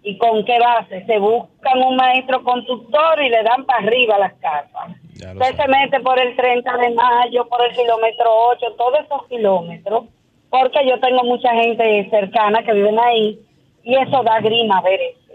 ¿Y 0.02 0.16
con 0.16 0.44
qué 0.44 0.58
base? 0.58 1.04
Se 1.06 1.18
buscan 1.18 1.82
un 1.82 1.96
maestro 1.96 2.42
constructor 2.44 3.22
y 3.22 3.28
le 3.28 3.42
dan 3.42 3.64
para 3.64 3.80
arriba 3.80 4.18
las 4.18 4.34
casas. 4.34 4.96
Usted 5.12 5.56
se 5.56 5.68
mete 5.68 6.00
por 6.00 6.18
el 6.18 6.36
30 6.36 6.76
de 6.76 6.90
mayo, 6.90 7.48
por 7.48 7.64
el 7.64 7.74
kilómetro 7.74 8.30
8, 8.52 8.66
todos 8.76 9.00
esos 9.04 9.26
kilómetros, 9.26 10.04
porque 10.48 10.86
yo 10.88 11.00
tengo 11.00 11.24
mucha 11.24 11.52
gente 11.54 12.08
cercana 12.10 12.62
que 12.62 12.72
viven 12.72 12.98
ahí 13.00 13.38
y 13.82 13.96
eso 13.96 14.22
da 14.22 14.40
grima 14.40 14.80
ver 14.82 15.00
eso. 15.00 15.27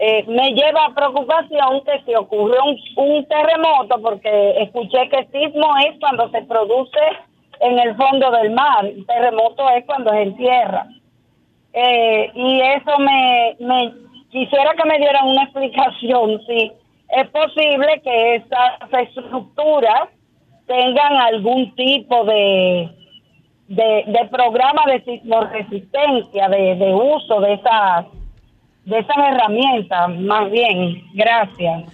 Eh, 0.00 0.24
me 0.28 0.52
lleva 0.52 0.86
a 0.86 0.94
preocupación 0.94 1.82
que 1.84 2.00
si 2.06 2.14
ocurre 2.14 2.56
un, 2.96 3.26
terremoto, 3.26 4.00
porque 4.00 4.62
escuché 4.62 5.08
que 5.08 5.26
sismo 5.32 5.74
es 5.84 5.98
cuando 5.98 6.30
se 6.30 6.42
produce 6.42 7.00
en 7.60 7.78
el 7.80 7.96
fondo 7.96 8.30
del 8.30 8.52
mar, 8.52 8.84
terremoto 9.08 9.68
es 9.70 9.84
cuando 9.86 10.12
es 10.12 10.28
en 10.28 10.36
tierra. 10.36 10.86
Eh, 11.72 12.30
y 12.32 12.60
eso 12.60 12.98
me, 13.00 13.56
me 13.58 13.92
quisiera 14.30 14.72
que 14.74 14.88
me 14.88 14.98
dieran 14.98 15.26
una 15.26 15.42
explicación 15.50 16.40
si 16.46 16.72
es 17.08 17.28
posible 17.30 18.00
que 18.04 18.36
esas 18.36 18.92
estructuras 19.00 20.10
tengan 20.66 21.16
algún 21.16 21.74
tipo 21.74 22.24
de, 22.24 22.88
de, 23.66 24.28
programa 24.30 24.82
de 24.86 25.02
sismoresistencia, 25.02 26.48
de, 26.48 26.76
de 26.76 26.94
uso 26.94 27.40
de 27.40 27.54
esas 27.54 28.06
de 28.88 28.98
esas 28.98 29.16
herramientas, 29.18 30.20
más 30.20 30.50
bien. 30.50 31.02
Gracias. 31.14 31.84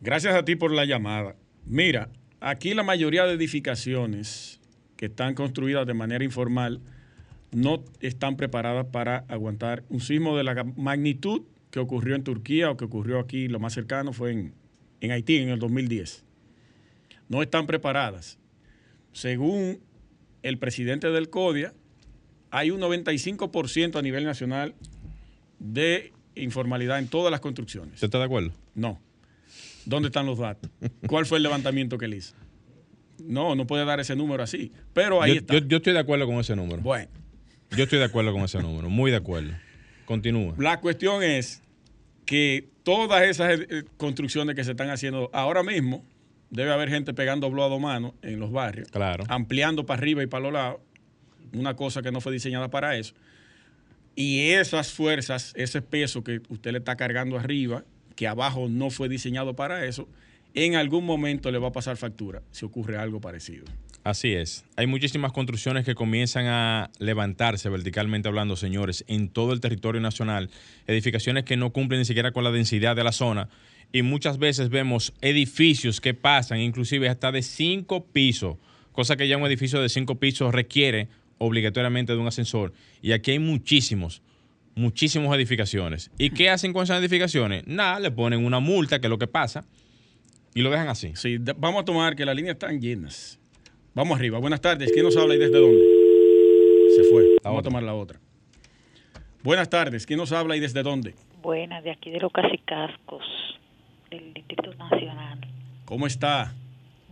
Gracias 0.00 0.34
a 0.34 0.44
ti 0.44 0.56
por 0.56 0.72
la 0.72 0.84
llamada. 0.84 1.36
Mira, 1.66 2.08
aquí 2.40 2.72
la 2.72 2.82
mayoría 2.82 3.24
de 3.24 3.34
edificaciones 3.34 4.60
que 4.96 5.06
están 5.06 5.34
construidas 5.34 5.86
de 5.86 5.94
manera 5.94 6.24
informal 6.24 6.80
no 7.52 7.82
están 8.00 8.36
preparadas 8.36 8.86
para 8.86 9.24
aguantar 9.28 9.84
un 9.88 10.00
sismo 10.00 10.36
de 10.36 10.44
la 10.44 10.64
magnitud 10.76 11.42
que 11.70 11.80
ocurrió 11.80 12.14
en 12.14 12.24
Turquía 12.24 12.70
o 12.70 12.76
que 12.76 12.86
ocurrió 12.86 13.18
aquí, 13.18 13.48
lo 13.48 13.60
más 13.60 13.74
cercano 13.74 14.12
fue 14.12 14.32
en, 14.32 14.54
en 15.00 15.10
Haití 15.10 15.36
en 15.36 15.50
el 15.50 15.58
2010. 15.58 16.24
No 17.28 17.42
están 17.42 17.66
preparadas. 17.66 18.38
Según 19.12 19.80
el 20.42 20.58
presidente 20.58 21.10
del 21.10 21.28
CODIA, 21.28 21.74
hay 22.50 22.70
un 22.70 22.80
95% 22.80 23.96
a 23.96 24.02
nivel 24.02 24.24
nacional 24.24 24.74
de 25.58 26.12
informalidad 26.34 26.98
en 26.98 27.08
todas 27.08 27.30
las 27.30 27.40
construcciones. 27.40 27.94
¿Usted 27.94 28.06
está 28.06 28.18
de 28.18 28.24
acuerdo? 28.24 28.52
No. 28.74 29.00
¿Dónde 29.84 30.08
están 30.08 30.26
los 30.26 30.38
datos? 30.38 30.70
¿Cuál 31.06 31.26
fue 31.26 31.38
el 31.38 31.42
levantamiento 31.42 31.98
que 31.98 32.04
él 32.04 32.14
hizo? 32.14 32.34
No, 33.24 33.54
no 33.54 33.66
puede 33.66 33.84
dar 33.84 34.00
ese 34.00 34.14
número 34.14 34.42
así. 34.42 34.72
Pero 34.92 35.22
ahí 35.22 35.38
está. 35.38 35.58
Yo, 35.58 35.78
estoy 35.78 35.92
de 35.92 35.98
acuerdo 35.98 36.26
con 36.26 36.36
ese 36.36 36.54
número. 36.54 36.82
Bueno. 36.82 37.08
Yo 37.76 37.84
estoy 37.84 37.98
de 37.98 38.04
acuerdo 38.04 38.32
con 38.32 38.42
ese 38.42 38.62
número, 38.62 38.88
muy 38.88 39.10
de 39.10 39.16
acuerdo. 39.16 39.52
Continúa. 40.04 40.54
La 40.58 40.80
cuestión 40.80 41.22
es 41.22 41.62
que 42.24 42.68
todas 42.82 43.22
esas 43.22 43.60
eh, 43.60 43.84
construcciones 43.96 44.54
que 44.54 44.64
se 44.64 44.70
están 44.70 44.90
haciendo 44.90 45.28
ahora 45.32 45.62
mismo, 45.62 46.04
debe 46.50 46.72
haber 46.72 46.88
gente 46.88 47.12
pegando 47.12 47.50
blow 47.50 47.64
a 47.64 47.68
dos 47.68 47.80
manos 47.80 48.12
en 48.22 48.40
los 48.40 48.52
barrios. 48.52 48.88
Claro. 48.90 49.24
Ampliando 49.28 49.84
para 49.84 50.00
arriba 50.00 50.22
y 50.22 50.26
para 50.26 50.44
los 50.44 50.52
lados. 50.52 50.80
Una 51.52 51.74
cosa 51.76 52.02
que 52.02 52.12
no 52.12 52.20
fue 52.20 52.32
diseñada 52.32 52.68
para 52.68 52.96
eso. 52.96 53.14
Y 54.20 54.50
esas 54.50 54.90
fuerzas, 54.90 55.52
ese 55.54 55.80
peso 55.80 56.24
que 56.24 56.40
usted 56.48 56.72
le 56.72 56.78
está 56.78 56.96
cargando 56.96 57.38
arriba, 57.38 57.84
que 58.16 58.26
abajo 58.26 58.68
no 58.68 58.90
fue 58.90 59.08
diseñado 59.08 59.54
para 59.54 59.84
eso, 59.84 60.08
en 60.54 60.74
algún 60.74 61.04
momento 61.04 61.52
le 61.52 61.58
va 61.58 61.68
a 61.68 61.72
pasar 61.72 61.96
factura 61.96 62.42
si 62.50 62.64
ocurre 62.64 62.96
algo 62.96 63.20
parecido. 63.20 63.64
Así 64.02 64.32
es. 64.32 64.64
Hay 64.74 64.88
muchísimas 64.88 65.30
construcciones 65.30 65.84
que 65.84 65.94
comienzan 65.94 66.46
a 66.46 66.90
levantarse 66.98 67.68
verticalmente 67.68 68.26
hablando, 68.26 68.56
señores, 68.56 69.04
en 69.06 69.28
todo 69.28 69.52
el 69.52 69.60
territorio 69.60 70.00
nacional. 70.00 70.50
Edificaciones 70.88 71.44
que 71.44 71.56
no 71.56 71.72
cumplen 71.72 72.00
ni 72.00 72.04
siquiera 72.04 72.32
con 72.32 72.42
la 72.42 72.50
densidad 72.50 72.96
de 72.96 73.04
la 73.04 73.12
zona. 73.12 73.48
Y 73.92 74.02
muchas 74.02 74.38
veces 74.38 74.68
vemos 74.68 75.14
edificios 75.20 76.00
que 76.00 76.14
pasan 76.14 76.58
inclusive 76.58 77.08
hasta 77.08 77.30
de 77.30 77.42
cinco 77.42 78.04
pisos, 78.04 78.56
cosa 78.90 79.16
que 79.16 79.28
ya 79.28 79.36
un 79.36 79.46
edificio 79.46 79.80
de 79.80 79.88
cinco 79.88 80.16
pisos 80.16 80.52
requiere 80.52 81.06
obligatoriamente 81.38 82.12
de 82.12 82.18
un 82.18 82.26
ascensor. 82.26 82.72
Y 83.00 83.12
aquí 83.12 83.32
hay 83.32 83.38
muchísimos, 83.38 84.22
muchísimas 84.74 85.34
edificaciones. 85.36 86.10
¿Y 86.18 86.30
qué 86.30 86.50
hacen 86.50 86.72
con 86.72 86.82
esas 86.82 87.00
edificaciones? 87.00 87.66
Nada, 87.66 88.00
le 88.00 88.10
ponen 88.10 88.44
una 88.44 88.60
multa, 88.60 89.00
que 89.00 89.06
es 89.06 89.10
lo 89.10 89.18
que 89.18 89.26
pasa, 89.26 89.64
y 90.54 90.62
lo 90.62 90.70
dejan 90.70 90.88
así. 90.88 91.12
Sí, 91.14 91.38
vamos 91.56 91.82
a 91.82 91.84
tomar 91.84 92.16
que 92.16 92.24
las 92.24 92.36
líneas 92.36 92.54
están 92.54 92.80
llenas. 92.80 93.38
Vamos 93.94 94.18
arriba. 94.18 94.38
Buenas 94.38 94.60
tardes. 94.60 94.92
¿Quién 94.92 95.04
nos 95.04 95.16
habla 95.16 95.34
y 95.34 95.38
desde 95.38 95.58
dónde? 95.58 95.82
Se 96.96 97.04
fue. 97.10 97.36
vamos 97.42 97.60
a 97.60 97.62
tomar 97.62 97.82
la 97.82 97.94
otra. 97.94 98.20
Buenas 99.42 99.70
tardes. 99.70 100.04
¿Quién 100.04 100.18
nos 100.18 100.32
habla 100.32 100.56
y 100.56 100.60
desde 100.60 100.82
dónde? 100.82 101.14
Buenas, 101.42 101.82
de 101.84 101.92
aquí 101.92 102.10
de 102.10 102.18
los 102.18 102.32
Casicascos, 102.32 103.24
del 104.10 104.34
Distrito 104.34 104.74
Nacional. 104.74 105.40
¿Cómo 105.84 106.06
está? 106.06 106.54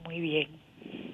Muy 0.05 0.21
bien. 0.21 0.49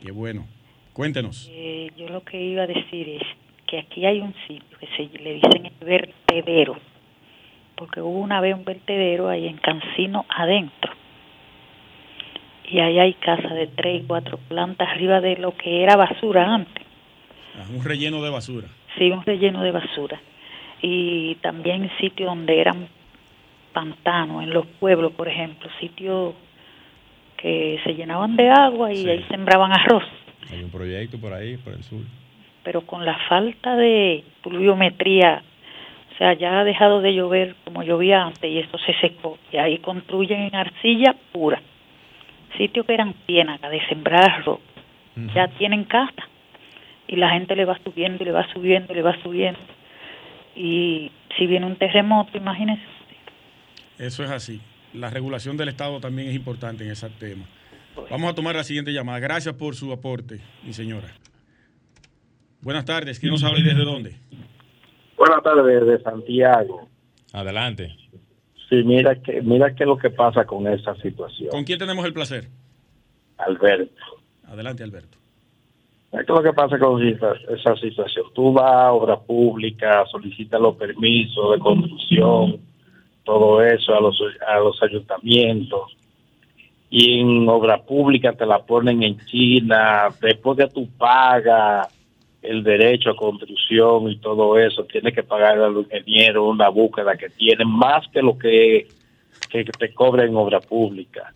Qué 0.03 0.11
bueno. 0.11 0.47
Cuéntenos. 0.93 1.49
Eh, 1.51 1.91
yo 1.97 2.09
lo 2.09 2.23
que 2.23 2.41
iba 2.41 2.65
a 2.65 2.67
decir 2.67 3.09
es 3.09 3.23
que 3.67 3.79
aquí 3.79 4.05
hay 4.05 4.21
un 4.21 4.35
sitio 4.47 4.79
que 4.79 4.87
se 4.89 5.19
le 5.19 5.35
dicen 5.35 5.67
el 5.67 5.87
vertedero, 5.87 6.77
porque 7.77 8.03
hubo 8.03 8.19
una 8.19 8.41
vez 8.41 8.55
un 8.55 8.65
vertedero 8.65 9.29
ahí 9.29 9.47
en 9.47 9.57
Cancino 9.57 10.27
adentro. 10.29 10.93
Y 12.69 12.81
ahí 12.81 12.99
hay 12.99 13.15
casas 13.15 13.55
de 13.55 13.67
tres 13.69 14.03
y 14.03 14.07
cuatro 14.07 14.39
plantas 14.49 14.89
arriba 14.89 15.21
de 15.21 15.37
lo 15.37 15.57
que 15.57 15.83
era 15.83 15.97
basura 15.97 16.55
antes. 16.55 16.85
Ah, 17.59 17.67
un 17.75 17.85
relleno 17.85 18.23
de 18.23 18.31
basura. 18.31 18.69
Sí, 18.99 19.11
un 19.11 19.25
relleno 19.25 19.63
de 19.63 19.71
basura. 19.71 20.21
Y 20.81 21.37
también 21.37 21.91
sitios 22.01 22.29
donde 22.29 22.61
eran 22.61 22.89
pantanos, 23.73 24.43
en 24.43 24.51
los 24.51 24.67
pueblos, 24.67 25.13
por 25.13 25.29
ejemplo, 25.29 25.71
sitios 25.81 26.35
que 27.37 27.81
se 27.85 27.95
llenaban 27.95 28.37
de 28.37 28.51
agua 28.51 28.93
y 28.93 29.09
ahí 29.09 29.25
sembraban 29.29 29.73
arroz. 29.73 30.05
Hay 30.51 30.63
un 30.63 30.71
proyecto 30.71 31.19
por 31.19 31.33
ahí, 31.33 31.57
por 31.57 31.73
el 31.73 31.83
sur. 31.83 32.01
Pero 32.65 32.83
con 32.83 33.05
la 33.05 33.19
falta 33.29 33.77
de 33.77 34.25
pluviometría, 34.43 35.43
o 36.13 36.19
sea, 36.19 36.35
ya 36.35 36.61
ha 36.61 36.65
dejado 36.65 37.01
de 37.01 37.15
llover 37.15 37.57
como 37.65 37.83
llovía 37.83 38.25
antes 38.25 38.51
y 38.51 38.59
esto 38.59 38.79
se 38.79 38.95
secó. 39.01 39.39
Y 39.53 39.57
ahí 39.57 39.79
construyen 39.79 40.41
en 40.43 40.55
arcilla 40.55 41.15
pura. 41.33 41.61
Sitios 42.57 42.87
que 42.87 42.95
eran 42.95 43.15
ciénagas 43.27 43.71
de 43.71 43.87
sembrarlo, 43.87 44.61
ya 45.35 45.49
tienen 45.49 45.85
casa. 45.85 46.29
Y 47.09 47.17
la 47.17 47.31
gente 47.31 47.57
le 47.57 47.65
va 47.65 47.79
subiendo 47.83 48.23
y 48.23 48.27
le 48.27 48.33
va 48.33 48.47
subiendo 48.53 48.93
y 48.93 48.97
le 48.97 49.03
va 49.03 49.21
subiendo. 49.23 49.61
Y 50.55 51.11
si 51.37 51.47
viene 51.47 51.67
un 51.67 51.77
terremoto, 51.77 52.37
imagínese. 52.37 52.83
Eso 53.99 54.23
es 54.23 54.31
así. 54.31 54.61
La 54.95 55.11
regulación 55.11 55.57
del 55.57 55.69
Estado 55.69 56.01
también 56.01 56.29
es 56.29 56.35
importante 56.35 56.85
en 56.85 56.91
ese 56.91 57.09
tema. 57.11 57.45
Vamos 58.11 58.31
a 58.31 58.35
tomar 58.35 58.55
la 58.55 58.65
siguiente 58.65 58.93
llamada. 58.93 59.19
Gracias 59.19 59.55
por 59.55 59.75
su 59.75 59.93
aporte, 59.93 60.41
mi 60.65 60.73
señora. 60.73 61.09
Buenas 62.61 62.85
tardes. 62.85 63.19
¿Quién 63.19 63.33
nos 63.33 63.43
habla 63.43 63.59
y 63.61 63.63
desde 63.63 63.85
dónde? 63.85 64.17
Buenas 65.17 65.43
tardes, 65.43 65.65
desde 65.65 66.03
Santiago. 66.03 66.89
Adelante. 67.33 67.97
Sí, 68.69 68.83
mira 68.85 69.21
que 69.21 69.43
mira 69.43 69.75
qué 69.75 69.85
es 69.85 69.89
lo 69.89 69.99
que 69.99 70.11
pasa 70.11 70.45
con 70.45 70.67
esta 70.67 70.95
situación. 70.97 71.51
¿Con 71.51 71.65
quién 71.65 71.79
tenemos 71.79 72.05
el 72.05 72.13
placer? 72.13 72.49
Alberto. 73.39 74.03
Adelante, 74.47 74.83
Alberto. 74.83 75.19
¿Qué 76.11 76.21
es 76.21 76.29
lo 76.29 76.43
que 76.43 76.53
pasa 76.53 76.79
con 76.79 77.03
esa, 77.03 77.77
situación? 77.77 78.27
Tú 78.35 78.53
vas 78.53 78.71
a 78.71 78.93
obra 78.93 79.19
pública, 79.19 80.05
solicitas 80.11 80.61
los 80.61 80.77
permisos 80.77 81.53
de 81.53 81.59
construcción, 81.59 82.61
todo 83.25 83.63
eso 83.63 83.95
a 83.95 84.01
los, 84.01 84.23
a 84.47 84.59
los 84.59 84.83
ayuntamientos 84.83 85.92
y 86.95 87.21
en 87.21 87.49
obra 87.49 87.79
pública 87.83 88.35
te 88.35 88.45
la 88.45 88.59
ponen 88.59 89.03
en 89.03 89.17
China, 89.25 90.09
después 90.21 90.59
que 90.59 90.67
tú 90.67 90.87
pagas 90.99 91.89
el 92.43 92.63
derecho 92.63 93.09
a 93.09 93.17
construcción 93.17 94.11
y 94.11 94.19
todo 94.19 94.59
eso, 94.59 94.85
tienes 94.85 95.15
que 95.15 95.23
pagar 95.23 95.59
al 95.59 95.75
ingeniero 95.79 96.47
una 96.47 96.69
búsqueda 96.69 97.17
que 97.17 97.31
tiene 97.31 97.65
más 97.65 98.07
que 98.09 98.21
lo 98.21 98.37
que, 98.37 98.89
que 99.49 99.65
te 99.65 99.95
cobra 99.95 100.27
en 100.27 100.37
obra 100.37 100.61
pública. 100.61 101.33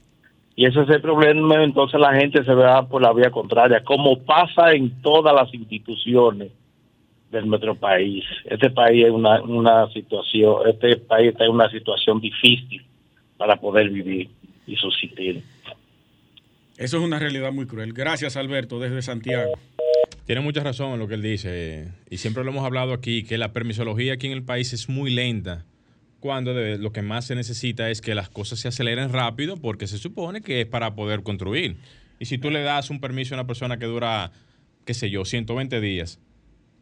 Y 0.54 0.66
ese 0.66 0.82
es 0.82 0.90
el 0.90 1.00
problema, 1.00 1.64
entonces 1.64 1.98
la 1.98 2.12
gente 2.12 2.44
se 2.44 2.52
va 2.52 2.86
por 2.86 3.00
la 3.00 3.14
vía 3.14 3.30
contraria, 3.30 3.82
como 3.82 4.18
pasa 4.24 4.72
en 4.72 5.00
todas 5.00 5.34
las 5.34 5.54
instituciones 5.54 6.52
del 7.30 7.48
nuestro 7.48 7.74
país. 7.74 8.26
Este 8.44 8.68
país 8.68 9.06
es 9.06 9.10
una, 9.10 9.40
una 9.40 9.88
situación, 9.88 10.68
este 10.68 10.96
país 10.98 11.28
está 11.32 11.46
en 11.46 11.52
una 11.52 11.70
situación 11.70 12.20
difícil 12.20 12.84
para 13.38 13.56
poder 13.56 13.88
vivir 13.88 14.28
y 14.66 14.76
subsistir. 14.76 15.42
Eso 16.76 16.98
es 16.98 17.02
una 17.02 17.18
realidad 17.18 17.52
muy 17.52 17.66
cruel. 17.66 17.92
Gracias, 17.92 18.36
Alberto, 18.36 18.78
desde 18.78 19.00
Santiago. 19.02 19.52
Tiene 20.26 20.40
mucha 20.40 20.62
razón 20.62 20.92
en 20.92 20.98
lo 20.98 21.08
que 21.08 21.14
él 21.14 21.22
dice. 21.22 21.88
Y 22.10 22.18
siempre 22.18 22.44
lo 22.44 22.50
hemos 22.50 22.64
hablado 22.64 22.92
aquí, 22.92 23.22
que 23.22 23.38
la 23.38 23.52
permisología 23.52 24.14
aquí 24.14 24.26
en 24.26 24.32
el 24.32 24.42
país 24.42 24.72
es 24.72 24.88
muy 24.88 25.10
lenta. 25.10 25.64
Cuando 26.20 26.52
lo 26.52 26.92
que 26.92 27.02
más 27.02 27.26
se 27.26 27.34
necesita 27.34 27.90
es 27.90 28.00
que 28.00 28.14
las 28.14 28.28
cosas 28.28 28.58
se 28.58 28.68
aceleren 28.68 29.12
rápido 29.12 29.56
porque 29.56 29.86
se 29.86 29.98
supone 29.98 30.42
que 30.42 30.62
es 30.62 30.66
para 30.66 30.94
poder 30.94 31.22
construir. 31.22 31.76
Y 32.18 32.24
si 32.24 32.38
tú 32.38 32.50
le 32.50 32.62
das 32.62 32.90
un 32.90 33.00
permiso 33.00 33.34
a 33.34 33.38
una 33.38 33.46
persona 33.46 33.78
que 33.78 33.86
dura, 33.86 34.32
qué 34.84 34.94
sé 34.94 35.10
yo, 35.10 35.24
120 35.24 35.80
días, 35.80 36.18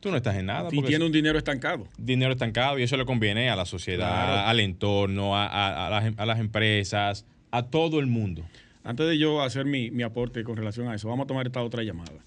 tú 0.01 0.11
no 0.11 0.17
estás 0.17 0.37
en 0.37 0.47
nada. 0.47 0.69
Y 0.73 0.83
tiene 0.83 1.05
un 1.05 1.13
dinero 1.13 1.39
estancado. 1.39 1.89
Dinero 1.99 2.33
estancado 2.33 2.79
y 2.79 2.83
eso 2.83 2.97
le 2.97 3.05
conviene 3.05 3.51
a 3.51 3.57
la 3.57 3.67
sociedad, 3.67 4.49
al 4.49 4.61
entorno, 4.61 5.37
a, 5.37 5.91
las, 6.27 6.39
empresas, 6.39 7.27
a 7.55 7.63
todo 7.63 8.01
el 8.01 8.07
mundo. 8.07 8.43
Antes 8.83 9.07
de 9.07 9.17
yo 9.17 9.41
hacer 9.41 9.65
mi, 9.65 9.89
mi 9.93 10.03
aporte 10.03 10.43
con 10.43 10.57
relación 10.57 10.89
a 10.89 10.95
eso, 10.97 11.09
vamos 11.09 11.25
a 11.25 11.29
tomar 11.29 11.47
esta 11.47 11.63
otra 11.63 11.85
llamada. 11.85 12.19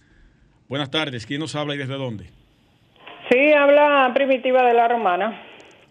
Buenas 0.69 0.89
tardes, 0.89 1.25
¿quién 1.25 1.41
nos 1.41 1.53
habla 1.53 1.75
y 1.75 1.77
desde 1.77 1.95
dónde? 1.95 2.29
Sí, 3.29 3.51
habla 3.51 4.09
Primitiva 4.13 4.63
de 4.63 4.73
la 4.73 4.87
Romana. 4.87 5.41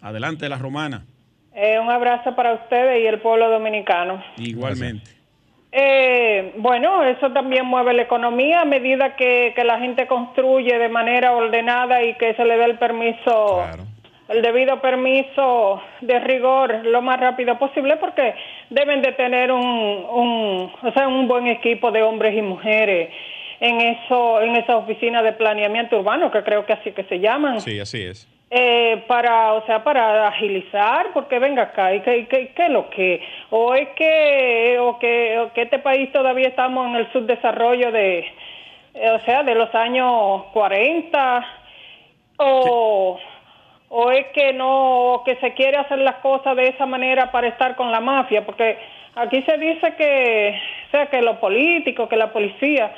Adelante, 0.00 0.48
la 0.48 0.56
Romana. 0.56 1.04
Eh, 1.54 1.78
un 1.78 1.90
abrazo 1.90 2.34
para 2.34 2.54
ustedes 2.54 3.02
y 3.02 3.06
el 3.06 3.20
pueblo 3.20 3.50
dominicano. 3.50 4.24
Igualmente. 4.38 5.10
Eh, 5.70 6.54
bueno, 6.56 7.04
eso 7.04 7.30
también 7.32 7.66
mueve 7.66 7.92
la 7.92 8.02
economía 8.02 8.62
a 8.62 8.64
medida 8.64 9.16
que, 9.16 9.52
la 9.66 9.78
gente 9.78 10.06
construye 10.06 10.78
de 10.78 10.88
manera 10.88 11.32
ordenada 11.32 12.02
y 12.02 12.14
que 12.14 12.32
se 12.34 12.44
le 12.46 12.56
dé 12.56 12.64
el 12.64 12.78
permiso, 12.78 13.66
el 14.28 14.40
debido 14.40 14.80
permiso 14.80 15.82
de 16.00 16.20
rigor 16.20 16.86
lo 16.86 17.02
más 17.02 17.20
rápido 17.20 17.58
posible 17.58 17.98
porque 17.98 18.34
deben 18.70 19.02
de 19.02 19.12
tener 19.12 19.52
un, 19.52 19.62
un, 19.62 20.72
o 20.82 20.92
sea, 20.92 21.08
un 21.08 21.28
buen 21.28 21.46
equipo 21.46 21.90
de 21.90 22.02
hombres 22.02 22.36
y 22.36 22.42
mujeres 22.42 23.10
en 23.60 23.80
eso 23.80 24.40
en 24.42 24.56
esa 24.56 24.76
oficina 24.76 25.22
de 25.22 25.32
planeamiento 25.32 25.98
urbano 25.98 26.30
que 26.30 26.42
creo 26.42 26.66
que 26.66 26.74
así 26.74 26.92
que 26.92 27.04
se 27.04 27.20
llaman. 27.20 27.60
Sí, 27.60 27.78
así 27.80 28.02
es. 28.02 28.28
Eh, 28.48 29.02
para, 29.08 29.54
o 29.54 29.66
sea, 29.66 29.82
para 29.82 30.28
agilizar, 30.28 31.08
porque 31.12 31.40
venga 31.40 31.62
acá, 31.62 31.92
¿y 31.92 32.00
qué, 32.00 32.28
qué, 32.28 32.52
qué 32.54 32.68
lo 32.68 32.88
que? 32.90 33.20
¿O 33.50 33.74
es 33.74 33.88
que, 33.96 34.78
o 34.78 35.00
que, 35.00 35.38
o 35.40 35.52
que 35.52 35.62
este 35.62 35.80
país 35.80 36.12
todavía 36.12 36.48
estamos 36.48 36.86
en 36.86 36.94
el 36.94 37.12
subdesarrollo 37.12 37.90
de, 37.90 38.18
eh, 38.94 39.10
o 39.10 39.20
sea, 39.24 39.42
de 39.42 39.56
los 39.56 39.74
años 39.74 40.44
40? 40.52 41.46
¿O, 42.38 43.18
o 43.88 44.10
es 44.10 44.26
que 44.34 44.52
no, 44.52 45.22
que 45.24 45.36
se 45.36 45.54
quiere 45.54 45.76
hacer 45.76 45.98
las 45.98 46.16
cosas 46.16 46.56
de 46.56 46.68
esa 46.68 46.86
manera 46.86 47.30
para 47.30 47.48
estar 47.48 47.76
con 47.76 47.90
la 47.90 48.00
mafia? 48.00 48.44
Porque 48.44 48.78
aquí 49.14 49.42
se 49.42 49.56
dice 49.58 49.94
que, 49.96 50.58
o 50.88 50.90
sea, 50.90 51.06
que 51.06 51.22
los 51.22 51.36
políticos, 51.38 52.08
que 52.08 52.16
la 52.16 52.32
policía, 52.32 52.94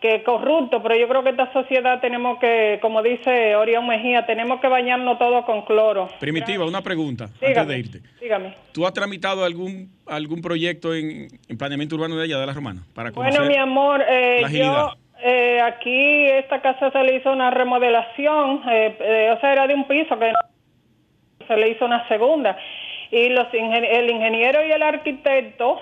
que 0.00 0.22
corrupto, 0.22 0.82
pero 0.82 0.94
yo 0.96 1.08
creo 1.08 1.22
que 1.22 1.30
esta 1.30 1.52
sociedad 1.52 2.00
tenemos 2.00 2.38
que, 2.38 2.78
como 2.82 3.02
dice 3.02 3.56
Orión 3.56 3.86
Mejía, 3.86 4.26
tenemos 4.26 4.60
que 4.60 4.68
bañarnos 4.68 5.18
todos 5.18 5.44
con 5.46 5.62
cloro. 5.62 6.08
Primitiva, 6.20 6.66
una 6.66 6.82
pregunta 6.82 7.30
antes 7.40 7.66
de 7.66 7.78
irte. 7.78 8.00
Dígame. 8.20 8.54
¿Tú 8.72 8.86
has 8.86 8.92
tramitado 8.92 9.44
algún 9.44 9.90
algún 10.06 10.42
proyecto 10.42 10.94
en, 10.94 11.28
planeamiento 11.58 11.96
urbano 11.96 12.16
de 12.16 12.24
allá 12.24 12.38
de 12.38 12.46
la 12.46 12.52
Romana? 12.52 12.82
Para 12.94 13.10
bueno, 13.10 13.44
mi 13.46 13.56
amor, 13.56 14.04
eh, 14.06 14.44
yo 14.52 14.92
eh, 15.28 15.60
aquí 15.60 16.26
esta 16.26 16.62
casa 16.62 16.92
se 16.92 17.02
le 17.02 17.16
hizo 17.16 17.32
una 17.32 17.50
remodelación, 17.50 18.62
eh, 18.70 19.32
o 19.36 19.40
sea, 19.40 19.52
era 19.52 19.66
de 19.66 19.74
un 19.74 19.88
piso 19.88 20.16
que 20.16 20.32
se 21.48 21.56
le 21.56 21.70
hizo 21.70 21.84
una 21.84 22.06
segunda 22.06 22.56
y 23.10 23.28
los 23.30 23.48
el 23.52 24.08
ingeniero 24.08 24.64
y 24.64 24.70
el 24.70 24.82
arquitecto 24.84 25.80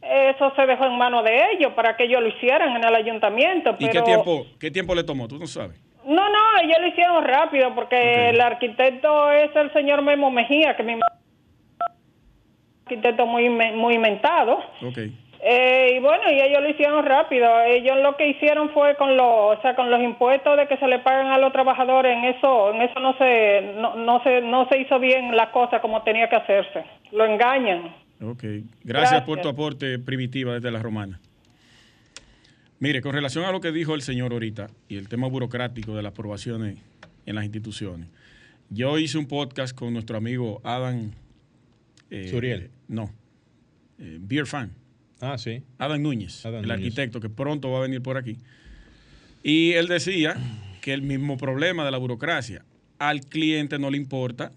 eso 0.00 0.50
se 0.56 0.66
dejó 0.66 0.86
en 0.86 0.96
manos 0.96 1.24
de 1.24 1.36
ellos 1.52 1.72
para 1.74 1.94
que 1.96 2.04
ellos 2.04 2.22
lo 2.22 2.28
hicieran 2.28 2.74
en 2.76 2.84
el 2.84 2.94
ayuntamiento. 2.94 3.76
¿Y 3.78 3.88
qué 3.88 4.00
tiempo, 4.00 4.46
qué 4.58 4.70
tiempo 4.70 4.94
le 4.94 5.04
tomó? 5.04 5.28
¿Tú 5.28 5.38
no 5.38 5.46
sabes? 5.46 5.78
No, 6.04 6.30
no, 6.30 6.38
ellos 6.62 6.78
lo 6.80 6.86
hicieron 6.86 7.24
rápido 7.24 7.74
porque 7.74 8.30
el 8.30 8.40
arquitecto 8.40 9.30
es 9.30 9.54
el 9.56 9.72
señor 9.74 10.00
Memo 10.00 10.30
Mejía, 10.30 10.74
que 10.74 10.82
mi 10.84 10.98
arquitecto 12.84 13.26
muy 13.26 13.50
muy 13.50 13.94
inventado. 13.94 14.58
Okay. 14.88 15.12
Eh, 15.48 15.92
y 15.94 15.98
bueno, 16.00 16.24
y 16.28 16.40
ellos 16.40 16.60
lo 16.60 16.68
hicieron 16.68 17.06
rápido. 17.06 17.46
Ellos 17.62 17.98
lo 18.02 18.16
que 18.16 18.26
hicieron 18.26 18.70
fue 18.70 18.96
con 18.96 19.16
los, 19.16 19.56
o 19.56 19.62
sea, 19.62 19.76
con 19.76 19.92
los 19.92 20.02
impuestos 20.02 20.56
de 20.56 20.66
que 20.66 20.76
se 20.76 20.88
le 20.88 20.98
pagan 20.98 21.28
a 21.28 21.38
los 21.38 21.52
trabajadores, 21.52 22.16
en 22.16 22.24
eso, 22.24 22.74
en 22.74 22.82
eso 22.82 22.98
no 22.98 23.16
se, 23.16 23.74
no, 23.76 23.94
no 23.94 24.20
se, 24.24 24.40
no 24.40 24.68
se 24.68 24.80
hizo 24.80 24.98
bien 24.98 25.36
la 25.36 25.52
cosa 25.52 25.80
como 25.80 26.02
tenía 26.02 26.28
que 26.28 26.34
hacerse. 26.34 26.84
Lo 27.12 27.24
engañan. 27.24 27.94
Ok, 28.20 28.42
gracias, 28.82 29.22
por 29.22 29.40
tu 29.40 29.48
aporte 29.48 30.00
primitiva 30.00 30.54
desde 30.54 30.72
la 30.72 30.80
romana. 30.80 31.20
Mire, 32.80 33.00
con 33.00 33.12
relación 33.12 33.44
a 33.44 33.52
lo 33.52 33.60
que 33.60 33.70
dijo 33.70 33.94
el 33.94 34.02
señor 34.02 34.32
ahorita 34.32 34.66
y 34.88 34.96
el 34.96 35.08
tema 35.08 35.28
burocrático 35.28 35.94
de 35.94 36.02
las 36.02 36.10
aprobaciones 36.10 36.76
en 37.24 37.34
las 37.36 37.44
instituciones, 37.44 38.08
yo 38.68 38.98
hice 38.98 39.16
un 39.16 39.28
podcast 39.28 39.78
con 39.78 39.92
nuestro 39.92 40.16
amigo 40.16 40.60
Adam. 40.64 41.12
Eh, 42.10 42.26
Suriel. 42.26 42.70
No, 42.88 43.10
eh, 44.00 44.18
Beer 44.20 44.46
Fan. 44.46 44.72
Ah, 45.20 45.38
sí. 45.38 45.62
Adam 45.78 46.02
Núñez, 46.02 46.44
el 46.44 46.70
arquitecto 46.70 47.20
que 47.20 47.28
pronto 47.28 47.70
va 47.70 47.78
a 47.78 47.82
venir 47.82 48.02
por 48.02 48.16
aquí. 48.16 48.36
Y 49.42 49.72
él 49.72 49.86
decía 49.86 50.36
que 50.80 50.92
el 50.92 51.02
mismo 51.02 51.36
problema 51.36 51.84
de 51.84 51.90
la 51.90 51.98
burocracia, 51.98 52.64
al 52.98 53.20
cliente 53.20 53.78
no 53.78 53.90
le 53.90 53.96
importa 53.96 54.52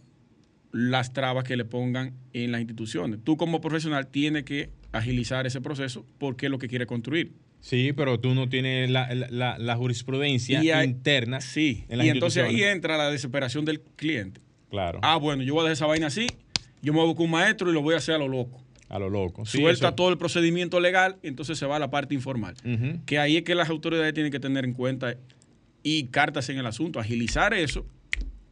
las 0.72 1.14
trabas 1.14 1.44
que 1.44 1.58
le 1.58 1.66
pongan 1.66 2.14
en 2.34 2.52
las 2.52 2.62
instituciones. 2.62 3.20
Tú 3.24 3.38
como 3.38 3.62
profesional 3.62 4.08
tienes 4.08 4.44
que 4.44 4.70
agilizar 4.92 5.48
ese 5.48 5.62
proceso 5.62 6.06
porque 6.18 6.48
es 6.48 6.52
lo 6.52 6.60
que 6.60 6.68
quiere 6.68 6.86
construir. 6.86 7.32
Sí, 7.62 7.92
pero 7.94 8.20
tú 8.20 8.34
no 8.36 8.48
tienes 8.48 8.90
la, 8.90 9.76
jurisprudencia 9.76 10.84
interna. 10.84 11.42
Sí, 11.42 11.84
en 11.90 12.02
y 12.02 12.10
entonces 12.10 12.44
ahí 12.44 12.64
entra 12.64 12.98
la 12.98 13.10
desesperación 13.10 13.66
del 13.66 13.82
cliente. 13.82 14.42
Claro. 14.70 15.00
Ah, 15.02 15.18
bueno, 15.18 15.44
yo 15.44 15.56
voy 15.56 15.62
a 15.62 15.64
dejar 15.64 15.74
esa 15.74 15.86
vaina 15.88 16.08
así, 16.08 16.28
yo 16.82 16.94
me 16.94 17.00
voy 17.00 17.16
con 17.16 17.26
un 17.26 17.32
maestro 17.32 17.70
y 17.70 17.74
lo 17.74 17.82
voy 17.82 17.96
a 17.96 17.98
hacer 17.98 18.16
a 18.16 18.18
lo 18.20 18.28
loco. 18.28 18.64
A 18.90 19.00
lo 19.00 19.10
loco. 19.10 19.46
Suelta 19.46 19.96
todo 19.96 20.10
el 20.10 20.18
procedimiento 20.18 20.80
legal, 20.80 21.18
entonces 21.24 21.58
se 21.58 21.66
va 21.66 21.76
a 21.76 21.80
la 21.80 21.90
parte 21.90 22.14
informal. 22.16 22.56
Que 23.06 23.20
ahí 23.20 23.38
es 23.38 23.44
que 23.44 23.56
las 23.56 23.70
autoridades 23.70 24.14
tienen 24.14 24.32
que 24.32 24.40
tener 24.40 24.66
en 24.66 24.74
cuenta 24.74 25.16
y 25.84 26.06
cartas 26.08 26.50
en 26.50 26.58
el 26.58 26.66
asunto, 26.66 27.00
agilizar 27.00 27.54
eso 27.54 27.86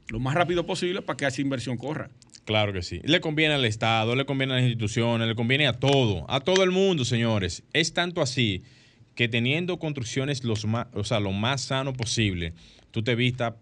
lo 0.09 0.19
más 0.19 0.35
rápido 0.35 0.65
posible 0.65 1.01
para 1.01 1.17
que 1.17 1.25
esa 1.25 1.41
inversión 1.41 1.77
corra. 1.77 2.09
Claro 2.45 2.71
que 2.71 2.81
sí. 2.81 3.01
Le 3.03 3.19
conviene 3.19 3.55
al 3.55 3.65
Estado, 3.65 4.15
le 4.15 4.25
conviene 4.25 4.53
a 4.53 4.55
las 4.57 4.63
instituciones, 4.63 5.27
le 5.27 5.35
conviene 5.35 5.67
a 5.67 5.73
todo, 5.73 6.25
a 6.29 6.39
todo 6.39 6.63
el 6.63 6.71
mundo, 6.71 7.03
señores. 7.03 7.63
Es 7.73 7.93
tanto 7.93 8.21
así 8.21 8.63
que 9.15 9.27
teniendo 9.27 9.79
construcciones 9.79 10.43
los 10.43 10.65
más, 10.65 10.87
o 10.93 11.03
sea, 11.03 11.19
lo 11.19 11.33
más 11.33 11.61
sano 11.61 11.91
posible, 11.91 12.53
tú 12.91 13.03
te 13.03 13.11
evitas, 13.11 13.53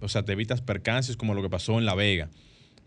o 0.00 0.08
sea, 0.08 0.22
te 0.24 0.32
evitas 0.32 0.60
percances 0.60 1.16
como 1.16 1.34
lo 1.34 1.42
que 1.42 1.48
pasó 1.48 1.78
en 1.78 1.86
La 1.86 1.94
Vega. 1.94 2.28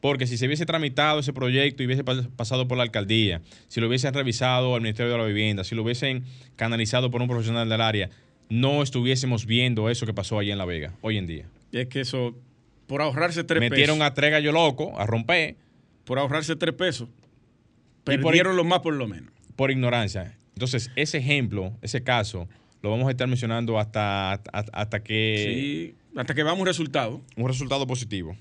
Porque 0.04 0.28
si 0.28 0.38
se 0.38 0.48
hubiese 0.48 0.66
tramitado 0.66 1.22
ese 1.22 1.32
proyecto 1.32 1.82
y 1.82 1.86
hubiese 1.86 2.04
pasado 2.04 2.68
por 2.68 2.76
la 2.76 2.84
alcaldía, 2.84 3.42
si 3.70 3.80
lo 3.80 3.88
hubiesen 3.88 4.14
revisado 4.14 4.76
al 4.76 4.82
Ministerio 4.82 5.14
de 5.14 5.18
la 5.18 5.24
Vivienda, 5.24 5.64
si 5.64 5.76
lo 5.76 5.82
hubiesen 5.82 6.26
canalizado 6.58 7.10
por 7.10 7.22
un 7.22 7.30
profesional 7.30 7.70
del 7.70 7.80
área, 7.80 8.10
no 8.50 8.84
estuviésemos 8.84 9.46
viendo 9.46 9.90
eso 9.90 10.06
que 10.06 10.14
pasó 10.14 10.38
allí 10.38 10.52
en 10.52 10.58
La 10.58 10.66
Vega, 10.66 10.92
hoy 11.00 11.18
en 11.18 11.26
día. 11.26 11.46
Es 11.72 11.88
que 11.88 12.02
eso 12.02 12.36
por 12.86 13.02
ahorrarse 13.02 13.46
tres 13.46 13.62
pesos. 13.62 13.70
Metieron 13.70 14.02
a 14.02 14.14
tres 14.14 14.30
gallos 14.30 14.54
loco, 14.54 15.00
a 15.00 15.06
romper. 15.06 15.56
Por 16.04 16.20
ahorrarse 16.20 16.58
tres 16.58 16.76
pesos. 16.76 17.08
Perdieron 18.04 18.58
lo 18.58 18.66
más 18.66 18.82
por 18.82 18.96
lo 18.96 19.08
menos. 19.08 19.32
Por 19.56 19.72
ignorancia. 19.72 20.38
Entonces, 20.54 20.92
ese 20.98 21.20
ejemplo, 21.20 21.72
ese 21.82 22.04
caso, 22.04 22.50
lo 22.82 22.92
vamos 22.92 23.08
a 23.08 23.12
estar 23.12 23.30
mencionando 23.30 23.80
hasta, 23.80 24.34
hasta, 24.34 25.02
que. 25.02 25.94
Sí, 25.96 25.96
hasta 26.20 26.36
que 26.36 26.44
veamos 26.44 26.60
un 26.60 26.68
resultado. 26.68 27.22
Un 27.38 27.48
resultado 27.48 27.88
positivo. 27.88 28.36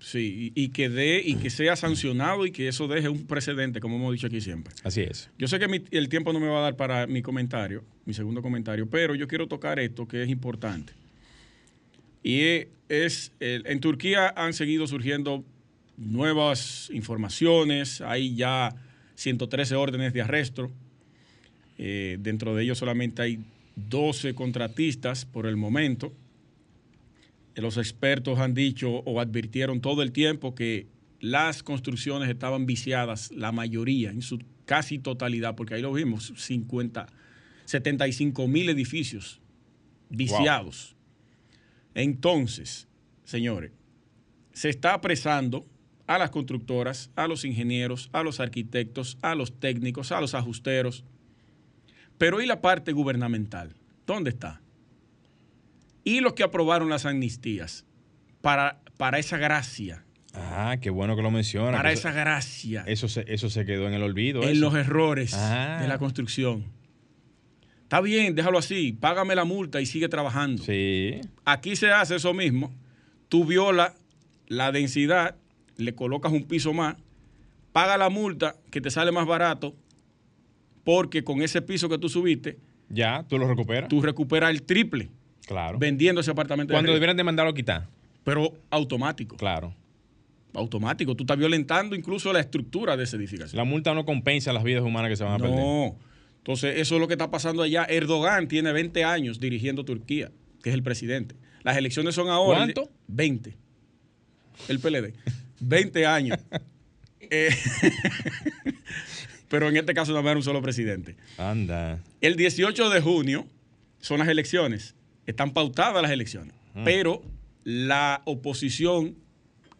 Sí, 0.00 0.52
y, 0.54 0.68
que 0.68 0.88
dé 0.88 1.20
y 1.24 1.34
que 1.34 1.50
sea 1.50 1.74
sancionado 1.74 2.46
y 2.46 2.52
que 2.52 2.68
eso 2.68 2.86
deje 2.86 3.08
un 3.08 3.26
precedente, 3.26 3.80
como 3.80 3.96
hemos 3.96 4.12
dicho 4.12 4.28
aquí 4.28 4.40
siempre. 4.40 4.72
Así 4.84 5.00
es. 5.00 5.28
Yo 5.38 5.48
sé 5.48 5.58
que 5.58 5.82
el 5.90 6.08
tiempo 6.08 6.32
no 6.32 6.38
me 6.38 6.46
va 6.46 6.60
a 6.60 6.62
dar 6.62 6.76
para 6.76 7.06
mi 7.08 7.20
comentario, 7.20 7.82
mi 8.04 8.14
segundo 8.14 8.40
comentario, 8.40 8.88
pero 8.88 9.16
yo 9.16 9.26
quiero 9.26 9.48
tocar 9.48 9.80
esto 9.80 10.06
que 10.06 10.22
es 10.22 10.28
importante. 10.28 10.92
Y 12.22 12.68
es, 12.88 13.32
en 13.40 13.80
Turquía 13.80 14.32
han 14.36 14.52
seguido 14.52 14.86
surgiendo 14.86 15.44
nuevas 15.96 16.90
informaciones, 16.92 18.00
hay 18.00 18.36
ya 18.36 18.74
113 19.16 19.74
órdenes 19.74 20.12
de 20.12 20.22
arresto, 20.22 20.70
eh, 21.76 22.18
dentro 22.20 22.54
de 22.54 22.64
ellos 22.64 22.78
solamente 22.78 23.22
hay 23.22 23.40
12 23.76 24.34
contratistas 24.34 25.24
por 25.24 25.46
el 25.46 25.56
momento. 25.56 26.12
Los 27.60 27.76
expertos 27.76 28.38
han 28.38 28.54
dicho 28.54 28.90
o 28.90 29.20
advirtieron 29.20 29.80
todo 29.80 30.02
el 30.02 30.12
tiempo 30.12 30.54
que 30.54 30.86
las 31.20 31.62
construcciones 31.64 32.28
estaban 32.28 32.66
viciadas, 32.66 33.32
la 33.32 33.50
mayoría, 33.50 34.10
en 34.10 34.22
su 34.22 34.38
casi 34.64 34.98
totalidad, 34.98 35.56
porque 35.56 35.74
ahí 35.74 35.82
lo 35.82 35.92
vimos, 35.92 36.32
50, 36.36 37.06
75 37.64 38.46
mil 38.46 38.68
edificios 38.68 39.40
viciados. 40.08 40.94
Entonces, 41.94 42.86
señores, 43.24 43.72
se 44.52 44.68
está 44.68 44.94
apresando 44.94 45.66
a 46.06 46.18
las 46.18 46.30
constructoras, 46.30 47.10
a 47.16 47.26
los 47.26 47.44
ingenieros, 47.44 48.08
a 48.12 48.22
los 48.22 48.38
arquitectos, 48.38 49.18
a 49.20 49.34
los 49.34 49.58
técnicos, 49.58 50.12
a 50.12 50.20
los 50.20 50.34
ajusteros. 50.34 51.04
Pero 52.18 52.40
¿y 52.40 52.46
la 52.46 52.60
parte 52.60 52.92
gubernamental? 52.92 53.74
¿Dónde 54.06 54.30
está? 54.30 54.62
¿Y 56.08 56.20
los 56.20 56.32
que 56.32 56.42
aprobaron 56.42 56.88
las 56.88 57.04
amnistías 57.04 57.84
para, 58.40 58.80
para 58.96 59.18
esa 59.18 59.36
gracia? 59.36 60.04
Ah, 60.32 60.78
qué 60.80 60.88
bueno 60.88 61.16
que 61.16 61.22
lo 61.22 61.30
menciona. 61.30 61.76
Para 61.76 61.92
esa 61.92 62.12
gracia. 62.12 62.82
Eso 62.86 63.08
se, 63.08 63.24
eso 63.28 63.50
se 63.50 63.66
quedó 63.66 63.86
en 63.88 63.92
el 63.92 64.02
olvido. 64.02 64.42
En 64.42 64.58
los 64.58 64.74
errores 64.74 65.34
ah. 65.34 65.78
de 65.82 65.86
la 65.86 65.98
construcción. 65.98 66.64
Está 67.82 68.00
bien, 68.00 68.34
déjalo 68.34 68.56
así, 68.56 68.92
págame 68.92 69.34
la 69.34 69.44
multa 69.44 69.82
y 69.82 69.86
sigue 69.86 70.08
trabajando. 70.08 70.62
Sí. 70.62 71.20
Aquí 71.44 71.76
se 71.76 71.90
hace 71.90 72.16
eso 72.16 72.32
mismo 72.32 72.72
tú 73.28 73.44
violas 73.44 73.92
la 74.46 74.72
densidad, 74.72 75.36
le 75.76 75.94
colocas 75.94 76.32
un 76.32 76.44
piso 76.44 76.72
más, 76.72 76.96
paga 77.72 77.98
la 77.98 78.08
multa 78.08 78.56
que 78.70 78.80
te 78.80 78.90
sale 78.90 79.12
más 79.12 79.26
barato, 79.26 79.76
porque 80.84 81.22
con 81.22 81.42
ese 81.42 81.60
piso 81.60 81.88
que 81.90 81.98
tú 81.98 82.08
subiste, 82.08 82.58
Ya, 82.88 83.26
tú 83.28 83.36
lo 83.38 83.46
recuperas. 83.46 83.90
tú 83.90 84.00
recuperas 84.00 84.50
el 84.50 84.62
triple 84.62 85.10
claro. 85.48 85.78
vendiendo 85.78 86.20
ese 86.20 86.30
apartamento. 86.30 86.72
de 86.72 86.74
Cuando 86.76 86.90
arriba. 86.92 87.00
deberían 87.00 87.16
de 87.16 87.24
mandarlo 87.24 87.50
a 87.50 87.54
quitar. 87.54 87.88
Pero 88.22 88.52
automático. 88.70 89.36
Claro. 89.36 89.74
Automático. 90.54 91.14
Tú 91.16 91.24
estás 91.24 91.38
violentando 91.38 91.96
incluso 91.96 92.32
la 92.32 92.40
estructura 92.40 92.96
de 92.96 93.04
esa 93.04 93.16
edificación. 93.16 93.56
La 93.56 93.64
multa 93.64 93.94
no 93.94 94.04
compensa 94.04 94.52
las 94.52 94.62
vidas 94.62 94.82
humanas 94.84 95.10
que 95.10 95.16
se 95.16 95.24
van 95.24 95.34
a 95.34 95.38
perder. 95.38 95.58
No. 95.58 95.96
Entonces, 96.38 96.78
eso 96.78 96.94
es 96.94 97.00
lo 97.00 97.08
que 97.08 97.14
está 97.14 97.30
pasando 97.30 97.62
allá. 97.62 97.84
Erdogan 97.84 98.48
tiene 98.48 98.72
20 98.72 99.04
años 99.04 99.40
dirigiendo 99.40 99.84
Turquía, 99.84 100.30
que 100.62 100.70
es 100.70 100.74
el 100.74 100.82
presidente. 100.82 101.34
Las 101.62 101.76
elecciones 101.76 102.14
son 102.14 102.28
ahora. 102.28 102.60
¿Cuánto? 102.60 102.90
20. 103.08 103.54
El 104.68 104.80
PLD. 104.80 105.14
20 105.60 106.06
años. 106.06 106.38
Eh, 107.30 107.50
pero 109.50 109.68
en 109.68 109.76
este 109.76 109.92
caso 109.92 110.12
no 110.12 110.14
va 110.14 110.20
a 110.20 110.22
haber 110.22 110.38
un 110.38 110.42
solo 110.42 110.62
presidente. 110.62 111.16
Anda. 111.36 111.98
El 112.22 112.36
18 112.36 112.88
de 112.88 113.00
junio 113.02 113.46
son 114.00 114.20
las 114.20 114.28
elecciones. 114.28 114.94
Están 115.28 115.52
pautadas 115.52 116.00
las 116.00 116.10
elecciones. 116.10 116.54
Pero 116.84 117.22
la 117.62 118.22
oposición 118.24 119.14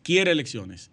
quiere 0.03 0.31
elecciones. 0.31 0.91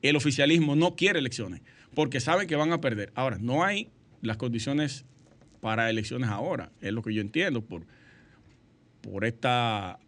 El 0.00 0.16
oficialismo 0.16 0.74
no 0.74 0.96
quiere 0.96 1.18
elecciones 1.18 1.60
porque 1.94 2.18
saben 2.18 2.48
que 2.48 2.56
van 2.56 2.72
a 2.72 2.80
perder. 2.80 3.12
Ahora, 3.14 3.36
no 3.38 3.62
hay 3.62 3.90
las 4.22 4.38
condiciones 4.38 5.04
para 5.60 5.90
elecciones 5.90 6.30
ahora. 6.30 6.72
Es 6.80 6.94
lo 6.94 7.02
que 7.02 7.12
yo 7.12 7.20
entiendo 7.20 7.62
por, 7.62 7.84
por 9.02 9.26
esta, 9.26 9.98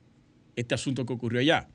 este 0.56 0.74
asunto 0.74 1.04
que 1.04 1.12
ocurrió 1.12 1.40
allá. 1.40 1.68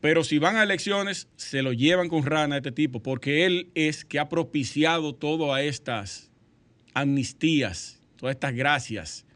Pero 0.00 0.24
si 0.24 0.38
van 0.38 0.56
a 0.56 0.62
elecciones, 0.62 1.28
se 1.36 1.60
lo 1.60 1.74
llevan 1.74 2.08
con 2.08 2.24
rana 2.24 2.54
a 2.54 2.58
este 2.58 2.72
tipo, 2.72 3.02
porque 3.02 3.44
él 3.44 3.70
es 3.74 4.06
que 4.06 4.18
ha 4.18 4.30
propiciado 4.30 5.14
todas 5.14 5.62
estas 5.62 6.30
amnistías, 6.94 8.00
todas 8.16 8.34
estas 8.34 8.54
gracias, 8.54 9.26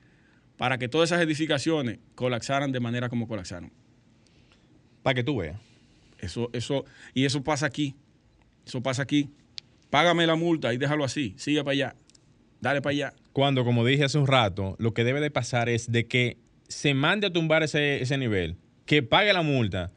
para 0.57 0.78
que 0.78 0.88
todas 0.88 1.11
esas 1.11 1.22
edificaciones 1.22 1.98
colapsaran 2.14 2.72
de 2.72 2.80
manera 2.80 3.09
como 3.09 3.28
colapsaron. 3.28 3.72
Para 5.02 5.14
que 5.14 5.22
tú 5.24 5.36
veas. 5.38 5.57
Eso, 6.18 6.50
eso, 6.52 6.84
y 7.14 7.24
eso 7.24 7.42
pasa 7.42 7.66
aquí. 7.66 7.94
Eso 8.66 8.82
pasa 8.82 9.02
aquí. 9.02 9.30
Págame 9.90 10.26
la 10.26 10.34
multa 10.34 10.72
y 10.74 10.78
déjalo 10.78 11.04
así. 11.04 11.34
Sigue 11.36 11.62
para 11.62 11.72
allá. 11.72 11.96
Dale 12.61 12.80
para 12.82 12.92
allá. 12.92 13.14
Cuando, 13.32 13.64
como 13.64 13.84
dije 13.84 14.04
hace 14.04 14.18
un 14.18 14.26
rato, 14.26 14.76
lo 14.78 14.94
que 14.94 15.04
debe 15.04 15.20
de 15.20 15.30
pasar 15.30 15.68
es 15.68 15.92
de 15.92 16.07
que 16.07 16.38
se 16.68 16.94
mande 16.94 17.28
a 17.28 17.32
tumbar 17.32 17.62
ese, 17.62 18.02
ese 18.02 18.18
nivel, 18.18 18.57
que 18.86 19.02
pague 19.02 19.32
la 19.32 19.42
multa 19.42 19.92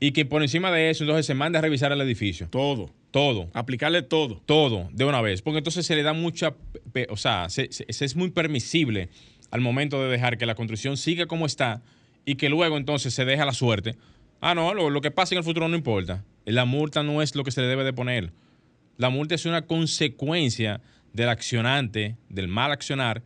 y 0.00 0.12
que 0.12 0.24
por 0.24 0.42
encima 0.42 0.72
de 0.72 0.90
eso 0.90 1.04
entonces 1.04 1.26
se 1.26 1.34
mande 1.34 1.58
a 1.58 1.60
revisar 1.60 1.92
el 1.92 2.00
edificio. 2.00 2.48
Todo. 2.48 2.90
Todo. 3.10 3.48
Aplicarle 3.52 4.02
todo. 4.02 4.40
Todo 4.46 4.88
de 4.92 5.04
una 5.04 5.20
vez. 5.20 5.42
Porque 5.42 5.58
entonces 5.58 5.86
se 5.86 5.94
le 5.96 6.02
da 6.02 6.12
mucha, 6.14 6.54
o 7.10 7.16
sea, 7.16 7.48
se, 7.50 7.70
se- 7.72 7.90
se 7.92 8.04
es 8.04 8.16
muy 8.16 8.30
permisible 8.30 9.10
al 9.50 9.60
momento 9.60 10.02
de 10.02 10.10
dejar 10.10 10.38
que 10.38 10.46
la 10.46 10.54
construcción 10.54 10.96
siga 10.96 11.26
como 11.26 11.46
está 11.46 11.82
y 12.24 12.34
que 12.36 12.48
luego 12.48 12.76
entonces 12.76 13.14
se 13.14 13.24
deja 13.24 13.44
la 13.44 13.52
suerte. 13.52 13.96
Ah, 14.40 14.54
no, 14.54 14.72
lo, 14.74 14.90
lo 14.90 15.00
que 15.00 15.10
pase 15.10 15.34
en 15.34 15.38
el 15.38 15.44
futuro 15.44 15.68
no 15.68 15.76
importa. 15.76 16.24
La 16.44 16.64
multa 16.64 17.02
no 17.02 17.22
es 17.22 17.34
lo 17.34 17.44
que 17.44 17.50
se 17.50 17.60
le 17.60 17.66
debe 17.66 17.84
de 17.84 17.92
poner. 17.92 18.32
La 18.96 19.10
multa 19.10 19.34
es 19.34 19.46
una 19.46 19.62
consecuencia 19.62 20.80
del 21.12 21.28
accionante, 21.28 22.16
del 22.28 22.48
mal 22.48 22.70
accionar 22.72 23.22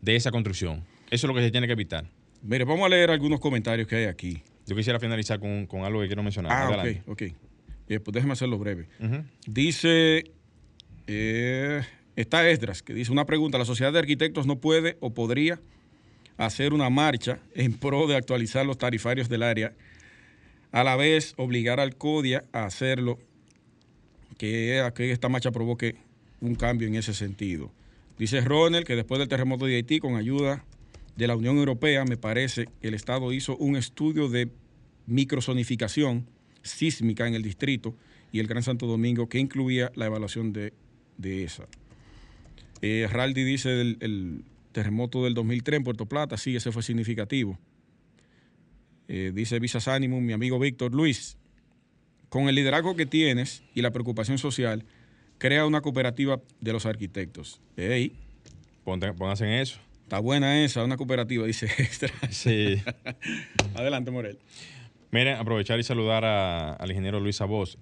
de 0.00 0.16
esa 0.16 0.30
construcción. 0.30 0.84
Eso 1.10 1.26
es 1.26 1.28
lo 1.28 1.34
que 1.34 1.42
se 1.42 1.50
tiene 1.50 1.66
que 1.66 1.72
evitar. 1.74 2.04
Mire, 2.42 2.64
vamos 2.64 2.84
a 2.86 2.88
leer 2.88 3.10
algunos 3.10 3.40
comentarios 3.40 3.86
que 3.88 3.96
hay 3.96 4.04
aquí. 4.06 4.42
Yo 4.66 4.76
quisiera 4.76 4.98
finalizar 4.98 5.38
con, 5.40 5.66
con 5.66 5.84
algo 5.84 6.00
que 6.00 6.06
quiero 6.06 6.22
mencionar. 6.22 6.52
Ah, 6.52 6.66
Adelante. 6.66 7.02
ok, 7.06 7.10
ok. 7.10 7.22
Eh, 7.88 8.00
pues 8.00 8.14
déjeme 8.14 8.32
hacerlo 8.32 8.58
breve. 8.58 8.88
Dice, 9.46 10.24
eh, 11.06 11.82
está 12.16 12.48
Esdras, 12.48 12.82
que 12.82 12.94
dice 12.94 13.12
una 13.12 13.26
pregunta, 13.26 13.58
¿la 13.58 13.64
sociedad 13.64 13.92
de 13.92 13.98
arquitectos 13.98 14.46
no 14.46 14.56
puede 14.56 14.96
o 15.00 15.14
podría 15.14 15.60
hacer 16.36 16.72
una 16.72 16.90
marcha 16.90 17.40
en 17.54 17.72
pro 17.74 18.06
de 18.06 18.16
actualizar 18.16 18.66
los 18.66 18.78
tarifarios 18.78 19.28
del 19.28 19.42
área, 19.42 19.74
a 20.70 20.84
la 20.84 20.96
vez 20.96 21.34
obligar 21.36 21.80
al 21.80 21.96
CODIA 21.96 22.44
a 22.52 22.64
hacerlo, 22.64 23.18
que, 24.38 24.90
esta 24.98 25.28
marcha 25.28 25.52
provoque 25.52 25.96
un 26.40 26.54
cambio 26.54 26.88
en 26.88 26.96
ese 26.96 27.14
sentido? 27.14 27.70
Dice 28.18 28.40
Ronald 28.40 28.86
que 28.86 28.96
después 28.96 29.18
del 29.18 29.28
terremoto 29.28 29.66
de 29.66 29.76
Haití, 29.76 29.98
con 29.98 30.16
ayuda 30.16 30.64
de 31.16 31.26
la 31.26 31.36
Unión 31.36 31.56
Europea, 31.58 32.04
me 32.04 32.16
parece 32.16 32.66
que 32.80 32.88
el 32.88 32.94
Estado 32.94 33.32
hizo 33.32 33.56
un 33.56 33.76
estudio 33.76 34.28
de 34.28 34.50
microzonificación 35.06 36.26
sísmica 36.62 37.26
en 37.26 37.34
el 37.34 37.42
distrito 37.42 37.94
y 38.30 38.38
el 38.38 38.46
Gran 38.46 38.62
Santo 38.62 38.86
Domingo 38.86 39.28
que 39.28 39.38
incluía 39.38 39.92
la 39.94 40.06
evaluación 40.06 40.52
de 40.52 40.72
esa. 41.44 41.66
Eh, 42.82 43.08
Raldi 43.10 43.44
dice 43.44 43.80
el, 43.80 43.96
el 44.00 44.44
terremoto 44.72 45.24
del 45.24 45.34
2003 45.34 45.78
en 45.78 45.84
Puerto 45.84 46.06
Plata, 46.06 46.36
sí, 46.36 46.56
ese 46.56 46.72
fue 46.72 46.82
significativo. 46.82 47.58
Eh, 49.08 49.32
dice 49.34 49.58
Visas 49.58 49.88
Animum, 49.88 50.24
mi 50.24 50.32
amigo 50.32 50.58
Víctor 50.58 50.94
Luis, 50.94 51.36
con 52.28 52.48
el 52.48 52.54
liderazgo 52.54 52.96
que 52.96 53.06
tienes 53.06 53.62
y 53.74 53.82
la 53.82 53.90
preocupación 53.90 54.38
social, 54.38 54.84
crea 55.38 55.66
una 55.66 55.80
cooperativa 55.80 56.40
de 56.60 56.72
los 56.72 56.86
arquitectos. 56.86 57.60
Ey, 57.76 58.12
Ponte- 58.84 59.12
pónganse 59.12 59.44
en 59.44 59.52
eso. 59.60 59.78
está 60.02 60.18
buena 60.18 60.64
esa, 60.64 60.82
una 60.84 60.96
cooperativa, 60.96 61.46
dice 61.46 61.66
Extra. 61.78 62.10
Sí. 62.30 62.80
Adelante, 63.74 64.10
Morel. 64.10 64.38
Miren, 65.10 65.36
aprovechar 65.36 65.78
y 65.78 65.82
saludar 65.82 66.24
a- 66.24 66.72
al 66.72 66.90
ingeniero 66.90 67.20
Luis 67.20 67.40
Aboz. 67.40 67.76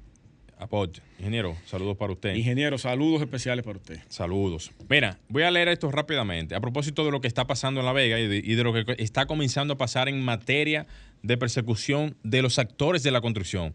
Apod. 0.60 0.90
Ingeniero, 1.18 1.56
saludos 1.64 1.96
para 1.96 2.12
usted. 2.12 2.34
Ingeniero, 2.34 2.76
saludos 2.76 3.22
especiales 3.22 3.64
para 3.64 3.78
usted. 3.78 3.98
Saludos. 4.08 4.70
Mira, 4.88 5.18
voy 5.28 5.42
a 5.42 5.50
leer 5.50 5.68
esto 5.68 5.90
rápidamente. 5.90 6.54
A 6.54 6.60
propósito 6.60 7.04
de 7.04 7.10
lo 7.10 7.20
que 7.22 7.28
está 7.28 7.46
pasando 7.46 7.80
en 7.80 7.86
La 7.86 7.92
Vega 7.92 8.20
y 8.20 8.28
de, 8.28 8.36
y 8.44 8.54
de 8.54 8.62
lo 8.62 8.72
que 8.74 8.84
está 8.98 9.24
comenzando 9.26 9.74
a 9.74 9.78
pasar 9.78 10.08
en 10.08 10.20
materia 10.22 10.86
de 11.22 11.36
persecución 11.38 12.14
de 12.24 12.42
los 12.42 12.58
actores 12.58 13.02
de 13.02 13.10
la 13.10 13.20
construcción. 13.22 13.74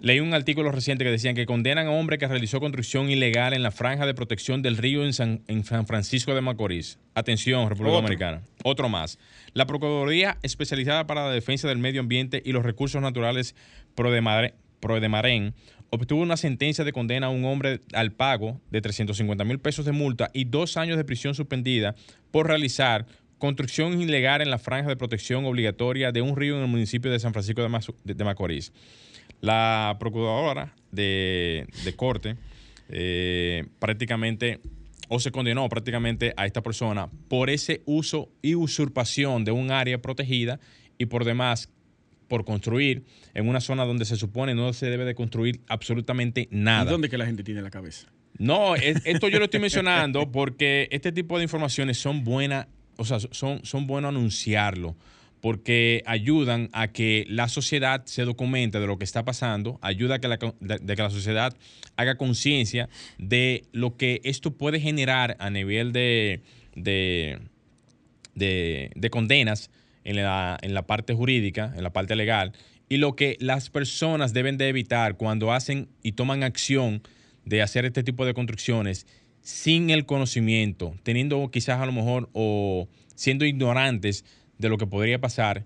Leí 0.00 0.18
un 0.18 0.34
artículo 0.34 0.72
reciente 0.72 1.04
que 1.04 1.10
decían 1.12 1.36
que 1.36 1.46
condenan 1.46 1.86
a 1.86 1.90
un 1.90 1.98
hombre 2.00 2.18
que 2.18 2.26
realizó 2.26 2.58
construcción 2.58 3.08
ilegal 3.08 3.52
en 3.54 3.62
la 3.62 3.70
franja 3.70 4.04
de 4.04 4.14
protección 4.14 4.60
del 4.60 4.76
río 4.76 5.04
en 5.04 5.12
San, 5.12 5.42
en 5.46 5.64
San 5.64 5.86
Francisco 5.86 6.34
de 6.34 6.40
Macorís. 6.40 6.98
Atención, 7.14 7.68
República 7.68 7.90
Otro. 7.92 8.02
Dominicana. 8.02 8.42
Otro 8.64 8.88
más. 8.88 9.20
La 9.54 9.66
Procuraduría 9.66 10.38
Especializada 10.42 11.06
para 11.06 11.26
la 11.28 11.32
Defensa 11.32 11.68
del 11.68 11.78
Medio 11.78 12.00
Ambiente 12.00 12.42
y 12.44 12.50
los 12.50 12.64
Recursos 12.64 13.00
Naturales 13.00 13.54
Prodemare- 13.94 14.54
Prodemarén 14.80 15.54
obtuvo 15.92 16.22
una 16.22 16.38
sentencia 16.38 16.84
de 16.84 16.92
condena 16.92 17.26
a 17.26 17.30
un 17.30 17.44
hombre 17.44 17.80
al 17.92 18.12
pago 18.12 18.60
de 18.70 18.80
350 18.80 19.44
mil 19.44 19.58
pesos 19.58 19.84
de 19.84 19.92
multa 19.92 20.30
y 20.32 20.44
dos 20.44 20.78
años 20.78 20.96
de 20.96 21.04
prisión 21.04 21.34
suspendida 21.34 21.94
por 22.30 22.46
realizar 22.46 23.06
construcción 23.36 24.00
ilegal 24.00 24.40
en 24.40 24.50
la 24.50 24.58
franja 24.58 24.88
de 24.88 24.96
protección 24.96 25.44
obligatoria 25.44 26.10
de 26.10 26.22
un 26.22 26.34
río 26.34 26.56
en 26.56 26.62
el 26.62 26.68
municipio 26.68 27.10
de 27.10 27.20
San 27.20 27.34
Francisco 27.34 27.60
de, 27.60 28.24
Macorís. 28.24 28.72
La 29.42 29.96
procuradora 30.00 30.74
de, 30.92 31.66
de 31.84 31.94
corte 31.94 32.36
eh, 32.88 33.66
prácticamente, 33.78 34.60
o 35.08 35.20
se 35.20 35.30
condenó 35.30 35.68
prácticamente 35.68 36.32
a 36.38 36.46
esta 36.46 36.62
persona 36.62 37.10
por 37.28 37.50
ese 37.50 37.82
uso 37.84 38.30
y 38.40 38.54
usurpación 38.54 39.44
de 39.44 39.52
un 39.52 39.70
área 39.70 40.00
protegida 40.00 40.58
y 40.96 41.06
por 41.06 41.24
demás 41.24 41.68
por 42.32 42.46
construir 42.46 43.02
en 43.34 43.46
una 43.46 43.60
zona 43.60 43.84
donde 43.84 44.06
se 44.06 44.16
supone 44.16 44.54
no 44.54 44.72
se 44.72 44.86
debe 44.86 45.04
de 45.04 45.14
construir 45.14 45.60
absolutamente 45.68 46.48
¿Y 46.50 46.56
nada. 46.56 46.90
dónde 46.90 47.10
que 47.10 47.18
la 47.18 47.26
gente 47.26 47.44
tiene 47.44 47.60
la 47.60 47.68
cabeza? 47.68 48.06
No, 48.38 48.74
es- 48.74 49.02
esto 49.04 49.28
yo 49.28 49.38
lo 49.38 49.44
estoy 49.44 49.60
mencionando 49.60 50.32
porque 50.32 50.88
este 50.92 51.12
tipo 51.12 51.36
de 51.36 51.42
informaciones 51.44 51.98
son 51.98 52.24
buenas, 52.24 52.68
o 52.96 53.04
sea, 53.04 53.18
son, 53.20 53.62
son 53.66 53.86
buenos 53.86 54.08
anunciarlo, 54.08 54.96
porque 55.42 56.02
ayudan 56.06 56.70
a 56.72 56.88
que 56.88 57.26
la 57.28 57.48
sociedad 57.50 58.00
se 58.06 58.22
documente 58.24 58.80
de 58.80 58.86
lo 58.86 58.96
que 58.96 59.04
está 59.04 59.26
pasando, 59.26 59.78
ayuda 59.82 60.14
a 60.14 60.18
que 60.18 60.28
la, 60.28 60.38
co- 60.38 60.56
de, 60.58 60.78
de 60.78 60.96
que 60.96 61.02
la 61.02 61.10
sociedad 61.10 61.54
haga 61.96 62.14
conciencia 62.16 62.88
de 63.18 63.66
lo 63.72 63.98
que 63.98 64.22
esto 64.24 64.52
puede 64.56 64.80
generar 64.80 65.36
a 65.38 65.50
nivel 65.50 65.92
de, 65.92 66.40
de- 68.34 68.90
de 68.94 69.10
condenas 69.10 69.70
en 70.04 70.16
la, 70.16 70.58
en 70.62 70.74
la 70.74 70.86
parte 70.86 71.14
jurídica, 71.14 71.72
en 71.76 71.82
la 71.82 71.92
parte 71.92 72.16
legal, 72.16 72.52
y 72.88 72.98
lo 72.98 73.16
que 73.16 73.36
las 73.40 73.70
personas 73.70 74.32
deben 74.32 74.58
de 74.58 74.68
evitar 74.68 75.16
cuando 75.16 75.52
hacen 75.52 75.88
y 76.02 76.12
toman 76.12 76.42
acción 76.42 77.02
de 77.44 77.62
hacer 77.62 77.84
este 77.84 78.02
tipo 78.02 78.26
de 78.26 78.34
construcciones 78.34 79.06
sin 79.40 79.90
el 79.90 80.06
conocimiento, 80.06 80.94
teniendo 81.02 81.50
quizás 81.50 81.80
a 81.80 81.86
lo 81.86 81.92
mejor 81.92 82.28
o 82.32 82.88
siendo 83.14 83.44
ignorantes 83.44 84.24
de 84.58 84.68
lo 84.68 84.78
que 84.78 84.86
podría 84.86 85.20
pasar. 85.20 85.64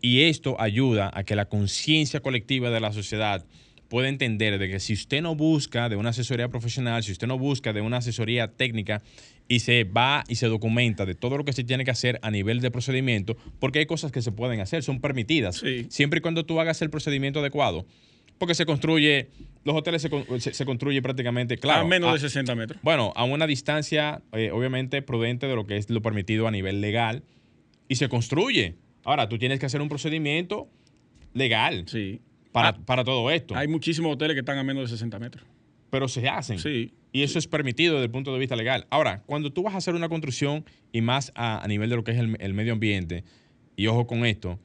Y 0.00 0.22
esto 0.22 0.60
ayuda 0.60 1.10
a 1.12 1.24
que 1.24 1.34
la 1.34 1.48
conciencia 1.48 2.20
colectiva 2.20 2.70
de 2.70 2.80
la 2.80 2.92
sociedad 2.92 3.44
puede 3.88 4.08
entender 4.08 4.58
de 4.58 4.68
que 4.68 4.80
si 4.80 4.92
usted 4.94 5.22
no 5.22 5.34
busca 5.34 5.88
de 5.88 5.96
una 5.96 6.10
asesoría 6.10 6.48
profesional, 6.48 7.02
si 7.02 7.12
usted 7.12 7.26
no 7.26 7.38
busca 7.38 7.72
de 7.72 7.80
una 7.80 7.98
asesoría 7.98 8.48
técnica 8.48 9.02
y 9.48 9.60
se 9.60 9.84
va 9.84 10.24
y 10.28 10.34
se 10.36 10.46
documenta 10.48 11.06
de 11.06 11.14
todo 11.14 11.36
lo 11.38 11.44
que 11.44 11.52
se 11.52 11.62
tiene 11.64 11.84
que 11.84 11.90
hacer 11.92 12.18
a 12.22 12.30
nivel 12.30 12.60
de 12.60 12.70
procedimiento, 12.70 13.36
porque 13.60 13.78
hay 13.80 13.86
cosas 13.86 14.10
que 14.12 14.22
se 14.22 14.32
pueden 14.32 14.60
hacer, 14.60 14.82
son 14.82 15.00
permitidas, 15.00 15.56
Sí. 15.56 15.86
siempre 15.88 16.18
y 16.18 16.20
cuando 16.20 16.44
tú 16.44 16.60
hagas 16.60 16.82
el 16.82 16.90
procedimiento 16.90 17.40
adecuado. 17.40 17.86
Porque 18.38 18.54
se 18.54 18.66
construye, 18.66 19.28
los 19.64 19.74
hoteles 19.76 20.02
se, 20.02 20.10
se, 20.40 20.52
se 20.52 20.64
construye 20.66 21.00
prácticamente, 21.00 21.56
claro. 21.56 21.82
a 21.82 21.84
menos 21.88 22.10
a- 22.10 22.12
de 22.14 22.18
60 22.18 22.54
metros. 22.54 22.78
bueno, 22.82 23.12
a 23.16 23.24
una 23.24 23.46
distancia, 23.46 24.20
eh, 24.32 24.50
obviamente, 24.50 25.00
prudente 25.00 25.46
de 25.46 25.54
lo 25.54 25.66
que 25.66 25.76
es 25.78 25.88
lo 25.88 26.02
permitido 26.02 26.46
a 26.46 26.50
nivel 26.50 26.80
legal 26.82 27.22
y 27.88 27.94
se 27.96 28.08
construye. 28.10 28.74
Ahora, 29.04 29.28
tú 29.28 29.38
tienes 29.38 29.58
que 29.58 29.64
hacer 29.66 29.80
un 29.80 29.88
procedimiento 29.88 30.68
legal 31.34 31.84
Sí. 31.86 32.20
Para, 32.56 32.68
Ah, 32.70 32.78
para 32.86 33.04
todo 33.04 33.30
esto, 33.30 33.54
Hay 33.54 33.68
muchísimos 33.68 34.12
hoteles 34.14 34.34
que 34.34 34.40
están 34.40 34.56
a 34.58 34.64
menos 34.64 34.84
de 34.84 34.96
60 34.96 35.18
metros. 35.18 35.46
pero 35.90 36.08
se 36.08 36.28
hacen. 36.28 36.58
Sí. 36.58 36.92
Y 37.12 37.22
eso 37.22 37.38
es 37.38 37.46
permitido 37.46 37.94
desde 37.94 38.06
el 38.06 38.10
punto 38.10 38.32
de 38.32 38.38
vista 38.38 38.56
legal. 38.56 38.86
Ahora, 38.90 39.22
cuando 39.26 39.52
tú 39.52 39.62
vas 39.62 39.74
a 39.74 39.78
hacer 39.78 39.94
una 39.94 40.08
construcción 40.08 40.64
y 40.92 41.00
más 41.00 41.32
a, 41.34 41.62
a 41.62 41.68
nivel 41.68 41.88
de 41.90 41.96
lo 41.96 42.04
que 42.04 42.12
es 42.12 42.18
el, 42.18 42.36
el 42.40 42.54
medio 42.54 42.72
ambiente, 42.72 43.24
y 43.76 43.86
ojo 43.86 44.06
con 44.06 44.24
esto, 44.26 44.58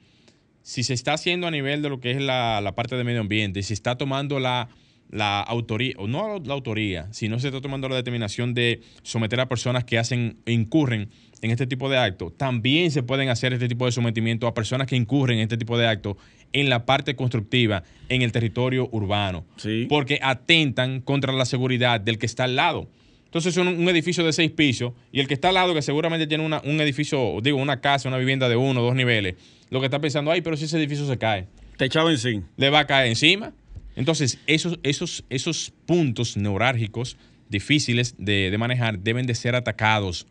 si 0.61 0.83
se 0.83 0.93
está 0.93 1.13
haciendo 1.13 1.47
a 1.47 1.51
nivel 1.51 1.81
de 1.81 1.89
lo 1.89 1.99
que 1.99 2.11
es 2.11 2.21
la, 2.21 2.59
la 2.61 2.75
parte 2.75 2.95
de 2.95 3.03
medio 3.03 3.21
ambiente, 3.21 3.61
se 3.63 3.73
está 3.73 3.97
tomando 3.97 4.39
la, 4.39 4.69
la 5.11 5.41
autoría, 5.41 5.93
o 5.97 6.07
no 6.07 6.39
la 6.43 6.53
autoría, 6.53 7.07
sino 7.11 7.39
se 7.39 7.47
está 7.49 7.61
tomando 7.61 7.87
la 7.89 7.95
determinación 7.97 8.53
de 8.53 8.81
someter 9.03 9.39
a 9.41 9.49
personas 9.49 9.83
que 9.83 9.97
hacen, 9.97 10.37
incurren 10.45 11.09
en 11.41 11.51
este 11.51 11.67
tipo 11.67 11.89
de 11.89 11.97
actos, 11.97 12.37
también 12.37 12.91
se 12.91 13.03
pueden 13.03 13.29
hacer 13.29 13.51
este 13.53 13.67
tipo 13.67 13.85
de 13.85 13.91
sometimiento 13.91 14.47
a 14.47 14.53
personas 14.53 14.87
que 14.87 14.95
incurren 14.95 15.37
en 15.39 15.43
este 15.43 15.57
tipo 15.57 15.77
de 15.77 15.87
actos 15.87 16.15
en 16.53 16.69
la 16.69 16.85
parte 16.85 17.15
constructiva, 17.15 17.83
en 18.09 18.21
el 18.21 18.31
territorio 18.31 18.87
urbano 18.91 19.43
Sí. 19.57 19.85
porque 19.89 20.19
atentan 20.21 21.01
contra 21.01 21.33
la 21.33 21.45
seguridad 21.45 21.99
del 21.99 22.17
que 22.17 22.25
está 22.25 22.43
al 22.45 22.55
lado. 22.55 22.87
Entonces, 23.25 23.55
un, 23.57 23.67
un 23.69 23.87
edificio 23.89 24.25
de 24.25 24.33
seis 24.33 24.51
pisos 24.51 24.91
y 25.11 25.19
el 25.21 25.27
que 25.27 25.33
está 25.33 25.47
al 25.49 25.53
lado, 25.55 25.73
que 25.73 25.81
seguramente 25.81 26.27
tiene 26.27 26.45
una- 26.45 26.61
un 26.65 26.79
edificio, 26.81 27.39
digo, 27.41 27.57
una 27.57 27.79
casa, 27.79 28.09
una 28.09 28.17
vivienda 28.17 28.49
de 28.49 28.57
uno 28.57 28.81
o 28.81 28.83
dos 28.83 28.95
niveles, 28.95 29.35
lo 29.69 29.79
que 29.79 29.85
está 29.85 29.99
pensando, 29.99 30.31
ay, 30.31 30.41
pero 30.41 30.57
si 30.57 30.65
ese 30.65 30.77
edificio 30.77 31.07
se 31.07 31.17
cae, 31.17 31.47
Te 31.77 31.85
echaba 31.85 32.11
encima. 32.11 32.43
le 32.57 32.69
va 32.69 32.79
a 32.79 32.87
caer 32.87 33.07
encima. 33.07 33.53
Entonces, 34.01 34.39
esos, 34.47 34.79
esos, 34.81 35.23
esos 35.29 35.71
puntos 35.85 36.35
neurálgicos 36.35 37.17
difíciles 37.49 38.15
de, 38.17 38.49
de 38.49 38.57
manejar 38.57 38.97
deben 38.97 39.27
de 39.27 39.35
ser 39.35 39.53
atacados 39.53 40.25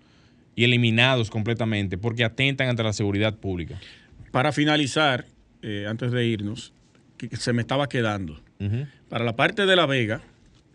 y 0.57 0.64
eliminados 0.64 1.31
completamente 1.31 1.97
porque 1.97 2.25
atentan 2.25 2.68
ante 2.68 2.83
la 2.83 2.93
seguridad 2.93 3.39
pública. 3.39 3.81
Para 4.33 4.51
finalizar, 4.51 5.25
eh, 5.62 5.87
antes 5.89 6.11
de 6.11 6.27
irnos, 6.27 6.73
que 7.16 7.37
se 7.37 7.53
me 7.53 7.61
estaba 7.61 7.89
quedando. 7.89 8.41
Para 9.09 9.25
la 9.25 9.37
parte 9.37 9.66
de 9.66 9.77
La 9.77 9.87
Vega, 9.87 10.21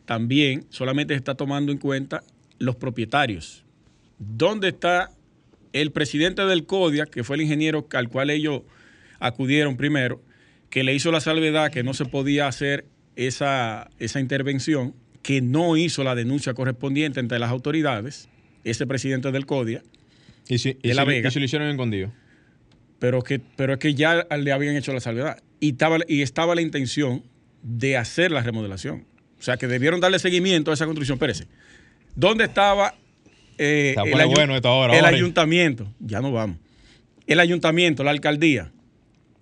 también 0.05 0.65
solamente 0.69 1.15
se 1.15 1.17
está 1.17 1.35
tomando 1.35 1.73
en 1.73 1.79
cuenta 1.79 2.23
los 2.59 2.77
propietarios. 2.77 3.65
¿Dónde 4.19 4.69
está 4.69 5.11
el 5.73 5.91
presidente 5.91 6.45
del 6.45 6.65
CODIA, 6.65 7.07
que 7.07 7.25
fue 7.25 7.35
el 7.35 7.41
ingeniero 7.41 7.85
al 7.91 8.07
cual 8.07 8.29
ellos 8.29 8.61
acudieron 9.19 9.75
primero, 9.75 10.21
que 10.75 10.83
le 10.83 10.93
hizo 10.93 11.09
la 11.09 11.21
salvedad 11.21 11.71
que 11.71 11.83
no 11.83 11.93
se 11.93 12.03
podía 12.03 12.47
hacer 12.49 12.83
esa, 13.15 13.89
esa 13.97 14.19
intervención, 14.19 14.93
que 15.21 15.39
no 15.41 15.77
hizo 15.77 16.03
la 16.03 16.15
denuncia 16.15 16.53
correspondiente 16.53 17.21
entre 17.21 17.39
las 17.39 17.49
autoridades, 17.49 18.27
ese 18.65 18.85
presidente 18.85 19.31
del 19.31 19.45
CODIA, 19.45 19.83
Y 20.49 20.57
si, 20.57 20.77
y 20.83 20.91
La 20.91 21.03
si- 21.03 21.07
Vega. 21.07 21.29
y 21.29 21.31
si 21.31 21.39
lo 21.39 21.45
hicieron 21.45 21.69
escondido. 21.69 22.11
pero 22.99 23.21
que, 23.21 23.39
pero 23.39 23.71
es 23.71 23.79
que 23.79 23.93
ya 23.93 24.27
le 24.37 24.51
habían 24.51 24.75
hecho 24.75 24.91
la 24.91 24.99
salvedad 24.99 25.41
y 25.61 25.69
estaba, 25.69 25.99
y 26.09 26.21
estaba 26.23 26.55
la 26.55 26.61
intención 26.61 27.23
de 27.63 27.95
hacer 27.95 28.31
la 28.31 28.41
remodelación. 28.43 29.05
O 29.39 29.43
sea, 29.43 29.55
que 29.55 29.67
debieron 29.67 30.01
darle 30.01 30.19
seguimiento 30.19 30.71
a 30.71 30.73
esa 30.73 30.85
construcción. 30.85 31.15
Espérese. 31.15 31.45
¿Dónde 32.17 32.43
estaba 32.43 32.95
eh, 33.57 33.93
Se 33.95 34.11
pone 34.11 34.25
ayu- 34.25 34.33
bueno 34.35 34.55
esto 34.57 34.67
ahora, 34.67 34.97
el 34.97 35.05
Ori. 35.05 35.15
ayuntamiento? 35.15 35.87
Ya 35.99 36.19
no 36.19 36.33
vamos. 36.33 36.57
El 37.27 37.39
ayuntamiento, 37.39 38.03
la 38.03 38.11
alcaldía. 38.11 38.71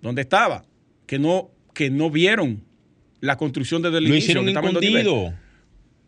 ¿Dónde 0.00 0.22
estaba? 0.22 0.64
Que 1.06 1.18
no, 1.18 1.50
que 1.74 1.90
no 1.90 2.10
vieron 2.10 2.64
la 3.20 3.36
construcción 3.36 3.82
desde 3.82 3.98
el 3.98 4.04
Lo 4.04 4.10
inicio. 4.10 4.42
hicieron 4.42 4.44
que 4.80 5.00
en. 5.00 5.34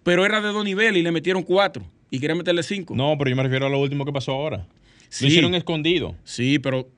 Pero 0.03 0.25
era 0.25 0.41
de 0.41 0.49
dos 0.49 0.65
niveles 0.65 1.01
y 1.01 1.03
le 1.03 1.11
metieron 1.11 1.43
cuatro. 1.43 1.85
Y 2.11 2.21
querían 2.21 2.39
meterle 2.39 2.63
cinco. 2.63 2.95
No, 2.95 3.17
pero 3.19 3.31
yo 3.31 3.37
me 3.37 3.43
refiero 3.43 3.67
a 3.67 3.69
lo 3.69 3.81
último 3.81 4.05
que 4.05 4.13
pasó 4.13 4.33
ahora. 4.33 4.69
Sí. 5.09 5.25
Lo 5.25 5.29
hicieron 5.29 5.55
escondido. 5.55 6.15
Sí, 6.25 6.59
pero, 6.59 6.89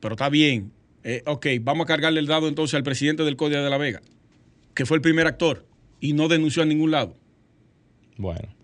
pero 0.00 0.14
está 0.14 0.28
bien. 0.28 0.72
Eh, 1.04 1.22
ok, 1.26 1.46
vamos 1.62 1.84
a 1.84 1.86
cargarle 1.86 2.20
el 2.20 2.26
dado 2.26 2.48
entonces 2.48 2.74
al 2.74 2.82
presidente 2.82 3.24
del 3.24 3.36
Código 3.36 3.62
de 3.62 3.70
la 3.70 3.78
Vega, 3.78 4.02
que 4.74 4.86
fue 4.86 4.96
el 4.96 5.00
primer 5.00 5.26
actor 5.26 5.66
y 6.00 6.12
no 6.12 6.28
denunció 6.28 6.62
a 6.62 6.66
ningún 6.66 6.90
lado. 6.90 7.16
Bueno. 8.16 8.54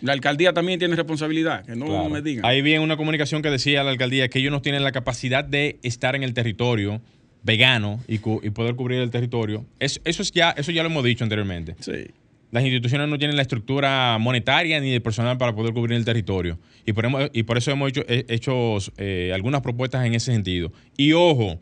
La 0.00 0.12
alcaldía 0.12 0.52
también 0.52 0.78
tiene 0.78 0.94
responsabilidad, 0.94 1.66
que 1.66 1.74
no 1.74 1.86
claro. 1.86 2.08
me 2.08 2.22
digan. 2.22 2.44
Ahí 2.46 2.62
vi 2.62 2.74
en 2.74 2.82
una 2.82 2.96
comunicación 2.96 3.42
que 3.42 3.50
decía 3.50 3.82
la 3.82 3.90
alcaldía 3.90 4.28
que 4.28 4.38
ellos 4.38 4.52
no 4.52 4.62
tienen 4.62 4.84
la 4.84 4.92
capacidad 4.92 5.44
de 5.44 5.80
estar 5.82 6.14
en 6.14 6.22
el 6.22 6.34
territorio 6.34 7.02
vegano 7.42 8.00
y, 8.08 8.18
poder 8.18 8.74
cubrir 8.74 9.00
el 9.00 9.10
territorio. 9.10 9.64
Es- 9.78 10.00
eso, 10.04 10.22
es 10.22 10.32
ya, 10.32 10.50
eso 10.50 10.70
ya 10.72 10.82
lo 10.82 10.88
hemos 10.90 11.04
dicho 11.04 11.24
anteriormente. 11.24 11.74
Sí. 11.80 12.08
Las 12.50 12.62
instituciones 12.64 13.08
no 13.08 13.18
tienen 13.18 13.36
la 13.36 13.42
estructura 13.42 14.16
monetaria 14.18 14.80
ni 14.80 14.90
de 14.90 15.00
personal 15.00 15.36
para 15.36 15.54
poder 15.54 15.74
cubrir 15.74 15.96
el 15.98 16.04
territorio. 16.04 16.58
Y 16.86 16.92
por, 16.94 17.30
y 17.32 17.42
por 17.42 17.58
eso 17.58 17.70
hemos 17.70 17.90
hecho, 17.90 18.04
he- 18.08 18.24
hecho 18.28 18.78
eh, 18.96 19.32
algunas 19.34 19.60
propuestas 19.60 20.06
en 20.06 20.14
ese 20.14 20.32
sentido. 20.32 20.72
Y 20.96 21.12
ojo, 21.12 21.60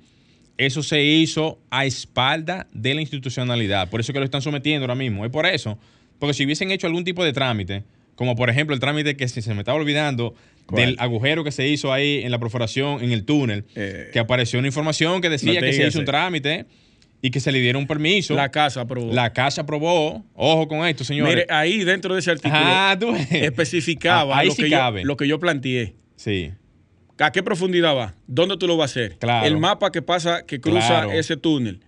eso 0.58 0.82
se 0.82 1.02
hizo 1.02 1.58
a 1.70 1.84
espalda 1.86 2.66
de 2.72 2.94
la 2.94 3.00
institucionalidad. 3.00 3.90
Por 3.90 4.00
eso 4.00 4.12
que 4.12 4.20
lo 4.20 4.24
están 4.24 4.42
sometiendo 4.42 4.84
ahora 4.84 4.94
mismo. 4.94 5.24
Es 5.24 5.30
por 5.32 5.44
eso. 5.46 5.78
Porque 6.20 6.34
si 6.34 6.44
hubiesen 6.44 6.70
hecho 6.70 6.86
algún 6.86 7.04
tipo 7.04 7.24
de 7.24 7.32
trámite, 7.32 7.82
como 8.14 8.36
por 8.36 8.48
ejemplo 8.48 8.72
el 8.72 8.80
trámite 8.80 9.16
que 9.16 9.26
se, 9.28 9.42
se 9.42 9.52
me 9.54 9.60
estaba 9.60 9.78
olvidando 9.78 10.34
¿Cuál? 10.66 10.84
del 10.84 10.96
agujero 10.98 11.44
que 11.44 11.52
se 11.52 11.66
hizo 11.68 11.92
ahí 11.92 12.22
en 12.24 12.30
la 12.30 12.38
perforación, 12.38 13.02
en 13.02 13.12
el 13.12 13.24
túnel, 13.24 13.64
Eh, 13.74 14.10
que 14.12 14.18
apareció 14.18 14.58
una 14.58 14.68
información 14.68 15.20
que 15.20 15.28
decía 15.30 15.54
no 15.54 15.60
que 15.66 15.72
se 15.72 15.86
hizo 15.86 15.98
un 16.00 16.04
trámite 16.04 16.66
y 17.22 17.30
que 17.30 17.40
se 17.40 17.50
le 17.52 17.60
diera 17.60 17.78
un 17.78 17.86
permiso. 17.86 18.34
La 18.34 18.50
casa 18.50 18.80
aprobó. 18.82 19.12
La 19.12 19.32
casa 19.32 19.62
aprobó. 19.62 20.24
Ojo 20.34 20.68
con 20.68 20.86
esto, 20.86 21.04
señores. 21.04 21.34
Mire, 21.34 21.46
ahí 21.48 21.84
dentro 21.84 22.12
de 22.14 22.20
ese 22.20 22.30
artículo 22.32 22.60
Ah, 22.62 22.96
tú 23.00 23.14
especificaba 23.30 24.34
Ah, 24.36 24.40
ahí 24.40 24.48
lo, 24.48 24.54
sí 24.54 24.62
que 24.64 24.70
yo, 24.70 24.90
lo 25.04 25.16
que 25.16 25.28
yo 25.28 25.38
planteé. 25.40 25.94
Sí. 26.16 26.50
¿A 27.18 27.32
qué 27.32 27.42
profundidad 27.42 27.96
va? 27.96 28.14
¿Dónde 28.26 28.56
tú 28.58 28.66
lo 28.66 28.76
vas 28.76 28.90
a 28.90 28.92
hacer? 28.92 29.16
Claro. 29.18 29.46
El 29.46 29.56
mapa 29.56 29.90
que 29.90 30.02
pasa, 30.02 30.44
que 30.44 30.60
cruza 30.60 30.86
Claro. 30.86 31.12
ese 31.12 31.36
túnel. 31.36 31.80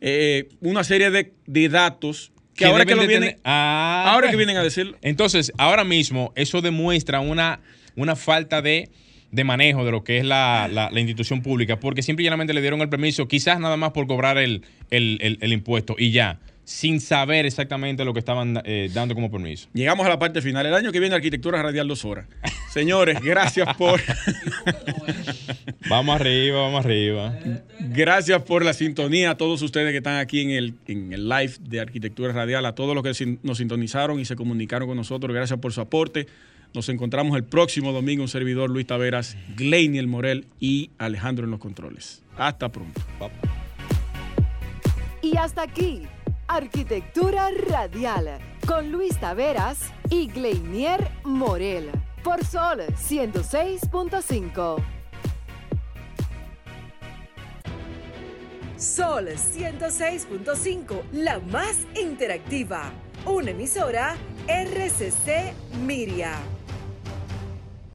Eh, 0.00 0.48
una 0.60 0.84
serie 0.84 1.10
de, 1.10 1.32
de 1.46 1.68
datos 1.68 2.32
que, 2.54 2.64
Que 2.64 2.70
ahora 2.70 2.84
que 2.84 2.94
lo 2.94 3.02
vienen, 3.06 3.30
tener- 3.30 3.40
Ah, 3.44 4.04
ahora 4.08 4.22
pues. 4.26 4.30
que 4.32 4.36
vienen 4.36 4.56
a 4.56 4.62
decirlo. 4.62 4.96
Entonces, 5.02 5.52
ahora 5.58 5.82
mismo, 5.84 6.32
eso 6.36 6.60
demuestra 6.62 7.20
una, 7.20 7.60
una 7.96 8.16
falta 8.16 8.62
de, 8.62 8.88
de 9.30 9.44
manejo 9.44 9.84
de 9.84 9.90
lo 9.92 10.02
que 10.04 10.18
es 10.18 10.24
la, 10.24 10.68
la- 10.72 10.90
la 10.90 11.00
institución 11.00 11.42
pública, 11.42 11.78
porque 11.80 12.02
simple 12.02 12.22
y 12.22 12.26
llanamente 12.26 12.52
le 12.54 12.60
dieron 12.60 12.80
el 12.80 12.88
permiso, 12.88 13.28
quizás 13.28 13.60
nada 13.60 13.76
más 13.76 13.90
por 13.92 14.06
cobrar 14.06 14.38
el, 14.38 14.62
el- 14.90 15.18
el- 15.20 15.38
el 15.40 15.52
impuesto 15.52 15.94
y 15.98 16.10
ya, 16.10 16.40
sin 16.64 17.00
saber 17.00 17.46
exactamente 17.46 18.04
lo 18.04 18.12
que 18.12 18.20
estaban 18.20 18.60
eh, 18.64 18.88
dando 18.94 19.14
como 19.14 19.28
permiso. 19.30 19.68
Llegamos 19.74 20.06
a 20.06 20.08
la 20.08 20.18
parte 20.20 20.40
final. 20.40 20.64
El 20.66 20.74
año 20.74 20.92
que 20.92 21.00
viene, 21.00 21.16
Arquitectura 21.16 21.60
Radial 21.62 21.88
dos 21.88 22.04
horas. 22.04 22.26
Señores, 22.72 23.20
gracias 23.20 23.74
por, 23.76 24.00
Vamos 25.88 26.20
arriba, 26.20 26.60
vamos 26.62 26.84
arriba. 26.84 27.34
gracias 27.80 28.42
por 28.42 28.64
la 28.64 28.72
sintonía 28.72 29.30
a 29.30 29.36
todos 29.36 29.62
ustedes 29.62 29.90
que 29.90 29.96
están 29.98 30.18
aquí 30.18 30.42
en 30.42 30.50
el, 30.50 30.74
en 30.86 31.12
el 31.12 31.28
live 31.28 31.54
de 31.60 31.80
Arquitectura 31.80 32.32
Radial, 32.32 32.64
a 32.66 32.74
todos 32.74 32.94
los 32.94 33.02
que 33.02 33.38
nos 33.42 33.58
sintonizaron 33.58 34.20
y 34.20 34.24
se 34.24 34.36
comunicaron 34.36 34.86
con 34.88 34.96
nosotros. 34.96 35.34
Gracias 35.34 35.58
por 35.58 35.72
su 35.72 35.80
aporte. 35.80 36.26
Nos 36.72 36.88
encontramos 36.88 37.36
el 37.36 37.44
próximo 37.44 37.92
domingo. 37.92 38.22
Un 38.22 38.28
servidor, 38.28 38.70
Luis 38.70 38.86
Taveras, 38.86 39.36
Gleiniel 39.56 40.06
Morel 40.06 40.46
y 40.60 40.90
Alejandro 40.98 41.44
en 41.44 41.50
los 41.50 41.60
controles. 41.60 42.22
Hasta 42.36 42.70
pronto. 42.70 43.00
Y 45.22 45.36
hasta 45.36 45.62
aquí, 45.62 46.02
Arquitectura 46.46 47.50
Radial, 47.68 48.38
con 48.66 48.90
Luis 48.90 49.18
Taveras 49.18 49.92
y 50.08 50.28
Gleinier 50.28 51.10
Morel, 51.24 51.90
por 52.22 52.44
Sol 52.44 52.80
106.5. 52.96 54.82
Sol 58.76 59.28
106.5, 59.28 61.02
la 61.12 61.38
más 61.40 61.76
interactiva. 62.00 62.90
Una 63.26 63.50
emisora 63.50 64.16
RCC 64.48 65.52
Miria. 65.84 66.38